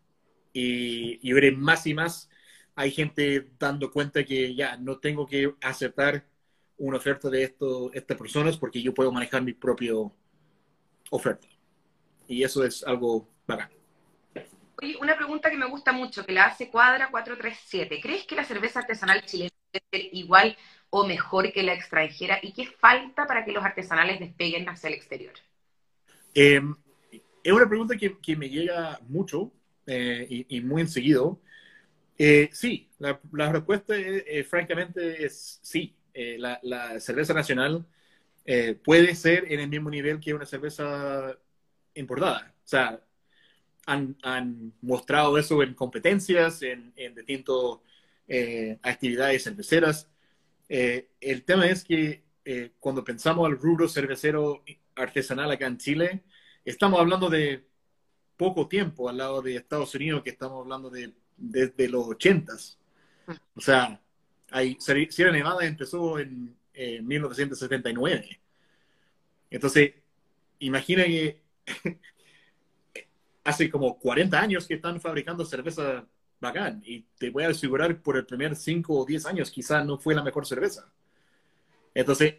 Y, 0.54 1.20
y 1.28 1.34
veré 1.34 1.52
más 1.52 1.88
y 1.88 1.96
más 1.96 2.30
hay 2.78 2.92
gente 2.92 3.50
dando 3.58 3.92
cuenta 3.92 4.24
que 4.24 4.54
ya 4.54 4.78
no 4.78 5.00
tengo 5.00 5.26
que 5.26 5.52
aceptar 5.62 6.24
una 6.78 6.98
oferta 6.98 7.28
de 7.28 7.42
esto, 7.42 7.92
estas 7.92 8.16
personas 8.16 8.56
porque 8.56 8.84
yo 8.84 8.94
puedo 8.94 9.12
manejar 9.12 9.42
mi 9.42 9.54
propio 9.54 10.14
oferta. 11.10 11.48
Y 12.28 12.44
eso 12.44 12.64
es 12.64 12.84
algo 12.84 13.28
bacán. 13.48 13.72
Una 15.02 15.16
pregunta 15.16 15.50
que 15.50 15.58
me 15.58 15.66
gusta 15.66 15.92
mucho, 15.92 16.24
que 16.24 16.34
la 16.34 16.46
hace 16.46 16.70
Cuadra 16.70 17.10
437. 17.10 18.00
¿Crees 18.00 18.26
que 18.26 18.36
la 18.36 18.44
cerveza 18.44 18.82
artesanal 18.82 19.26
chilena 19.26 19.50
debe 19.74 19.86
ser 19.92 20.16
igual 20.16 20.56
o 20.92 21.08
mejor 21.08 21.52
que 21.52 21.64
la 21.64 21.74
extranjera? 21.74 22.38
¿Y 22.44 22.54
qué 22.54 22.68
falta 22.68 23.26
para 23.26 23.44
que 23.44 23.54
los 23.54 23.66
artesanales 23.66 24.20
despeguen 24.20 24.70
hacia 24.70 24.90
el 24.90 24.94
exterior? 24.94 25.34
Eh, 26.36 26.62
es 27.48 27.54
una 27.54 27.68
pregunta 27.70 27.96
que, 27.98 28.18
que 28.20 28.36
me 28.36 28.50
llega 28.50 29.00
mucho 29.08 29.54
eh, 29.86 30.26
y, 30.30 30.58
y 30.58 30.62
muy 30.62 30.82
enseguido. 30.82 31.42
Eh, 32.18 32.50
sí, 32.52 32.90
la, 33.00 33.20
la 33.34 33.52
respuesta 33.52 33.96
es, 33.96 34.24
eh, 34.28 34.44
francamente 34.44 35.26
es 35.26 35.60
sí. 35.64 35.96
Eh, 36.14 36.38
la, 36.40 36.60
la 36.64 37.00
cerveza 37.00 37.34
nacional 37.34 37.86
eh, 38.46 38.74
puede 38.76 39.16
ser 39.16 39.52
en 39.52 39.60
el 39.62 39.70
mismo 39.70 39.90
nivel 39.90 40.20
que 40.20 40.34
una 40.34 40.46
cerveza 40.46 41.38
importada. 41.96 42.54
O 42.66 42.68
sea, 42.68 43.02
han, 43.86 44.18
han 44.24 44.74
mostrado 44.82 45.38
eso 45.38 45.64
en 45.64 45.74
competencias, 45.76 46.62
en, 46.64 46.94
en 46.96 47.16
eh, 48.28 48.78
actividades 48.82 49.44
cerveceras. 49.44 50.10
Eh, 50.70 51.10
el 51.22 51.44
tema 51.44 51.68
es 51.68 51.84
que 51.84 52.24
eh, 52.46 52.72
cuando 52.80 53.04
pensamos 53.04 53.46
al 53.48 53.58
rubro 53.60 53.88
cervecero 53.88 54.64
artesanal 54.96 55.52
acá 55.52 55.68
en 55.68 55.78
Chile, 55.78 56.24
estamos 56.72 57.00
hablando 57.00 57.30
de 57.30 57.66
poco 58.36 58.68
tiempo 58.68 59.10
al 59.10 59.18
lado 59.18 59.42
de 59.42 59.56
Estados 59.56 59.96
Unidos, 59.96 60.22
que 60.24 60.32
estamos 60.32 60.62
hablando 60.62 60.90
de 60.90 61.14
desde 61.38 61.88
los 61.88 62.08
ochentas. 62.08 62.78
O 63.56 63.62
sea, 63.62 64.02
hay, 64.52 64.78
Sierra 64.80 65.32
Nevada 65.32 65.66
empezó 65.66 66.20
en 66.20 66.56
eh, 66.74 67.02
1979. 67.02 68.40
Entonces, 69.50 69.94
imagina 70.60 71.04
que 71.06 71.42
hace 73.44 73.70
como 73.70 73.98
40 73.98 74.40
años 74.40 74.68
que 74.68 74.76
están 74.76 75.00
fabricando 75.00 75.46
cerveza 75.46 76.06
bacán 76.40 76.84
y 76.86 77.02
te 77.18 77.30
voy 77.30 77.46
a 77.46 77.50
asegurar 77.50 78.02
por 78.02 78.18
el 78.18 78.26
primer 78.26 78.56
5 78.56 78.94
o 78.94 79.06
10 79.06 79.26
años 79.26 79.50
quizás 79.50 79.86
no 79.86 79.98
fue 79.98 80.16
la 80.16 80.24
mejor 80.24 80.46
cerveza. 80.46 80.92
Entonces, 81.94 82.36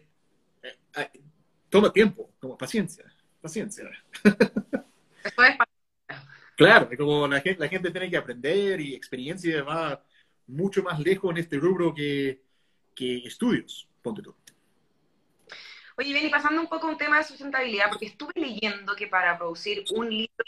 eh, 0.63 1.11
toma 1.69 1.93
tiempo, 1.93 2.31
como 2.39 2.57
paciencia, 2.57 3.05
paciencia. 3.41 3.85
Claro, 6.57 6.89
como 6.97 7.29
la 7.29 7.41
gente, 7.41 7.61
la 7.61 7.69
gente 7.69 7.91
tiene 7.91 8.11
que 8.11 8.17
aprender 8.17 8.81
y 8.81 8.95
experiencia 8.95 9.63
va 9.63 10.03
mucho 10.49 10.83
más 10.83 10.99
lejos 10.99 11.31
en 11.31 11.39
este 11.39 11.57
rubro 11.57 11.95
que, 11.95 12.43
que 12.95 13.19
estudios, 13.19 13.89
ponte 14.03 14.23
tú. 14.23 14.35
Oye, 15.97 16.13
bien, 16.13 16.27
y 16.27 16.31
pasando 16.31 16.61
un 16.61 16.69
poco 16.69 16.87
a 16.87 16.91
un 16.91 16.99
tema 16.99 17.19
de 17.19 17.25
sustentabilidad, 17.25 17.89
porque 17.89 18.07
estuve 18.07 18.33
leyendo 18.35 18.95
que 18.97 19.07
para 19.07 19.37
producir 19.37 19.85
un 19.95 20.09
libro 20.11 20.45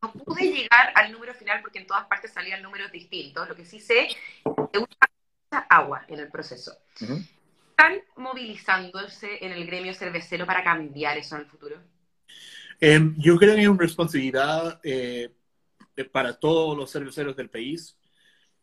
no 0.00 0.12
pude 0.12 0.44
llegar 0.44 0.92
al 0.94 1.12
número 1.12 1.34
final 1.34 1.60
porque 1.60 1.80
en 1.80 1.86
todas 1.86 2.06
partes 2.06 2.32
salían 2.32 2.62
números 2.62 2.90
distintos. 2.92 3.48
Lo 3.48 3.56
que 3.56 3.64
sí 3.64 3.80
sé 3.80 4.06
es 4.06 4.16
que 4.44 4.78
usa 4.78 5.66
agua 5.68 6.04
en 6.08 6.20
el 6.20 6.28
proceso. 6.28 6.76
¿Están 6.94 8.02
movilizándose 8.16 9.44
en 9.44 9.52
el 9.52 9.66
gremio 9.66 9.94
cervecero 9.94 10.46
para 10.46 10.62
cambiar 10.62 11.18
eso 11.18 11.36
en 11.36 11.42
el 11.42 11.48
futuro? 11.48 11.67
Em, 12.80 13.14
yo 13.18 13.36
creo 13.36 13.54
que 13.54 13.62
es 13.62 13.68
una 13.68 13.80
responsabilidad 13.80 14.80
eh, 14.84 15.30
para 16.12 16.38
todos 16.38 16.76
los 16.76 16.90
cerveceros 16.92 17.36
del 17.36 17.50
país 17.50 17.96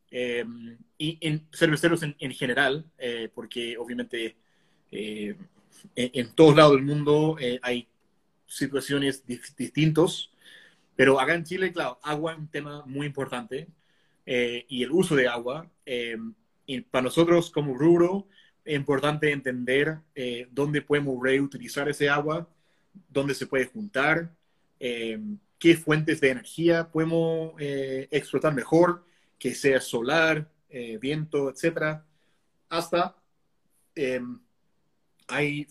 em, 0.09 0.77
y 0.97 1.17
en 1.21 1.47
cerveceros 1.53 2.01
en, 2.03 2.31
general, 2.31 2.85
eh, 2.97 3.29
porque 3.33 3.77
obviamente 3.77 4.37
eh, 4.91 5.35
en, 5.95 6.33
todos 6.33 6.55
lados 6.55 6.73
del 6.73 6.83
mundo 6.83 7.37
hay 7.61 7.87
situaciones 8.47 9.25
distintas 9.25 10.29
pero 10.95 11.19
acá 11.19 11.35
en 11.35 11.43
Chile, 11.43 11.71
claro, 11.71 11.99
agua 12.03 12.33
es 12.33 12.39
un 12.39 12.47
tema 12.47 12.83
muy 12.85 13.07
importante 13.07 13.67
eh, 14.25 14.65
y 14.69 14.83
el 14.83 14.91
uso 14.91 15.15
de 15.15 15.27
agua. 15.27 15.69
Eh, 15.85 16.17
y 16.65 16.81
para 16.81 17.03
nosotros 17.03 17.51
como 17.51 17.75
rubro 17.75 18.27
es 18.63 18.75
importante 18.75 19.31
entender 19.31 19.99
eh, 20.15 20.47
dónde 20.51 20.81
podemos 20.81 21.21
reutilizar 21.21 21.87
ese 21.89 22.09
agua, 22.09 22.49
dónde 23.09 23.33
se 23.35 23.47
puede 23.47 23.65
juntar, 23.65 24.31
qué 24.79 25.77
fuentes 25.77 26.19
de 26.21 26.29
energía 26.29 26.89
podemos 26.91 27.53
explotar 27.59 28.53
mejor, 28.53 29.03
que 29.39 29.55
sea 29.55 29.79
solar, 29.81 30.49
viento, 30.99 31.49
etc. 31.49 32.01
Hasta 32.69 33.15
hay 35.27 35.67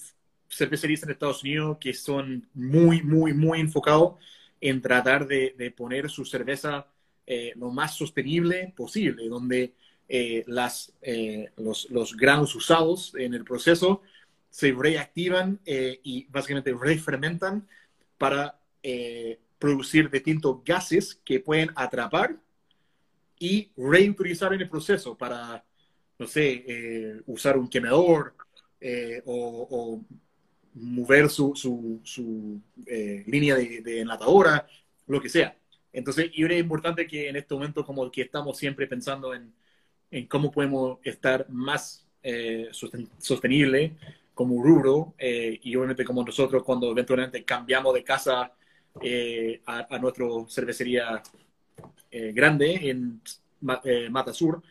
cervecerías 0.54 1.02
en 1.02 1.10
Estados 1.10 1.42
Unidos 1.42 1.78
que 1.80 1.92
son 1.92 2.48
muy, 2.54 3.02
muy, 3.02 3.32
muy 3.34 3.60
enfocados 3.60 4.14
en 4.60 4.80
tratar 4.80 5.26
de, 5.26 5.74
poner 5.76 6.08
su 6.08 6.24
cerveza 6.24 6.86
eh, 7.26 7.52
lo 7.56 7.70
más 7.70 7.96
sostenible 7.96 8.72
posible, 8.76 9.28
donde 9.28 9.74
eh, 10.08 10.44
las, 10.46 10.92
eh, 11.02 11.50
los, 11.56 11.90
los, 11.90 12.16
granos 12.16 12.54
usados 12.54 13.14
en 13.16 13.34
el 13.34 13.44
proceso 13.44 14.02
se 14.54 14.70
reactivan 14.70 15.58
y 15.66 16.28
básicamente 16.30 16.72
refermentan 16.80 17.66
para 18.16 18.56
producir 19.58 20.08
distintos 20.08 20.62
gases 20.64 21.16
que 21.24 21.40
pueden 21.40 21.70
atrapar 21.74 22.36
y 23.36 23.72
reutilizar 23.76 24.52
en 24.54 24.60
el 24.60 24.68
proceso 24.68 25.18
para, 25.18 25.64
no 26.20 26.26
sé, 26.28 27.20
usar 27.26 27.58
un 27.58 27.68
quemador 27.68 28.36
o, 29.24 29.66
o 29.70 30.04
mover 30.74 31.30
su, 31.30 31.54
su, 31.54 32.00
su 32.04 32.60
eh, 32.86 33.24
línea 33.26 33.54
de, 33.56 33.80
de, 33.80 34.00
enlatadora, 34.00 34.66
lo 35.06 35.20
que 35.20 35.28
sea. 35.28 35.56
Entonces, 35.92 36.30
y 36.32 36.44
es 36.44 36.60
importante 36.60 37.06
que 37.06 37.28
en 37.28 37.36
este 37.36 37.54
momento 37.54 37.84
como 37.84 38.10
que 38.10 38.22
estamos 38.22 38.58
siempre 38.58 38.86
pensando 38.86 39.34
en, 39.34 39.52
en 40.10 40.26
cómo 40.26 40.50
podemos 40.50 40.98
estar 41.04 41.48
más 41.48 42.06
eh, 42.22 42.68
sostenible 43.18 43.96
como 44.34 44.62
rubro 44.62 45.14
eh, 45.18 45.58
y 45.62 45.76
obviamente 45.76 46.04
como 46.04 46.24
nosotros 46.24 46.62
cuando 46.62 46.90
eventualmente 46.90 47.44
cambiamos 47.44 47.94
de 47.94 48.04
casa 48.04 48.52
a, 49.66 49.86
a 49.90 49.98
nuestra 49.98 50.26
cervecería 50.48 51.22
grande 52.10 52.90
en 52.90 53.20
Mata 54.10 54.32
Sur, 54.32 54.62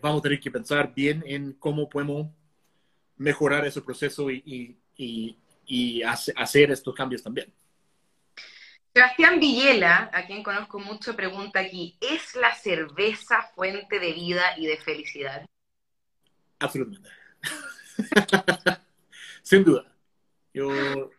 vamos 0.00 0.20
a 0.20 0.22
tener 0.22 0.38
que 0.38 0.52
pensar 0.52 0.92
bien 0.94 1.24
en 1.26 1.54
cómo 1.54 1.88
podemos 1.88 2.28
mejorar 3.16 3.66
ese 3.66 3.82
proceso 3.82 4.30
y 4.30 4.76
y, 4.96 6.02
hacer 6.02 6.70
estos 6.70 6.94
cambios 6.94 7.22
también. 7.22 7.52
Sebastián 8.92 9.40
Villela, 9.40 10.10
a 10.12 10.26
quien 10.26 10.42
conozco 10.42 10.78
mucho, 10.78 11.16
pregunta 11.16 11.60
aquí, 11.60 11.96
¿es 12.00 12.36
la 12.36 12.54
cerveza 12.54 13.42
fuente 13.54 13.98
de 13.98 14.12
vida 14.12 14.56
y 14.56 14.66
de 14.66 14.76
felicidad? 14.76 15.44
Absolutamente. 16.60 17.08
Sin 19.42 19.64
duda. 19.64 19.84
Yo, 20.52 21.10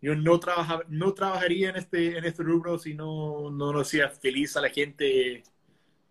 yo 0.00 0.14
no, 0.14 0.40
trabaja, 0.40 0.80
no 0.88 1.12
trabajaría 1.12 1.70
en 1.70 1.76
este, 1.76 2.18
en 2.18 2.24
este 2.24 2.42
rubro 2.42 2.78
si 2.78 2.94
no, 2.94 3.50
no 3.50 3.72
lo 3.72 3.80
hacía 3.80 4.08
feliz 4.08 4.56
a 4.56 4.62
la 4.62 4.70
gente 4.70 5.42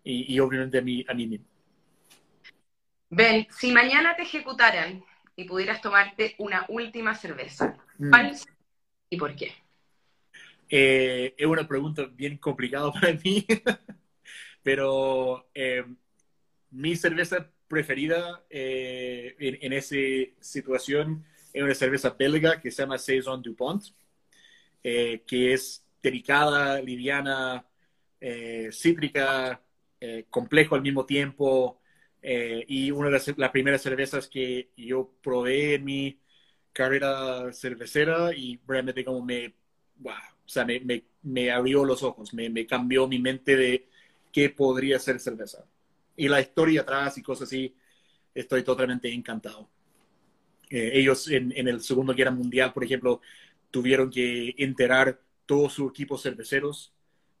y, 0.04 0.34
y 0.34 0.40
obviamente 0.40 0.78
a 0.78 0.82
mí, 0.82 1.04
a 1.08 1.14
mí 1.14 1.26
mismo. 1.26 1.46
Ben, 3.10 3.46
si 3.50 3.72
mañana 3.72 4.14
te 4.14 4.22
ejecutaran, 4.22 5.04
y 5.40 5.44
pudieras 5.44 5.80
tomarte 5.80 6.34
una 6.38 6.66
última 6.68 7.14
cerveza, 7.14 7.78
mm. 7.98 8.10
¿cuál 8.10 8.36
y 9.08 9.16
por 9.16 9.34
qué? 9.34 9.54
Eh, 10.68 11.34
es 11.36 11.46
una 11.46 11.66
pregunta 11.66 12.04
bien 12.12 12.36
complicada 12.36 12.92
para 12.92 13.14
mí, 13.14 13.46
pero 14.62 15.48
eh, 15.54 15.84
mi 16.70 16.94
cerveza 16.94 17.50
preferida 17.70 18.44
eh, 18.50 19.34
en, 19.38 19.72
esa 19.72 19.96
situación 20.40 21.24
es 21.54 21.62
una 21.62 21.74
cerveza 21.74 22.10
belga 22.10 22.60
que 22.60 22.70
se 22.70 22.82
llama 22.82 22.98
Saison 22.98 23.40
Dupont, 23.40 23.82
que 24.82 25.52
es 25.52 25.84
delicada, 26.02 26.80
liviana, 26.80 27.64
cítrica, 28.70 29.62
complejo 30.30 30.74
al 30.74 30.82
mismo 30.82 31.06
tiempo, 31.06 31.80
eh, 32.22 32.64
y 32.68 32.90
una 32.90 33.08
de 33.08 33.34
las, 33.36 33.50
primeras 33.50 33.82
cervezas 33.82 34.28
que 34.28 34.70
yo 34.76 35.10
probé 35.22 35.74
en 35.74 35.84
mi 35.84 36.20
carrera 36.72 37.52
cervecera 37.52 38.34
y 38.34 38.60
realmente 38.66 39.04
como 39.04 39.22
me, 39.24 39.54
wow, 39.96 40.12
o 40.44 40.48
sea, 40.48 40.64
me, 40.64 40.80
me, 40.80 41.04
me 41.22 41.50
abrió 41.50 41.84
los 41.84 42.02
ojos, 42.02 42.34
me, 42.34 42.50
me, 42.50 42.66
cambió 42.66 43.08
mi 43.08 43.18
mente 43.18 43.56
de 43.56 43.88
qué 44.32 44.50
podría 44.50 44.98
ser 44.98 45.18
cerveza. 45.20 45.64
Y 46.20 46.28
la 46.28 46.40
historia 46.40 46.82
atrás 46.82 47.18
y 47.18 47.22
cosas 47.22 47.48
así, 47.48 47.74
estoy 48.34 48.62
totalmente 48.62 49.12
encantado. 49.12 49.68
Eh, 50.68 50.92
ellos 50.94 51.28
en, 51.28 51.52
en, 51.56 51.68
el 51.68 51.80
Segundo 51.80 52.14
Guerra 52.14 52.30
Mundial, 52.30 52.72
por 52.72 52.84
ejemplo, 52.84 53.20
tuvieron 53.70 54.10
que 54.10 54.54
enterar 54.58 55.20
todos 55.46 55.72
sus 55.72 55.90
equipos 55.90 56.22
cerveceros 56.22 56.92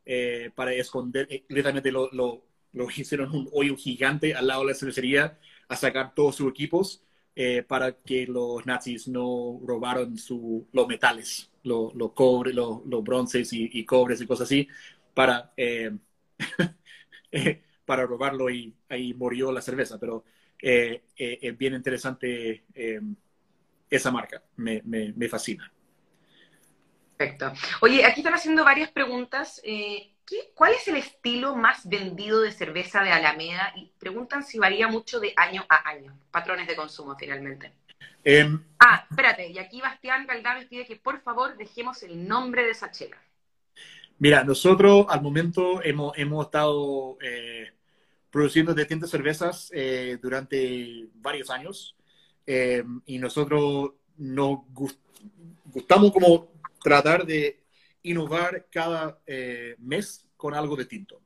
eh, 0.04 0.50
para 0.54 0.72
esconder, 0.72 1.28
literalmente 1.48 1.92
lo, 1.92 2.10
lo 2.12 2.50
lo 2.72 2.88
hicieron 2.96 3.34
un 3.34 3.48
hoyo 3.52 3.76
gigante 3.76 4.34
al 4.34 4.46
lado 4.46 4.62
de 4.62 4.68
la 4.68 4.74
cervecería 4.74 5.38
a 5.68 5.76
sacar 5.76 6.14
todos 6.14 6.36
sus 6.36 6.50
equipos 6.50 7.02
eh, 7.36 7.62
para 7.66 7.92
que 7.92 8.26
los 8.26 8.66
nazis 8.66 9.08
no 9.08 9.60
robaran 9.64 10.18
su, 10.18 10.66
los 10.72 10.88
metales, 10.88 11.50
los 11.62 11.94
lo 11.94 12.12
cobre, 12.12 12.52
los 12.52 12.82
bronces 13.04 13.52
y, 13.52 13.84
cobres 13.84 14.20
y 14.20 14.26
cosas 14.26 14.46
así, 14.46 14.68
para, 15.14 15.52
eh, 15.56 15.92
eh, 17.32 17.62
para 17.90 18.06
robarlo 18.06 18.48
y 18.48 18.72
ahí 18.88 19.12
murió 19.14 19.50
la 19.50 19.60
cerveza. 19.60 19.98
Pero 19.98 20.22
es 20.56 21.58
bien 21.58 21.74
interesante 21.74 22.62
esa 23.90 24.10
marca, 24.12 24.40
me, 24.56 24.80
me, 24.84 25.12
me, 25.16 25.28
fascina. 25.28 25.68
Perfecto. 27.16 27.52
Oye, 27.80 28.04
aquí 28.04 28.20
están 28.20 28.34
haciendo 28.34 28.64
varias 28.64 28.92
preguntas. 28.92 29.60
¿cuál 30.54 30.74
es 30.74 30.86
el 30.86 30.94
estilo 30.94 31.56
más 31.56 31.88
vendido 31.88 32.40
de 32.40 32.52
cerveza 32.52 33.02
de 33.02 33.10
Alameda? 33.10 33.72
Y 33.74 33.90
preguntan 33.98 34.44
si 34.44 34.60
varía 34.60 34.86
mucho 34.86 35.18
de 35.18 35.32
año 35.36 35.66
a 35.68 35.88
año, 35.88 36.16
patrones 36.30 36.68
de 36.68 36.76
consumo 36.76 37.16
finalmente. 37.18 37.72
Em, 38.22 38.62
ah, 38.78 39.04
espérate, 39.10 39.48
y 39.48 39.58
aquí 39.58 39.80
Bastián 39.80 40.28
Galdames 40.28 40.66
pide 40.66 40.86
que 40.86 40.94
por 40.94 41.20
favor 41.20 41.56
dejemos 41.56 42.04
el 42.04 42.28
nombre 42.28 42.62
de 42.62 42.70
esa 42.70 42.92
chela. 42.92 43.16
Mira, 44.18 44.44
nosotros 44.44 45.06
al 45.08 45.22
momento 45.22 45.82
hemos, 45.82 46.16
hemos 46.16 46.44
estado 46.46 47.18
eh, 47.22 47.72
produciendo 48.30 48.74
distintas 48.74 49.10
cervezas 49.10 49.70
eh, 49.74 50.18
durante 50.20 51.08
varios 51.14 51.50
años 51.50 51.96
em, 52.46 53.00
y 53.06 53.18
nosotros 53.18 53.92
nos 54.16 54.60
gustamos 55.64 56.12
como 56.12 56.52
tratar 56.82 57.26
de 57.26 57.60
innovar 58.02 58.66
cada 58.70 59.20
eh, 59.26 59.74
mes 59.78 60.26
con 60.36 60.54
algo 60.54 60.76
distinto. 60.76 61.20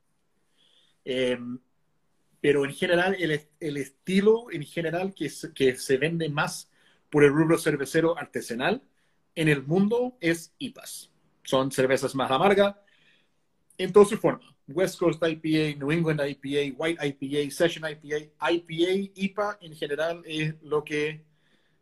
Pero 2.41 2.65
en 2.65 2.73
general, 2.73 3.15
el, 3.19 3.41
el, 3.59 3.77
estilo 3.77 4.51
en 4.51 4.63
general 4.63 5.13
que, 5.13 5.31
que 5.53 5.75
se 5.77 5.97
vende 5.97 6.29
más 6.29 6.69
por 7.09 7.23
el 7.23 7.31
rubro 7.31 7.57
cervecero 7.57 8.17
artesanal 8.17 8.83
en 9.35 9.49
el 9.49 9.63
mundo 9.63 10.17
es 10.21 10.53
IPAs. 10.57 11.11
Son 11.43 11.71
cervezas 11.71 12.15
más 12.15 12.29
amargas 12.31 12.75
en 13.77 13.91
toda 13.91 14.05
su 14.05 14.17
forma. 14.17 14.54
West 14.67 14.97
Coast 14.99 15.21
IPA, 15.23 15.77
New 15.79 15.91
England 15.91 16.21
IPA, 16.21 16.75
White 16.77 16.99
IPA, 17.07 17.51
Session 17.51 17.83
IPA, 17.89 18.31
IPA, 18.51 19.11
IPA 19.15 19.57
en 19.61 19.75
general 19.75 20.21
es 20.25 20.55
lo 20.63 20.83
que 20.83 21.23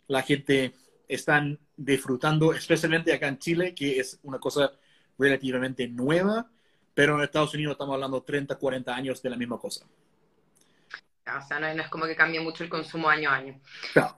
la 0.07 0.21
gente 0.21 0.73
están 1.07 1.59
disfrutando, 1.77 2.53
especialmente 2.53 3.13
acá 3.13 3.27
en 3.27 3.39
Chile, 3.39 3.73
que 3.73 3.99
es 3.99 4.19
una 4.23 4.39
cosa 4.39 4.71
relativamente 5.17 5.87
nueva, 5.87 6.49
pero 6.93 7.15
en 7.15 7.23
Estados 7.23 7.53
Unidos 7.53 7.73
estamos 7.73 7.93
hablando 7.93 8.21
30, 8.21 8.55
40 8.55 8.95
años 8.95 9.21
de 9.21 9.29
la 9.29 9.37
misma 9.37 9.57
cosa. 9.57 9.85
O 11.25 11.47
sea, 11.47 11.59
no, 11.59 11.67
es 11.67 11.87
como 11.87 12.05
que 12.05 12.15
cambie 12.15 12.41
mucho 12.41 12.63
el 12.63 12.69
consumo 12.69 13.09
año 13.09 13.29
a 13.29 13.35
año. 13.35 13.59
Claro. 13.93 14.17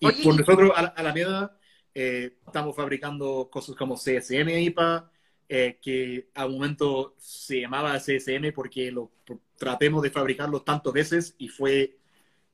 Y 0.00 0.22
por 0.22 0.38
nosotros, 0.38 0.70
a 0.76 0.82
la, 0.82 0.94
a 0.96 1.58
eh, 1.94 2.36
estamos 2.46 2.76
fabricando 2.76 3.48
cosas 3.50 3.74
como 3.74 3.96
CSM 3.96 4.48
IPA, 4.48 5.10
eh, 5.48 5.78
que 5.80 6.28
al 6.34 6.50
momento 6.50 7.14
se 7.18 7.60
llamaba 7.60 7.98
CSM 7.98 8.52
porque 8.54 8.90
lo 8.92 9.10
tratemos 9.56 10.02
de 10.02 10.10
fabricarlo 10.10 10.62
tantas 10.62 10.92
veces 10.92 11.34
y 11.38 11.48
fue 11.48 11.96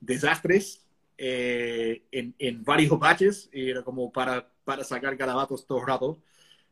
desastres 0.00 0.84
eh, 1.18 2.02
en, 2.10 2.34
en, 2.38 2.64
varios 2.64 2.98
batches, 2.98 3.48
era 3.52 3.82
como 3.82 4.12
para, 4.12 4.48
para 4.64 4.84
sacar 4.84 5.16
garabatos 5.16 5.66
todo 5.66 5.80
el 5.80 5.86
rato. 5.86 6.22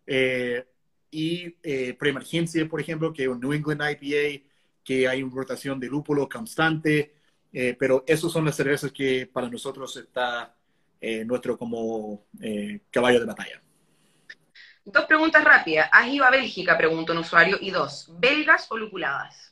Eh, 0.07 0.64
y 1.11 1.57
eh, 1.62 1.95
preemergencia, 1.95 2.66
por 2.68 2.81
ejemplo, 2.81 3.12
que 3.12 3.25
es 3.25 3.29
un 3.29 3.41
New 3.41 3.53
England 3.53 3.83
IPA, 3.83 4.45
que 4.83 5.07
hay 5.09 5.23
una 5.23 5.35
rotación 5.35 5.79
de 5.79 5.89
lúpulo 5.89 6.29
constante, 6.29 7.14
eh, 7.53 7.77
pero 7.79 8.03
esos 8.07 8.33
son 8.33 8.45
las 8.45 8.57
cervezas 8.57 8.93
que 8.93 9.27
para 9.27 9.49
nosotros 9.49 9.97
está 9.97 10.57
nuestro 11.27 11.59
como 11.59 12.27
caballo 12.93 13.18
de 13.18 13.27
batalla. 13.27 13.61
Dos 14.85 15.05
preguntas 15.05 15.45
rápidas. 15.45 15.89
¿Has 15.93 16.09
ido 16.09 16.24
a 16.24 16.30
Bélgica? 16.30 16.76
Pregunta 16.76 17.12
un 17.12 17.18
usuario. 17.18 17.57
Y 17.61 17.70
dos, 17.70 18.09
¿belgas 18.18 18.66
o 18.70 18.76
lupuladas? 18.76 19.49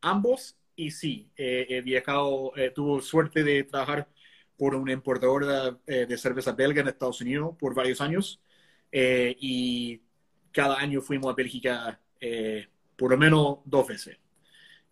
ambos 0.00 0.56
y 0.80 0.90
sí, 0.90 1.30
eh, 1.36 1.66
he 1.68 1.80
viajado, 1.82 2.52
eh, 2.56 2.70
tuve 2.74 3.02
suerte 3.02 3.44
de 3.44 3.64
trabajar 3.64 4.08
por 4.56 4.74
una 4.74 4.92
importadora 4.92 5.76
de, 5.86 6.06
de, 6.06 6.18
cerveza 6.18 6.52
belga 6.52 6.80
en 6.80 6.88
Estados 6.88 7.20
Unidos 7.20 7.54
por 7.58 7.74
varios 7.74 8.00
años 8.00 8.40
eh, 8.90 9.36
y 9.38 10.00
cada 10.52 10.78
año 10.78 11.02
fuimos 11.02 11.30
a 11.32 11.36
Bélgica 11.36 12.00
por 12.96 13.10
lo 13.10 13.18
menos 13.18 13.58
dos 13.64 13.88
veces. 13.88 14.18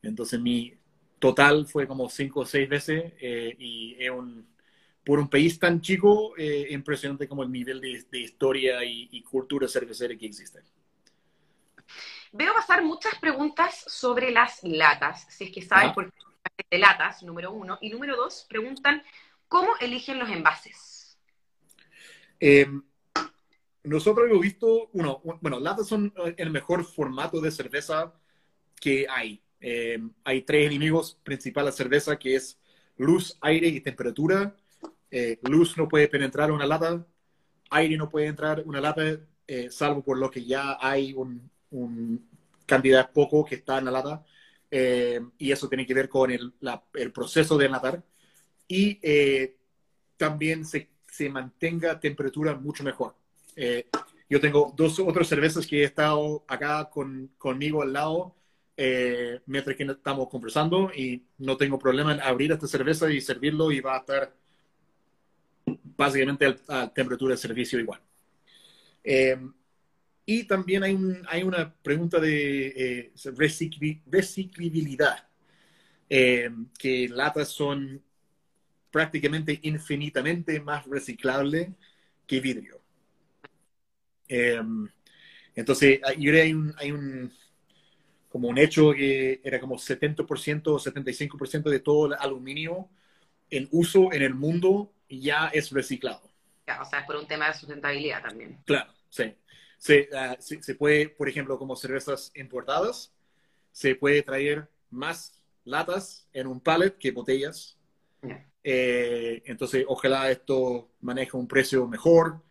Entonces 0.03 0.41
mi 0.41 0.75
total 1.19 1.67
fue 1.67 1.87
como 1.87 2.09
cinco 2.11 2.41
o 2.41 2.47
seis 2.47 2.69
veces 2.69 3.13
y 3.21 3.97
es 3.99 4.11
un, 4.11 4.47
por 5.09 5.19
un 5.19 5.31
país 5.31 5.59
tan 5.59 5.81
chico, 5.81 6.35
impresionante 6.69 7.27
como 7.27 7.43
el 7.43 7.51
nivel 7.51 7.81
de, 7.81 8.05
de 8.11 8.19
historia 8.19 8.85
y, 8.85 9.09
y, 9.11 9.23
cultura 9.23 9.67
cervecera 9.67 10.15
que 10.15 10.27
existe. 10.27 10.61
Veo 12.31 12.53
pasar 12.53 12.83
muchas 12.83 13.15
preguntas 13.19 13.85
sobre 13.87 14.31
las 14.31 14.63
latas, 14.65 15.27
si 15.31 15.45
es 15.45 15.51
que 15.51 15.63
sabes 15.63 15.95
por 15.95 16.13
qué 16.13 16.67
de 16.71 16.79
latas, 16.79 17.23
número 17.23 17.53
uno. 17.53 17.79
Y 17.81 17.89
número 17.89 18.17
dos, 18.17 18.45
preguntan 18.51 19.03
cómo 19.49 19.71
eligen 19.81 20.19
los 20.19 20.29
envases. 20.29 21.19
Em, 22.39 22.83
nosotros 23.85 24.29
hemos 24.29 24.43
visto, 24.43 24.91
uno, 24.93 25.23
bueno, 25.41 25.59
latas 25.59 25.89
son 25.89 26.13
el 26.37 26.51
mejor 26.51 26.85
formato 26.85 27.41
de 27.41 27.51
cerveza 27.51 28.13
que 28.79 29.07
hay. 29.09 29.43
Em, 29.59 30.13
hay 30.23 30.43
tres 30.43 30.67
enemigos 30.67 31.19
principales 31.25 31.75
de 31.75 31.79
cerveza, 31.79 32.19
que 32.19 32.37
es 32.37 32.61
luz, 32.99 33.39
aire 33.41 33.69
y 33.69 33.81
temperatura. 33.81 34.55
Eh, 35.11 35.39
luz 35.43 35.77
no 35.77 35.89
puede 35.89 36.09
penetrar 36.09 36.53
una 36.53 36.67
lata, 36.67 37.07
aire 37.71 37.97
no 37.97 38.09
puede 38.11 38.27
entrar 38.27 38.63
una 38.67 38.81
lata, 38.81 39.03
eh, 39.47 39.71
salvo 39.71 40.03
por 40.03 40.19
lo 40.19 40.31
que 40.31 40.45
ya 40.45 40.77
hay 40.81 41.13
un, 41.15 41.51
un 41.71 42.29
cantidad 42.67 43.11
poco 43.13 43.45
que 43.45 43.57
está 43.57 43.79
en 43.79 43.87
la 43.87 43.91
lata. 43.91 44.25
Eh, 44.71 45.21
y 45.39 45.51
eso 45.51 45.69
tiene 45.69 45.87
que 45.87 45.95
ver 45.95 46.09
con 46.09 46.31
el, 46.31 46.53
el 46.95 47.13
proceso 47.13 47.57
de 47.57 47.67
enlatar. 47.67 48.03
Y 48.69 48.99
eh, 49.03 49.57
también 50.17 50.65
se, 50.65 50.91
se, 51.07 51.29
mantenga 51.31 51.99
temperatura 51.99 52.55
mucho 52.55 52.85
mejor. 52.85 53.15
Eh, 53.57 53.89
yo 54.29 54.41
tengo 54.41 54.73
dos 54.77 54.99
otras 55.01 55.27
cervezas 55.27 55.67
que 55.67 55.81
he 55.81 55.85
estado 55.85 56.45
acá 56.47 56.89
con, 56.91 57.31
conmigo 57.39 57.83
al 57.83 57.93
lado 57.93 58.35
mientras 59.47 59.77
que 59.77 59.83
estamos 59.83 60.29
conversando 60.29 60.93
y 60.95 61.25
no 61.39 61.57
tengo 61.57 61.81
problema 61.81 62.13
en 62.13 62.21
abrir 62.21 62.53
esta 62.53 62.69
cerveza 62.69 63.11
y 63.11 63.21
servirlo 63.21 63.73
y 63.73 63.81
va 63.81 63.97
a 63.97 63.99
estar 63.99 64.33
básicamente 65.99 66.57
a, 66.69 66.89
temperatura 66.89 67.35
de 67.35 67.39
servicio 67.39 67.79
igual. 67.79 68.01
Y 70.31 70.45
también 70.45 70.85
hay, 70.85 70.93
un, 70.93 71.23
hay 71.27 71.43
una 71.43 71.73
pregunta 71.73 72.21
de 72.21 72.67
eh, 72.67 73.13
reciclabilidad, 74.05 75.27
eh, 76.07 76.51
que 76.79 77.09
latas 77.09 77.49
son 77.49 78.03
prácticamente 78.91 79.59
infinitamente 79.63 80.61
más 80.61 80.85
reciclables 80.85 81.71
que 82.27 82.41
vidrio. 82.41 82.79
Eh, 84.29 84.61
entonces, 85.55 86.01
yo 86.19 86.35
hay 86.35 86.53
un, 86.53 86.75
hay 86.77 86.93
un, 86.93 87.33
como 88.29 88.49
un 88.49 88.59
hecho 88.59 88.93
que 88.93 89.41
era 89.43 89.59
como 89.59 89.79
70% 89.79 90.67
o 90.67 90.79
75% 90.79 91.71
de 91.71 91.81
todo 91.81 92.09
el 92.09 92.13
aluminio 92.13 92.91
en 93.49 93.67
uso 93.71 94.13
en 94.13 94.21
el 94.21 94.35
mundo 94.35 94.93
ya 95.09 95.49
es 95.49 95.71
reciclado. 95.71 96.31
o 96.81 96.85
sea, 96.85 97.01
es 97.01 97.07
por 97.07 97.17
un 97.17 97.27
tema 97.27 97.49
de 97.49 97.55
sustentabilidad 97.55 98.23
también. 98.23 98.61
Claro, 98.65 98.93
sí. 99.09 99.35
Ah, 100.15 100.37
se, 100.41 100.63
se, 100.63 100.75
puede, 100.75 101.09
por 101.09 101.29
ejemplo, 101.29 101.59
como 101.59 101.77
cervezas 101.77 102.33
importadas, 102.35 103.15
se 103.71 103.95
puede 103.95 104.23
traer 104.23 104.69
más 104.91 105.41
latas 105.65 106.27
en 106.33 106.47
un 106.47 106.61
pallet 106.61 106.97
que 106.99 107.13
botellas. 107.13 107.77
Eh, 108.65 109.43
entonces, 109.47 109.85
ojalá 109.87 110.31
esto 110.31 110.91
maneje 111.01 111.37
un 111.37 111.47
precio 111.47 111.87
mejor 111.87 112.43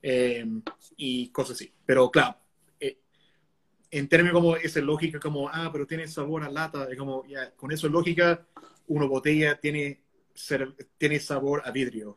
em, 0.00 0.62
y 0.96 1.28
cosas 1.30 1.56
así. 1.56 1.72
Pero 1.84 2.10
claro, 2.10 2.36
eh, 2.78 2.98
en 3.90 4.08
términos 4.08 4.34
como 4.34 4.56
esa 4.56 4.80
lógica, 4.80 5.18
como, 5.18 5.48
ah, 5.48 5.70
pero 5.72 5.86
tiene 5.86 6.06
sabor 6.06 6.44
a 6.44 6.50
lata, 6.50 6.88
es 6.90 6.96
como, 6.96 7.26
ya, 7.26 7.50
con 7.56 7.72
eso 7.72 7.88
lógica, 7.88 8.46
una 8.86 9.06
botella 9.06 9.58
tiene, 9.58 10.02
tiene 10.98 11.20
sabor 11.20 11.62
a 11.64 11.70
vidrio. 11.70 12.16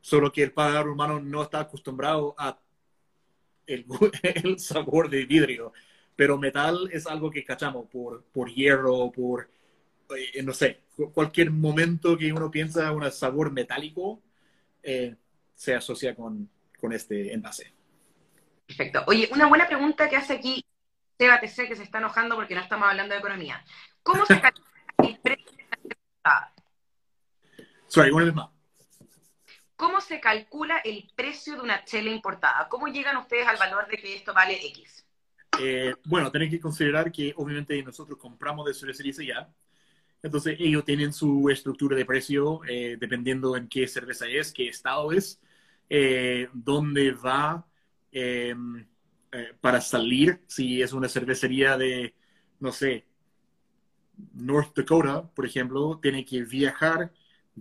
Solo 0.00 0.32
que 0.32 0.42
el 0.42 0.52
paladar 0.52 0.88
humano 0.88 1.20
no 1.20 1.42
está 1.42 1.60
acostumbrado 1.60 2.34
a 2.38 2.58
el, 3.66 4.58
sabor 4.58 5.10
de 5.10 5.26
vidrio, 5.26 5.72
pero 6.16 6.38
metal 6.38 6.88
es 6.92 7.06
algo 7.06 7.30
que 7.30 7.44
cachamos 7.44 7.86
por, 7.90 8.24
por 8.24 8.50
hierro, 8.50 9.12
por, 9.12 9.50
eh, 10.16 10.42
no 10.42 10.54
sé, 10.54 10.80
cualquier 11.12 11.50
momento 11.50 12.16
que 12.16 12.32
uno 12.32 12.50
piensa 12.50 12.90
un 12.92 13.10
sabor 13.12 13.52
metálico, 13.52 14.22
eh, 14.82 15.14
se 15.54 15.74
asocia 15.74 16.14
con, 16.14 16.48
con 16.80 16.92
este 16.92 17.32
envase. 17.34 17.72
Perfecto. 18.66 19.04
Oye, 19.06 19.28
una 19.32 19.46
buena 19.46 19.66
pregunta 19.66 20.08
que 20.08 20.16
hace 20.16 20.34
aquí 20.34 20.64
Seba 21.18 21.40
que 21.40 21.48
se 21.48 21.82
está 21.82 21.98
enojando 21.98 22.36
porque 22.36 22.54
no 22.54 22.60
estamos 22.60 22.88
hablando 22.88 23.12
de 23.12 23.18
economía. 23.18 23.64
¿Cómo 24.02 24.24
se 24.24 24.40
calcula 24.40 24.66
el 24.98 25.18
precio 25.18 25.56
de 25.82 25.96
la 26.24 26.52
Sorry, 27.88 28.10
una 28.10 28.26
vez 28.26 28.34
más. 28.34 28.50
¿Cómo 29.76 30.00
se 30.00 30.20
calcula 30.20 30.78
el 30.78 31.08
precio 31.14 31.54
de 31.54 31.60
una 31.60 31.84
chela 31.84 32.10
importada? 32.10 32.68
¿Cómo 32.68 32.88
llegan 32.88 33.16
ustedes 33.16 33.46
al 33.46 33.56
valor 33.58 33.86
de 33.88 33.96
que 33.96 34.16
esto 34.16 34.34
vale 34.34 34.54
X? 34.66 35.06
Eh, 35.60 35.94
bueno, 36.04 36.30
tienen 36.30 36.50
que 36.50 36.60
considerar 36.60 37.10
que 37.10 37.32
obviamente 37.36 37.80
nosotros 37.82 38.18
compramos 38.18 38.66
de 38.66 38.74
cervecería 38.74 39.12
ya. 39.24 39.48
Entonces 40.22 40.56
ellos 40.58 40.84
tienen 40.84 41.12
su 41.12 41.48
estructura 41.48 41.96
de 41.96 42.04
precio 42.04 42.60
eh, 42.68 42.96
dependiendo 42.98 43.56
en 43.56 43.68
qué 43.68 43.86
cerveza 43.86 44.26
es, 44.26 44.52
qué 44.52 44.68
estado 44.68 45.12
es, 45.12 45.40
eh, 45.88 46.48
dónde 46.52 47.12
va 47.12 47.64
em, 48.10 48.84
para 49.60 49.80
salir. 49.80 50.42
Si 50.48 50.82
es 50.82 50.92
una 50.92 51.08
cervecería 51.08 51.78
de, 51.78 52.14
no 52.58 52.72
sé, 52.72 53.06
North 54.34 54.76
Dakota, 54.76 55.22
por 55.22 55.46
ejemplo, 55.46 56.00
tiene 56.02 56.24
que 56.24 56.42
viajar 56.42 57.12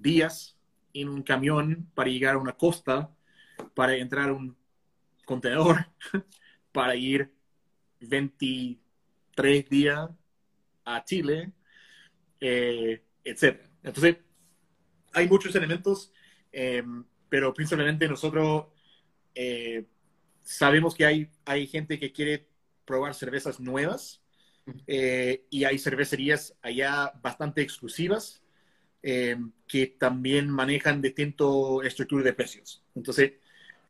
días 0.01 0.57
en 0.93 1.09
un 1.09 1.23
camión 1.23 1.89
para 1.93 2.09
llegar 2.09 2.35
a 2.35 2.39
una 2.39 2.53
costa, 2.53 3.11
para 3.73 3.95
entrar 3.95 4.29
a 4.29 4.33
un 4.33 4.55
contenedor, 5.25 5.87
para 6.71 6.95
ir 6.95 7.31
23 7.99 9.69
días 9.69 10.09
a 10.85 11.03
Chile, 11.03 11.51
eh, 12.39 13.03
etc. 13.23 13.61
Entonces, 13.83 14.17
hay 15.13 15.27
muchos 15.27 15.55
elementos, 15.55 16.11
eh, 16.51 16.83
pero 17.29 17.53
principalmente 17.53 18.07
nosotros 18.07 18.67
eh, 19.35 19.85
sabemos 20.43 20.95
que 20.95 21.05
hay, 21.05 21.29
hay 21.45 21.67
gente 21.67 21.99
que 21.99 22.11
quiere 22.11 22.47
probar 22.85 23.13
cervezas 23.13 23.59
nuevas 23.59 24.23
y 24.85 25.63
hay 25.63 25.79
cervecerías 25.79 26.57
allá 26.61 27.13
bastante 27.21 27.61
exclusivas 27.61 28.43
eh, 29.09 29.37
que 29.67 29.87
también 29.87 30.49
manejan 30.49 31.01
distintas 31.01 31.47
estructuras 31.83 32.25
de 32.25 32.33
precios. 32.33 32.83
Entonces, 32.93 33.33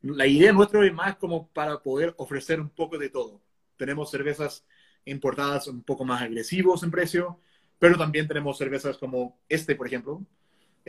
la 0.02 0.28
idea 0.28 0.54
nuestra 0.54 0.86
es 0.86 0.94
más 0.94 1.16
como 1.18 1.48
para 1.58 1.80
poder 1.88 2.14
ofrecer 2.18 2.60
un 2.62 2.70
poco 2.70 2.98
de 2.98 3.10
todo. 3.10 3.42
Tenemos 3.78 4.12
cervezas 4.12 4.64
importadas 5.06 5.68
un 5.68 5.82
poco 5.82 6.06
más 6.06 6.22
agresivos 6.22 6.84
en 6.84 6.92
precio, 6.92 7.40
pero 7.80 7.98
también 7.98 8.28
tenemos 8.28 8.58
cervezas 8.58 8.98
como 8.98 9.40
este, 9.50 9.76
por 9.76 9.88
ejemplo, 9.88 10.22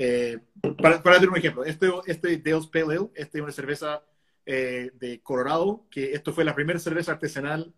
Eh, 0.01 0.39
para, 0.81 1.03
para 1.03 1.19
dar 1.19 1.29
un 1.29 1.37
ejemplo, 1.37 1.65
este, 1.65 1.89
este 2.07 2.37
Dale's 2.39 2.69
Pale 2.69 2.95
Ale, 2.95 3.11
este 3.17 3.39
es 3.39 3.43
una 3.43 3.53
cerveza 3.53 4.01
eh, 4.47 4.93
de 4.95 5.21
Colorado, 5.25 5.89
que 5.91 6.13
esto 6.13 6.33
fue 6.33 6.45
la 6.45 6.55
primera 6.55 6.79
cerveza 6.79 7.11
artesanal 7.11 7.75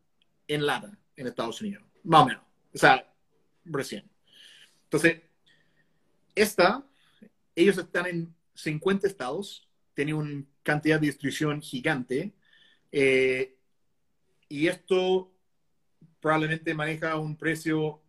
en 0.46 0.66
lata 0.66 0.90
en 1.16 1.26
Estados 1.26 1.62
Unidos, 1.62 1.82
más 2.04 2.22
o 2.22 2.26
menos, 2.26 2.42
o 2.74 2.78
sea, 2.78 2.94
recién. 3.64 4.04
Entonces, 4.84 5.22
esta, 6.34 6.84
ellos 7.54 7.78
están 7.78 8.06
en 8.06 8.34
50 8.54 9.06
estados, 9.06 9.68
tienen 9.94 10.14
una 10.14 10.44
cantidad 10.62 11.00
de 11.00 11.06
distribución 11.06 11.60
gigante, 11.60 12.32
eh, 12.92 13.56
y 14.48 14.66
esto 14.66 15.32
probablemente 16.20 16.74
maneja 16.74 17.16
un 17.16 17.36
precio 17.36 18.02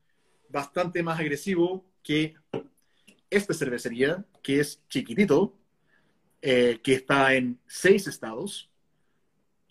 bastante 0.50 1.02
más 1.04 1.20
agresivo 1.20 1.86
que 2.04 2.36
esta 3.30 3.54
cervecería, 3.54 4.26
que 4.44 4.60
es 4.60 4.82
chiquitito, 4.90 5.58
eh, 6.42 6.80
que 6.84 6.96
está 6.96 7.34
en 7.36 7.60
seis 7.68 8.08
estados, 8.08 8.70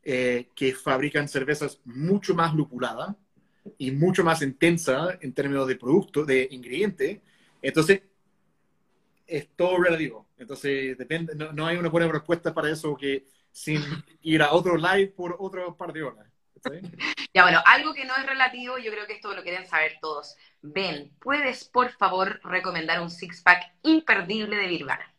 eh, 0.03 0.48
que 0.55 0.74
fabrican 0.74 1.28
cervezas 1.28 1.80
mucho 1.84 2.34
más 2.34 2.55
lupulada 2.55 3.16
y 3.76 3.90
mucho 3.90 4.24
más 4.24 4.40
intensa 4.40 5.18
en 5.20 5.34
términos 5.34 5.68
de 5.68 5.76
producto, 5.76 6.24
de 6.24 6.48
ingrediente. 6.51 7.20
Entonces, 7.61 8.01
es 9.31 9.49
todo 9.57 9.78
relativo. 9.78 10.26
Entonces, 10.37 10.99
depende, 10.99 11.35
no, 11.35 11.53
no 11.53 11.66
hay 11.66 11.76
una 11.76 11.89
buena 11.89 12.09
respuesta 12.09 12.53
para 12.53 12.70
eso 12.70 12.97
que 12.97 13.26
sin 13.53 13.83
ir 14.22 14.43
a 14.43 14.53
otro 14.53 14.76
live 14.76 15.09
por 15.09 15.37
otro 15.39 15.76
par 15.76 15.93
de 15.93 16.03
horas. 16.03 16.26
Ya 17.33 17.43
bueno, 17.43 17.62
algo 17.64 17.95
que 17.95 18.05
no 18.05 18.14
es 18.16 18.26
relativo, 18.26 18.76
yo 18.78 18.91
creo 18.91 19.07
que 19.07 19.14
esto 19.14 19.33
lo 19.33 19.43
quieren 19.43 19.66
saber 19.66 19.99
todos. 20.01 20.37
Ben, 20.61 21.12
¿puedes 21.20 21.64
por 21.64 21.93
favor 21.93 22.41
recomendar 22.43 23.01
un 23.01 23.09
six-pack 23.09 23.76
imperdible 23.83 24.57
de 24.57 24.66
Virvana? 24.66 25.14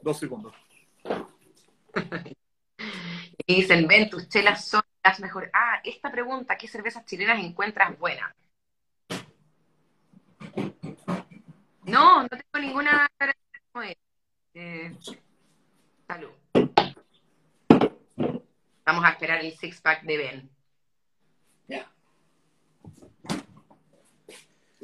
Dos 0.00 0.18
segundos. 0.18 0.54
y 3.46 3.56
dicen, 3.56 3.88
Ben, 3.88 4.08
tus 4.08 4.28
chelas 4.28 4.64
son 4.64 4.82
las 5.02 5.18
mejores. 5.20 5.50
Ah, 5.52 5.80
esta 5.82 6.12
pregunta, 6.12 6.56
¿qué 6.56 6.68
cervezas 6.68 7.04
chilenas 7.04 7.42
encuentras 7.42 7.98
buenas? 7.98 8.32
No, 11.86 12.22
no 12.22 12.28
tengo 12.28 12.66
ninguna... 12.66 13.08
Eh, 14.54 14.96
salud. 16.06 16.30
Vamos 18.86 19.04
a 19.04 19.10
esperar 19.10 19.44
el 19.44 19.52
six-pack 19.52 20.04
de 20.04 20.16
Ben. 20.16 20.50
Ya. 21.68 21.90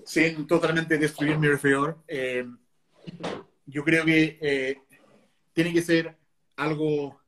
Sin 0.05 0.47
totalmente 0.47 0.99
destruir 0.99 1.39
mi 1.39 1.49
refrigerador, 1.49 2.03
eh, 2.09 2.47
yo 3.67 3.85
creo 3.85 4.05
que 4.05 4.39
eh, 4.41 4.83
tiene 5.53 5.73
que 5.73 5.83
ser 5.83 6.17
algo 6.57 7.21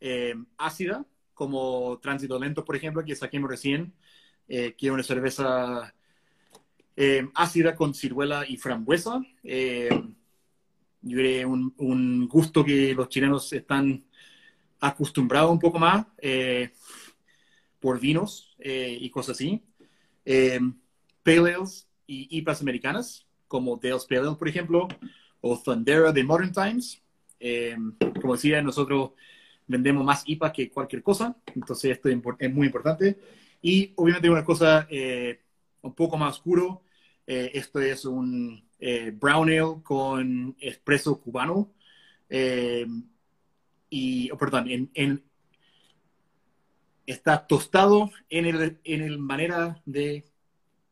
eh, 0.00 0.34
ácida, 0.56 1.04
como 1.34 1.98
Tránsito 2.00 2.38
Lento, 2.38 2.64
por 2.64 2.76
ejemplo, 2.76 3.04
que 3.04 3.16
saquemos 3.16 3.50
recién, 3.50 3.94
que 4.46 4.74
es 4.76 4.90
una 4.90 5.04
cerveza 5.04 5.94
ácida 7.34 7.74
con 7.74 7.94
ciruela 7.94 8.44
y 8.46 8.56
frambuesa. 8.56 9.20
yo 9.42 11.16
creo 11.16 11.48
un, 11.48 12.28
gusto 12.28 12.64
que 12.64 12.94
los 12.94 13.08
chilenos 13.08 13.52
están 13.52 14.04
acostumbrado 14.80 15.50
un 15.52 15.58
poco 15.58 15.78
más 15.78 16.06
eh, 16.18 16.72
por 17.78 18.00
vinos 18.00 18.56
eh, 18.58 18.96
y 19.00 19.10
cosas 19.10 19.36
así. 19.36 19.62
Eh, 20.24 20.58
Pale 21.22 21.54
Ales 21.54 21.88
y 22.06 22.38
IPAs 22.38 22.62
americanas, 22.62 23.26
como 23.46 23.76
Dale's 23.76 24.06
Pale 24.06 24.20
Ale, 24.26 24.36
por 24.36 24.48
ejemplo, 24.48 24.88
o 25.40 25.58
Thundera 25.62 26.12
de 26.12 26.24
Modern 26.24 26.52
Times. 26.52 27.02
como 28.20 28.34
decía, 28.34 28.62
nosotros 28.62 29.12
vendemos 29.66 30.04
más 30.04 30.22
IPA 30.26 30.52
que 30.52 30.70
cualquier 30.70 31.02
cosa, 31.02 31.36
entonces 31.54 31.92
esto 31.92 32.08
es 32.08 32.52
muy 32.52 32.66
importante. 32.66 33.18
Y 33.62 33.92
obviamente 33.96 34.30
una 34.30 34.44
cosa 34.44 34.88
un 35.82 35.94
poco 35.94 36.16
más 36.16 36.36
oscuro, 36.36 36.82
esto 37.32 37.80
es 37.80 38.04
un 38.04 38.62
brown 39.20 39.48
ale 39.48 39.82
con 39.84 40.56
espresso 40.58 41.20
cubano 41.20 41.72
y, 43.90 44.30
oh, 44.30 44.38
perdón, 44.38 44.70
en, 44.70 44.90
en, 44.94 45.22
está 47.04 47.46
tostado 47.46 48.10
en 48.28 48.46
el, 48.46 48.78
en 48.84 49.02
el 49.02 49.18
manera 49.18 49.82
de 49.84 50.24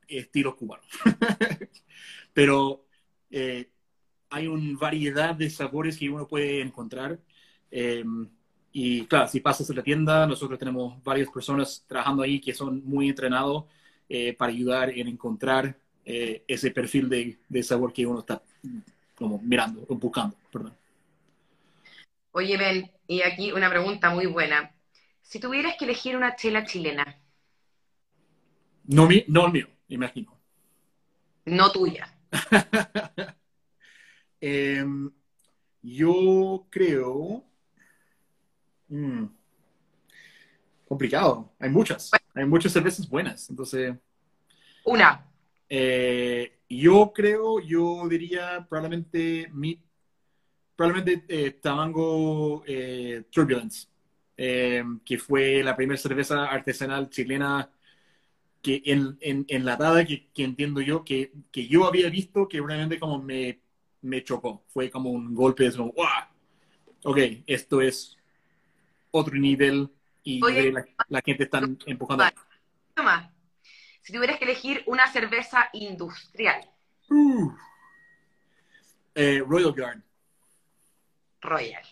estilo 0.08 0.56
cubano. 0.56 0.82
Pero 2.34 2.84
eh, 3.30 3.70
hay 4.30 4.46
una 4.48 4.78
variedad 4.78 5.34
de 5.34 5.48
sabores 5.48 5.96
que 5.96 6.10
uno 6.10 6.26
puede 6.26 6.60
encontrar. 6.60 7.20
Em, 7.70 8.28
y 8.72 9.06
claro, 9.06 9.28
si 9.28 9.40
pasas 9.40 9.70
a 9.70 9.74
la 9.74 9.82
tienda, 9.82 10.26
nosotros 10.26 10.58
tenemos 10.58 11.02
varias 11.02 11.28
personas 11.30 11.84
trabajando 11.86 12.22
ahí 12.22 12.40
que 12.40 12.52
son 12.52 12.84
muy 12.84 13.08
entrenados 13.08 13.64
eh, 14.08 14.34
para 14.34 14.52
ayudar 14.52 14.90
en 14.90 15.08
encontrar 15.08 15.78
eh, 16.10 16.42
ese 16.48 16.70
perfil 16.70 17.06
de, 17.10 17.38
de, 17.50 17.62
sabor 17.62 17.92
que 17.92 18.06
uno 18.06 18.20
está 18.20 18.40
como 19.14 19.38
mirando 19.40 19.84
o 19.86 19.94
buscando. 19.94 20.34
Perdón. 20.50 20.74
Oye, 22.32 22.56
Ben, 22.56 22.90
y 23.06 23.20
aquí 23.20 23.52
una 23.52 23.68
pregunta 23.68 24.08
muy 24.08 24.24
buena. 24.24 24.74
Si 25.20 25.38
tuvieras 25.38 25.76
que 25.78 25.84
elegir 25.84 26.16
una 26.16 26.34
chela 26.34 26.64
chilena. 26.64 27.20
No, 28.84 29.06
mi, 29.06 29.22
no 29.28 29.48
mío, 29.48 29.68
imagino. 29.88 30.34
No 31.44 31.70
tuya. 31.70 32.16
Em, 34.40 35.10
yo 35.82 36.66
creo... 36.70 37.44
Mm, 38.88 39.24
complicado. 40.86 41.52
Hay 41.58 41.68
muchas. 41.68 42.12
Hay 42.34 42.46
muchas 42.46 42.72
cervezas 42.72 43.06
buenas. 43.06 43.50
Entonces... 43.50 43.94
Una. 44.84 45.27
Eh, 45.68 46.60
yo 46.68 47.12
creo, 47.14 47.60
yo 47.60 48.08
diría 48.08 48.66
probablemente 48.68 49.48
mi 49.52 49.80
probablemente 50.78 51.24
eh, 51.28 51.50
Tamango 51.60 52.62
eh, 52.64 53.24
Turbulence, 53.32 53.88
eh, 54.36 54.84
que 55.04 55.18
fue 55.18 55.60
la 55.64 55.74
primera 55.74 55.98
cerveza 55.98 56.44
artesanal 56.44 57.10
chilena 57.10 57.68
que 58.62 58.82
en, 58.84 59.18
en, 59.20 59.44
enlatada 59.48 60.04
que, 60.04 60.28
que, 60.32 60.44
entiendo 60.44 60.80
yo, 60.80 61.02
que, 61.04 61.32
que, 61.50 61.66
yo 61.66 61.84
había 61.84 62.08
visto 62.10 62.46
que 62.46 62.60
realmente 62.60 63.00
como 63.00 63.20
me, 63.20 63.60
me 64.02 64.22
chocó. 64.22 64.62
Fue 64.68 64.88
como 64.88 65.10
un 65.10 65.34
golpe 65.34 65.64
de 65.64 65.76
como, 65.76 65.92
¡wow! 65.92 66.06
Ok, 67.02 67.18
esto 67.48 67.80
es 67.80 68.16
otro 69.10 69.34
nivel 69.34 69.90
y 70.22 70.38
la, 70.40 70.84
la, 71.08 71.22
gente 71.24 71.42
está 71.42 71.60
empujando. 71.86 72.24
Toma, 72.94 73.32
si 74.08 74.14
tuvieras 74.14 74.38
que 74.38 74.46
elegir 74.46 74.82
una 74.86 75.06
cerveza 75.12 75.68
industrial. 75.74 76.62
Uh, 77.10 77.52
Royal 79.46 79.72
Guard. 79.72 80.00
Royal. 81.42 81.82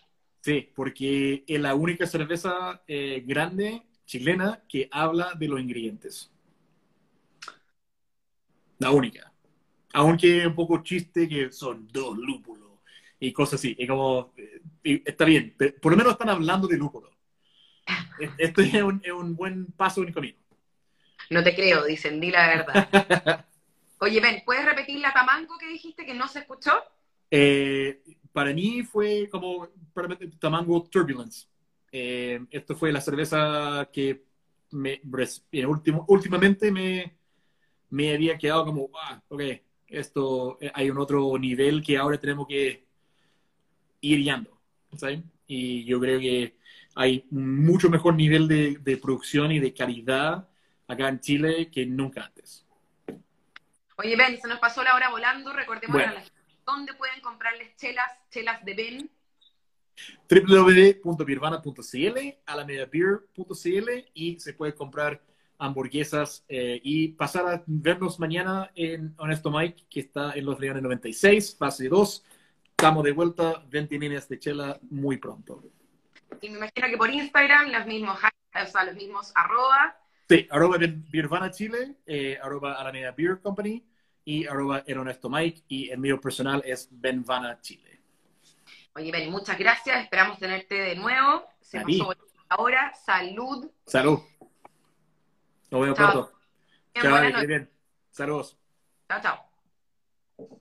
Sí, 0.41 0.73
porque 0.75 1.45
es 1.47 1.61
la 1.61 1.75
única 1.75 2.07
cerveza 2.07 2.83
eh, 2.89 3.23
grande 3.27 3.83
chilena 4.07 4.63
que 4.67 4.89
habla 4.91 5.35
de 5.35 5.47
los 5.47 5.61
ingredientes. 5.61 6.33
La 8.79 8.93
única. 8.93 9.31
Aunque 9.93 10.47
un 10.47 10.55
poco 10.55 10.83
chiste 10.83 11.29
que 11.29 11.53
son 11.53 11.87
dos 11.89 12.17
lúpulos 12.17 12.81
y 13.21 13.31
cosas 13.31 13.61
así. 13.61 13.77
Y 13.79 13.87
como, 13.87 14.33
eh, 14.83 15.03
está 15.05 15.27
bien, 15.27 15.55
por 15.83 15.93
lo 15.93 15.99
menos 15.99 16.15
están 16.15 16.31
hablando 16.31 16.67
de 16.67 16.79
lúpulo. 16.79 17.11
Esto 18.39 18.63
es 18.63 18.73
un, 18.83 19.03
es 19.05 19.13
un 19.13 19.37
buen 19.37 19.67
paso 19.67 20.01
en 20.01 20.09
el 20.09 20.15
camino. 20.15 20.46
No 21.31 21.43
te 21.43 21.55
creo, 21.55 21.85
dicen, 21.85 22.21
di 22.21 22.31
la 22.31 22.49
verdad. 22.49 23.45
Oye, 23.99 24.21
Ben, 24.21 24.43
¿puedes 24.45 24.65
repetir 24.65 25.01
la 25.01 25.13
tamango 25.13 25.57
que 25.59 25.69
dijiste 25.69 26.05
que 26.05 26.15
no 26.15 26.29
se 26.29 26.41
escuchó? 26.41 26.73
Eh, 27.31 28.03
para 28.33 28.53
mí 28.53 28.83
fue 28.83 29.29
como 29.31 29.69
Tamango 30.39 30.85
Turbulence. 30.85 31.47
Eh, 31.91 32.45
esto 32.51 32.77
fue 32.77 32.93
la 32.93 33.01
cerveza 33.01 33.89
que 33.93 34.23
me, 34.73 35.01
último, 35.67 36.05
últimamente 36.09 36.71
me, 36.71 37.17
me 37.91 38.15
había 38.15 38.37
quedado 38.37 38.67
como, 38.67 38.91
ah, 39.01 39.23
ok, 39.29 39.43
esto 39.89 40.59
eh, 40.61 40.71
hay 40.75 40.91
un 40.91 40.99
otro 40.99 41.39
nivel 41.39 41.83
que 41.83 41.97
ahora 41.97 42.19
tenemos 42.19 42.47
que 42.47 42.85
ir 44.03 44.23
yendo. 44.23 44.61
¿sabes? 44.97 45.21
Y 45.47 45.85
yo 45.85 46.01
creo 46.01 46.21
que 46.21 46.57
hay 46.95 47.25
mucho 47.31 47.89
mejor 47.89 48.15
nivel 48.15 48.49
de, 48.49 48.79
de, 48.81 48.97
producción 48.97 49.53
y 49.53 49.59
de 49.59 49.75
calidad 49.75 50.49
acá 50.89 51.09
en 51.09 51.21
Chile 51.21 51.71
que 51.71 51.87
nunca 51.87 52.25
antes. 52.25 52.67
Oye, 53.99 54.17
Ben, 54.17 54.41
se 54.41 54.49
nos 54.49 54.59
pasó 54.59 54.83
la 54.83 54.95
hora 54.95 55.11
volando. 55.11 55.53
Recordemos 55.53 56.01
a 56.03 56.13
la 56.13 56.23
¿Dónde 56.67 56.95
pueden 56.95 57.21
comprarles 57.21 57.77
chelas, 57.77 58.11
chelas 58.31 58.65
de 58.65 58.75
Ben? 58.75 59.11
www.birvana.cl, 60.29 62.19
alameda.beer.cl 62.45 63.91
y 64.15 64.41
se 64.41 64.53
puede 64.53 64.75
comprar 64.75 65.23
hamburguesas 65.59 66.45
eh, 66.49 66.81
y 66.83 67.09
pasar 67.09 67.47
a 67.47 67.63
vernos 67.67 68.19
mañana 68.19 68.71
en 68.75 69.15
Honesto 69.17 69.51
Mike, 69.51 69.85
que 69.89 70.01
está 70.01 70.33
en 70.33 70.45
Los 70.45 70.61
Leones 70.61 70.83
96, 70.83 71.57
fase 71.57 71.89
2. 71.89 72.25
Estamos 72.71 73.05
de 73.05 73.13
vuelta, 73.13 73.63
20 73.69 73.99
líneas 73.99 74.29
de 74.29 74.39
chela 74.39 74.79
muy 74.91 75.17
pronto. 75.17 75.63
Y 76.41 76.51
me 76.51 76.59
imagino 76.59 76.89
que 76.89 76.97
por 76.99 77.11
Instagram 77.11 77.71
los 77.71 77.87
mismos, 77.87 78.19
o 78.19 78.67
sea, 78.67 78.85
los 78.85 78.97
mismos 78.97 79.33
arroba. 79.35 79.97
Sí, 80.29 80.47
arroba 80.51 80.79
Beervana 80.79 81.51
Chile, 81.51 81.97
eh, 82.05 82.39
arroba 82.43 82.75
Alameda 82.75 83.13
Beer 83.13 83.41
Company 83.41 83.85
y 84.25 84.47
arroba 84.47 84.83
el 84.87 84.99
Honesto 84.99 85.31
Mike 85.31 85.63
y 85.69 85.89
el 85.91 85.99
mío 85.99 86.21
personal 86.21 86.63
es 86.65 86.89
Benvana 86.91 87.61
Chile. 87.61 88.01
Oye, 88.97 89.13
Ben, 89.13 89.31
muchas 89.31 89.59
gracias. 89.59 90.03
Esperamos 90.03 90.39
tenerte 90.39 90.75
de 90.75 90.97
nuevo. 90.97 91.45
Se 91.61 91.81
pasó 91.81 92.15
ahora. 92.49 92.93
Salud. 92.95 93.71
Salud. 93.87 94.21
Nos 95.71 95.81
vemos 95.81 95.97
pronto. 95.97 96.33
Chao, 96.95 97.47
bien. 97.47 97.71
Saludos. 98.11 98.59
Chao, 99.09 99.21
chao. 99.21 100.57